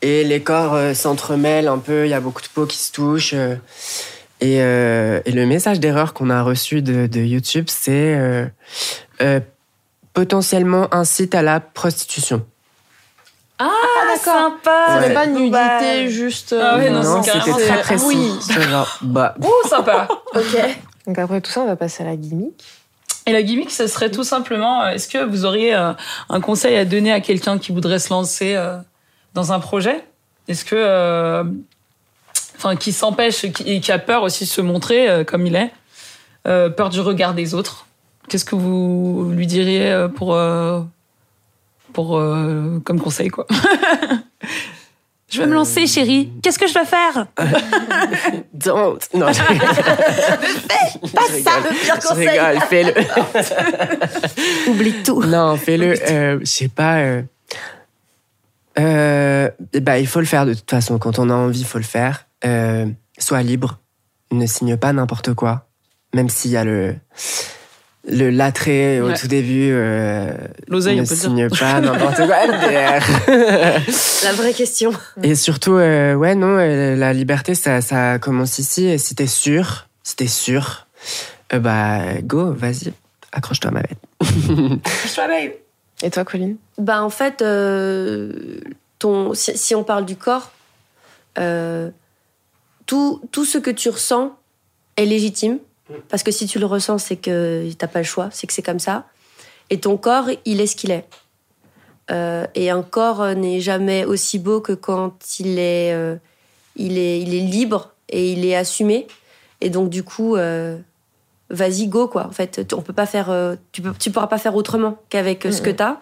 Et 0.00 0.22
les 0.22 0.40
corps 0.40 0.74
euh, 0.74 0.94
s'entremêlent 0.94 1.66
un 1.66 1.78
peu, 1.78 2.06
il 2.06 2.10
y 2.10 2.14
a 2.14 2.20
beaucoup 2.20 2.40
de 2.42 2.46
peau 2.54 2.66
qui 2.66 2.78
se 2.78 2.92
touchent. 2.92 3.34
Euh, 4.42 4.46
et, 4.46 4.62
euh, 4.62 5.20
et 5.24 5.32
le 5.32 5.46
message 5.46 5.80
d'erreur 5.80 6.14
qu'on 6.14 6.30
a 6.30 6.42
reçu 6.42 6.82
de, 6.82 7.06
de 7.06 7.20
YouTube, 7.20 7.66
c'est 7.68 8.14
euh, 8.16 8.46
euh, 9.20 9.40
potentiellement 10.14 10.92
un 10.94 11.04
site 11.04 11.34
à 11.34 11.42
la 11.42 11.60
prostitution. 11.60 12.44
Ah, 13.60 13.68
d'accord. 14.06 14.34
sympa. 14.62 15.00
C'était 15.00 15.14
pas 15.14 15.26
nudité, 15.26 16.08
juste. 16.10 16.52
euh, 16.52 16.62
Ah 16.64 16.78
ouais, 16.78 16.90
non, 16.90 17.02
non, 17.02 17.22
c'est 17.22 17.32
c'était 17.32 17.38
carrément- 17.50 17.56
très 17.58 17.80
précis. 17.82 18.04
Oui. 18.06 18.30
C'est 18.40 18.62
genre, 18.62 18.98
bah, 19.02 19.34
Ouh, 19.42 19.68
sympa. 19.68 20.06
Ok. 20.34 20.56
Donc 21.06 21.18
après 21.18 21.40
tout 21.40 21.50
ça, 21.50 21.62
on 21.62 21.66
va 21.66 21.74
passer 21.76 22.04
à 22.04 22.06
la 22.06 22.16
gimmick. 22.16 22.62
Et 23.26 23.32
la 23.32 23.42
gimmick, 23.42 23.70
ce 23.72 23.86
serait 23.88 24.10
tout 24.10 24.22
simplement, 24.24 24.84
euh, 24.84 24.90
est-ce 24.90 25.08
que 25.08 25.24
vous 25.24 25.44
auriez 25.44 25.74
euh, 25.74 25.92
un 26.30 26.40
conseil 26.40 26.76
à 26.76 26.84
donner 26.84 27.12
à 27.12 27.20
quelqu'un 27.20 27.58
qui 27.58 27.72
voudrait 27.72 27.98
se 27.98 28.10
lancer 28.10 28.54
euh, 28.54 28.76
dans 29.34 29.52
un 29.52 29.58
projet? 29.60 30.04
Est-ce 30.46 30.64
que, 30.64 30.76
euh, 30.76 31.44
enfin, 32.58 32.76
qui 32.76 32.92
s'empêche 32.92 33.50
qui- 33.52 33.62
et 33.72 33.80
qui 33.80 33.90
a 33.92 33.98
peur 33.98 34.22
aussi 34.24 34.44
de 34.44 34.48
se 34.50 34.60
montrer 34.60 35.08
euh, 35.08 35.24
comme 35.24 35.46
il 35.46 35.56
est, 35.56 35.70
euh, 36.46 36.68
peur 36.68 36.90
du 36.90 37.00
regard 37.00 37.32
des 37.34 37.54
autres 37.54 37.86
Qu'est-ce 38.28 38.44
que 38.44 38.54
vous 38.56 39.30
lui 39.34 39.46
diriez 39.46 39.86
euh, 39.90 40.08
pour, 40.08 40.38
pour 41.94 42.18
euh, 42.18 42.78
comme 42.84 43.00
conseil 43.00 43.28
quoi? 43.30 43.46
Je 45.30 45.40
vais 45.42 45.46
me 45.46 45.52
lancer, 45.52 45.86
chérie. 45.86 46.30
Qu'est-ce 46.42 46.58
que 46.58 46.66
je 46.66 46.72
dois 46.72 46.86
faire? 46.86 47.26
Don't. 48.54 48.98
Non, 49.12 49.30
je 49.30 49.42
Pas 49.42 51.22
Je 51.28 51.42
ça, 51.42 51.50
rigole. 51.56 51.70
le 51.70 51.74
pire 51.84 51.94
Je 52.00 52.06
conseil. 52.08 52.28
rigole, 52.28 52.58
fais-le. 52.70 52.94
Oublie 54.70 55.02
tout. 55.04 55.22
Non, 55.22 55.56
fais-le. 55.58 55.94
euh, 56.10 56.38
je 56.40 56.44
sais 56.46 56.68
pas. 56.68 57.00
Euh, 57.00 57.22
euh, 58.78 59.50
bah, 59.82 59.98
il 59.98 60.06
faut 60.06 60.20
le 60.20 60.26
faire 60.26 60.46
de 60.46 60.54
toute 60.54 60.70
façon. 60.70 60.98
Quand 60.98 61.18
on 61.18 61.28
a 61.28 61.34
envie, 61.34 61.60
il 61.60 61.66
faut 61.66 61.76
le 61.78 61.84
faire. 61.84 62.24
Euh, 62.44 62.86
sois 63.18 63.42
libre. 63.42 63.78
Ne 64.30 64.46
signe 64.46 64.76
pas 64.76 64.92
n'importe 64.92 65.34
quoi. 65.34 65.66
Même 66.14 66.28
s'il 66.28 66.50
y 66.50 66.56
a 66.56 66.64
le 66.64 66.94
le 68.10 68.30
l'attrait 68.30 69.00
au 69.00 69.08
Ouais. 69.08 69.14
tout 69.16 69.26
début. 69.28 69.70
Euh, 69.70 70.32
L'oseille, 70.68 70.96
ne 70.96 71.02
on 71.02 71.04
peut 71.06 71.14
dire. 71.14 71.24
signe 71.24 71.48
pas 71.50 71.80
n'importe 71.80 72.16
quoi. 72.16 72.36
La 74.24 74.32
vraie 74.32 74.54
question. 74.54 74.92
Et 75.22 75.34
surtout, 75.34 75.74
euh, 75.74 76.14
ouais, 76.14 76.34
non, 76.34 76.56
euh, 76.58 76.96
la 76.96 77.12
liberté, 77.12 77.54
ça, 77.54 77.80
ça 77.82 78.18
commence 78.18 78.58
ici. 78.58 78.86
Et 78.86 78.96
si 78.98 79.14
t'es 79.14 79.26
sûr, 79.26 79.88
si 80.04 80.16
t'es 80.16 80.26
sûr, 80.26 80.86
euh, 81.52 81.58
bah, 81.58 82.20
go, 82.22 82.52
vas-y, 82.52 82.92
accroche-toi 83.32 83.70
à 83.70 83.74
ma 83.74 83.82
bête. 83.82 83.98
Et 86.02 86.10
toi, 86.10 86.24
Colline? 86.24 86.56
Bah 86.78 87.02
en 87.02 87.10
fait, 87.10 87.42
euh, 87.42 88.60
ton, 88.98 89.34
si, 89.34 89.56
si 89.58 89.74
on 89.74 89.82
parle 89.84 90.06
du 90.06 90.16
corps, 90.16 90.52
euh, 91.38 91.90
tout, 92.88 93.20
tout 93.30 93.44
ce 93.44 93.58
que 93.58 93.70
tu 93.70 93.90
ressens 93.90 94.34
est 94.96 95.04
légitime. 95.04 95.58
Parce 96.08 96.22
que 96.22 96.32
si 96.32 96.46
tu 96.46 96.58
le 96.58 96.66
ressens, 96.66 96.98
c'est 96.98 97.16
que 97.16 97.70
t'as 97.78 97.86
pas 97.86 98.00
le 98.00 98.04
choix, 98.04 98.30
c'est 98.32 98.46
que 98.46 98.52
c'est 98.52 98.62
comme 98.62 98.80
ça. 98.80 99.06
Et 99.70 99.78
ton 99.78 99.96
corps, 99.96 100.28
il 100.44 100.60
est 100.60 100.66
ce 100.66 100.74
qu'il 100.74 100.90
est. 100.90 101.06
Euh, 102.10 102.46
et 102.54 102.70
un 102.70 102.82
corps 102.82 103.34
n'est 103.34 103.60
jamais 103.60 104.04
aussi 104.04 104.38
beau 104.38 104.60
que 104.60 104.72
quand 104.72 105.38
il 105.38 105.58
est, 105.58 105.92
euh, 105.92 106.16
il 106.76 106.96
est, 106.98 107.20
il 107.20 107.34
est 107.34 107.40
libre 107.40 107.92
et 108.08 108.32
il 108.32 108.44
est 108.44 108.56
assumé. 108.56 109.06
Et 109.60 109.68
donc 109.68 109.90
du 109.90 110.02
coup, 110.02 110.36
euh, 110.36 110.78
vas-y 111.50 111.88
go 111.88 112.08
quoi. 112.08 112.26
En 112.26 112.32
fait, 112.32 112.72
on 112.74 112.80
peut 112.80 112.94
pas 112.94 113.06
faire, 113.06 113.56
tu 113.72 113.82
peux, 113.82 113.92
tu 113.98 114.10
pourras 114.10 114.28
pas 114.28 114.38
faire 114.38 114.56
autrement 114.56 114.98
qu'avec 115.10 115.42
ce 115.44 115.60
que 115.60 115.70
t'as. 115.70 115.98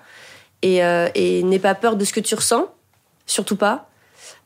Et, 0.62 0.79
et 1.14 1.42
n'aie 1.42 1.59
pas 1.59 1.75
peur 1.75 1.96
de 1.96 2.05
ce 2.05 2.12
que 2.12 2.20
tu 2.20 2.35
ressens, 2.37 2.72
surtout 3.27 3.57
pas, 3.57 3.88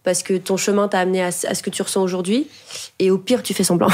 parce 0.02 0.22
que 0.22 0.34
ton 0.34 0.56
chemin 0.56 0.88
t'a 0.88 0.98
amené 1.00 1.22
à, 1.22 1.30
ce- 1.32 1.46
à 1.46 1.54
ce 1.54 1.62
que 1.62 1.70
tu 1.70 1.82
ressens 1.82 2.02
aujourd'hui. 2.02 2.46
Et 2.98 3.10
au 3.10 3.18
pire, 3.18 3.42
tu 3.42 3.54
fais 3.54 3.64
semblant, 3.64 3.88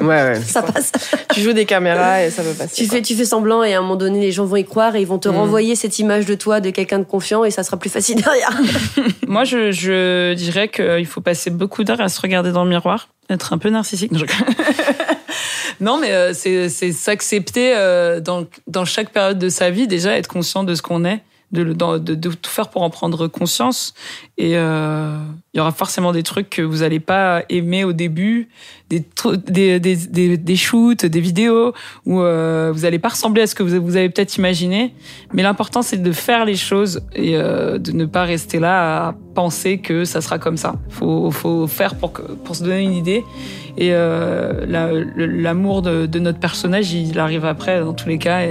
Ouais, 0.00 0.06
ouais. 0.06 0.40
ça 0.46 0.62
passe. 0.62 0.90
Tu 1.32 1.40
joues 1.40 1.52
des 1.52 1.64
caméras 1.66 2.24
et 2.24 2.30
ça 2.30 2.42
peut 2.42 2.52
passer. 2.52 2.74
Tu 2.74 2.88
quoi. 2.88 2.96
fais, 2.96 3.02
tu 3.02 3.14
fais 3.14 3.24
semblant 3.24 3.62
et 3.62 3.74
à 3.74 3.78
un 3.78 3.82
moment 3.82 3.96
donné, 3.96 4.20
les 4.20 4.32
gens 4.32 4.44
vont 4.44 4.56
y 4.56 4.64
croire 4.64 4.96
et 4.96 5.00
ils 5.00 5.06
vont 5.06 5.18
te 5.18 5.28
Mm. 5.28 5.36
renvoyer 5.36 5.76
cette 5.76 5.98
image 5.98 6.26
de 6.26 6.34
toi, 6.34 6.60
de 6.60 6.70
quelqu'un 6.70 6.98
de 6.98 7.04
confiant, 7.04 7.44
et 7.44 7.50
ça 7.50 7.62
sera 7.62 7.76
plus 7.78 7.90
facile 7.90 8.16
derrière. 8.22 8.50
Moi, 9.26 9.44
je, 9.44 9.70
je 9.72 10.34
dirais 10.34 10.68
qu'il 10.68 11.06
faut 11.06 11.20
passer 11.20 11.50
beaucoup 11.50 11.84
d'heures 11.84 12.00
à 12.00 12.08
se 12.08 12.20
regarder 12.20 12.50
dans 12.52 12.64
le 12.64 12.70
miroir, 12.70 13.08
être 13.30 13.52
un 13.52 13.58
peu 13.58 13.70
narcissique. 13.70 14.12
Non, 14.12 14.18
je- 14.18 14.26
Non, 15.80 15.98
mais 15.98 16.12
euh, 16.12 16.32
c'est 16.34 16.68
c'est 16.68 16.92
s'accepter 16.92 17.74
euh, 17.76 18.20
dans, 18.20 18.44
dans 18.68 18.84
chaque 18.84 19.10
période 19.10 19.38
de 19.38 19.48
sa 19.48 19.70
vie, 19.70 19.86
déjà 19.88 20.16
être 20.16 20.28
conscient 20.28 20.62
de 20.64 20.74
ce 20.74 20.82
qu'on 20.82 21.04
est, 21.04 21.20
de, 21.54 21.72
de, 21.72 22.14
de 22.14 22.30
tout 22.30 22.50
faire 22.50 22.68
pour 22.68 22.82
en 22.82 22.90
prendre 22.90 23.26
conscience. 23.28 23.94
Et 24.36 24.56
euh, 24.56 25.16
il 25.52 25.58
y 25.58 25.60
aura 25.60 25.72
forcément 25.72 26.12
des 26.12 26.22
trucs 26.22 26.50
que 26.50 26.62
vous 26.62 26.78
n'allez 26.78 27.00
pas 27.00 27.44
aimer 27.48 27.84
au 27.84 27.92
début, 27.92 28.48
des, 28.90 29.02
des, 29.46 29.80
des, 29.80 29.96
des, 29.96 30.36
des 30.36 30.56
shoots, 30.56 31.06
des 31.06 31.20
vidéos 31.20 31.72
où 32.04 32.20
euh, 32.20 32.72
vous 32.74 32.82
n'allez 32.82 32.98
pas 32.98 33.10
ressembler 33.10 33.42
à 33.42 33.46
ce 33.46 33.54
que 33.54 33.62
vous, 33.62 33.82
vous 33.82 33.96
avez 33.96 34.10
peut-être 34.10 34.36
imaginé. 34.36 34.94
Mais 35.32 35.42
l'important, 35.42 35.82
c'est 35.82 36.02
de 36.02 36.12
faire 36.12 36.44
les 36.44 36.56
choses 36.56 37.00
et 37.14 37.36
euh, 37.36 37.78
de 37.78 37.92
ne 37.92 38.04
pas 38.04 38.24
rester 38.24 38.58
là 38.58 39.08
à 39.08 39.14
penser 39.34 39.78
que 39.78 40.04
ça 40.04 40.20
sera 40.20 40.38
comme 40.38 40.56
ça. 40.56 40.74
Faut, 40.90 41.30
faut 41.30 41.66
faire 41.66 41.94
pour, 41.94 42.12
que, 42.12 42.22
pour 42.22 42.56
se 42.56 42.64
donner 42.64 42.82
une 42.82 42.94
idée. 42.94 43.24
Et 43.76 43.90
euh, 43.92 44.66
l'amour 45.16 45.82
de, 45.82 46.06
de 46.06 46.18
notre 46.18 46.38
personnage, 46.38 46.92
il 46.92 47.18
arrive 47.18 47.44
après 47.44 47.80
dans 47.80 47.94
tous 47.94 48.08
les 48.08 48.18
cas. 48.18 48.42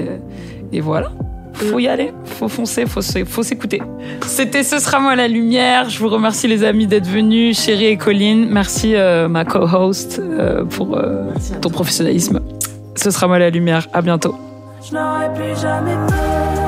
Et 0.72 0.82
voilà. 0.82 1.12
Faut 1.54 1.80
y 1.80 1.88
aller, 1.88 2.14
faut 2.26 2.48
foncer, 2.48 2.86
faut 2.86 3.44
s'écouter. 3.44 3.82
C'était 4.26 4.64
Ce 4.64 4.80
sera 4.80 5.00
moi 5.00 5.16
la 5.16 5.28
lumière. 5.28 5.90
Je 5.90 6.00
vous 6.00 6.10
remercie 6.10 6.48
les 6.48 6.64
amis 6.64 6.88
d'être 6.88 7.08
venus, 7.08 7.60
Chérie 7.60 7.86
et 7.86 7.98
Colline. 7.98 8.48
Merci 8.50 8.96
euh, 8.96 9.28
ma 9.28 9.46
co-host 9.46 10.20
euh, 10.20 10.66
pour 10.66 10.98
euh, 10.98 11.26
ton 11.62 11.70
professionnalisme. 11.70 12.42
Ce 12.96 13.12
sera 13.12 13.28
moi 13.28 13.40
la 13.40 13.50
lumière. 13.50 13.88
À 13.94 14.02
bientôt. 14.02 14.36
Je 14.88 14.96
n'aurais 14.96 15.34
plus 15.34 15.60
jamais 15.62 15.96
peur 16.08 16.63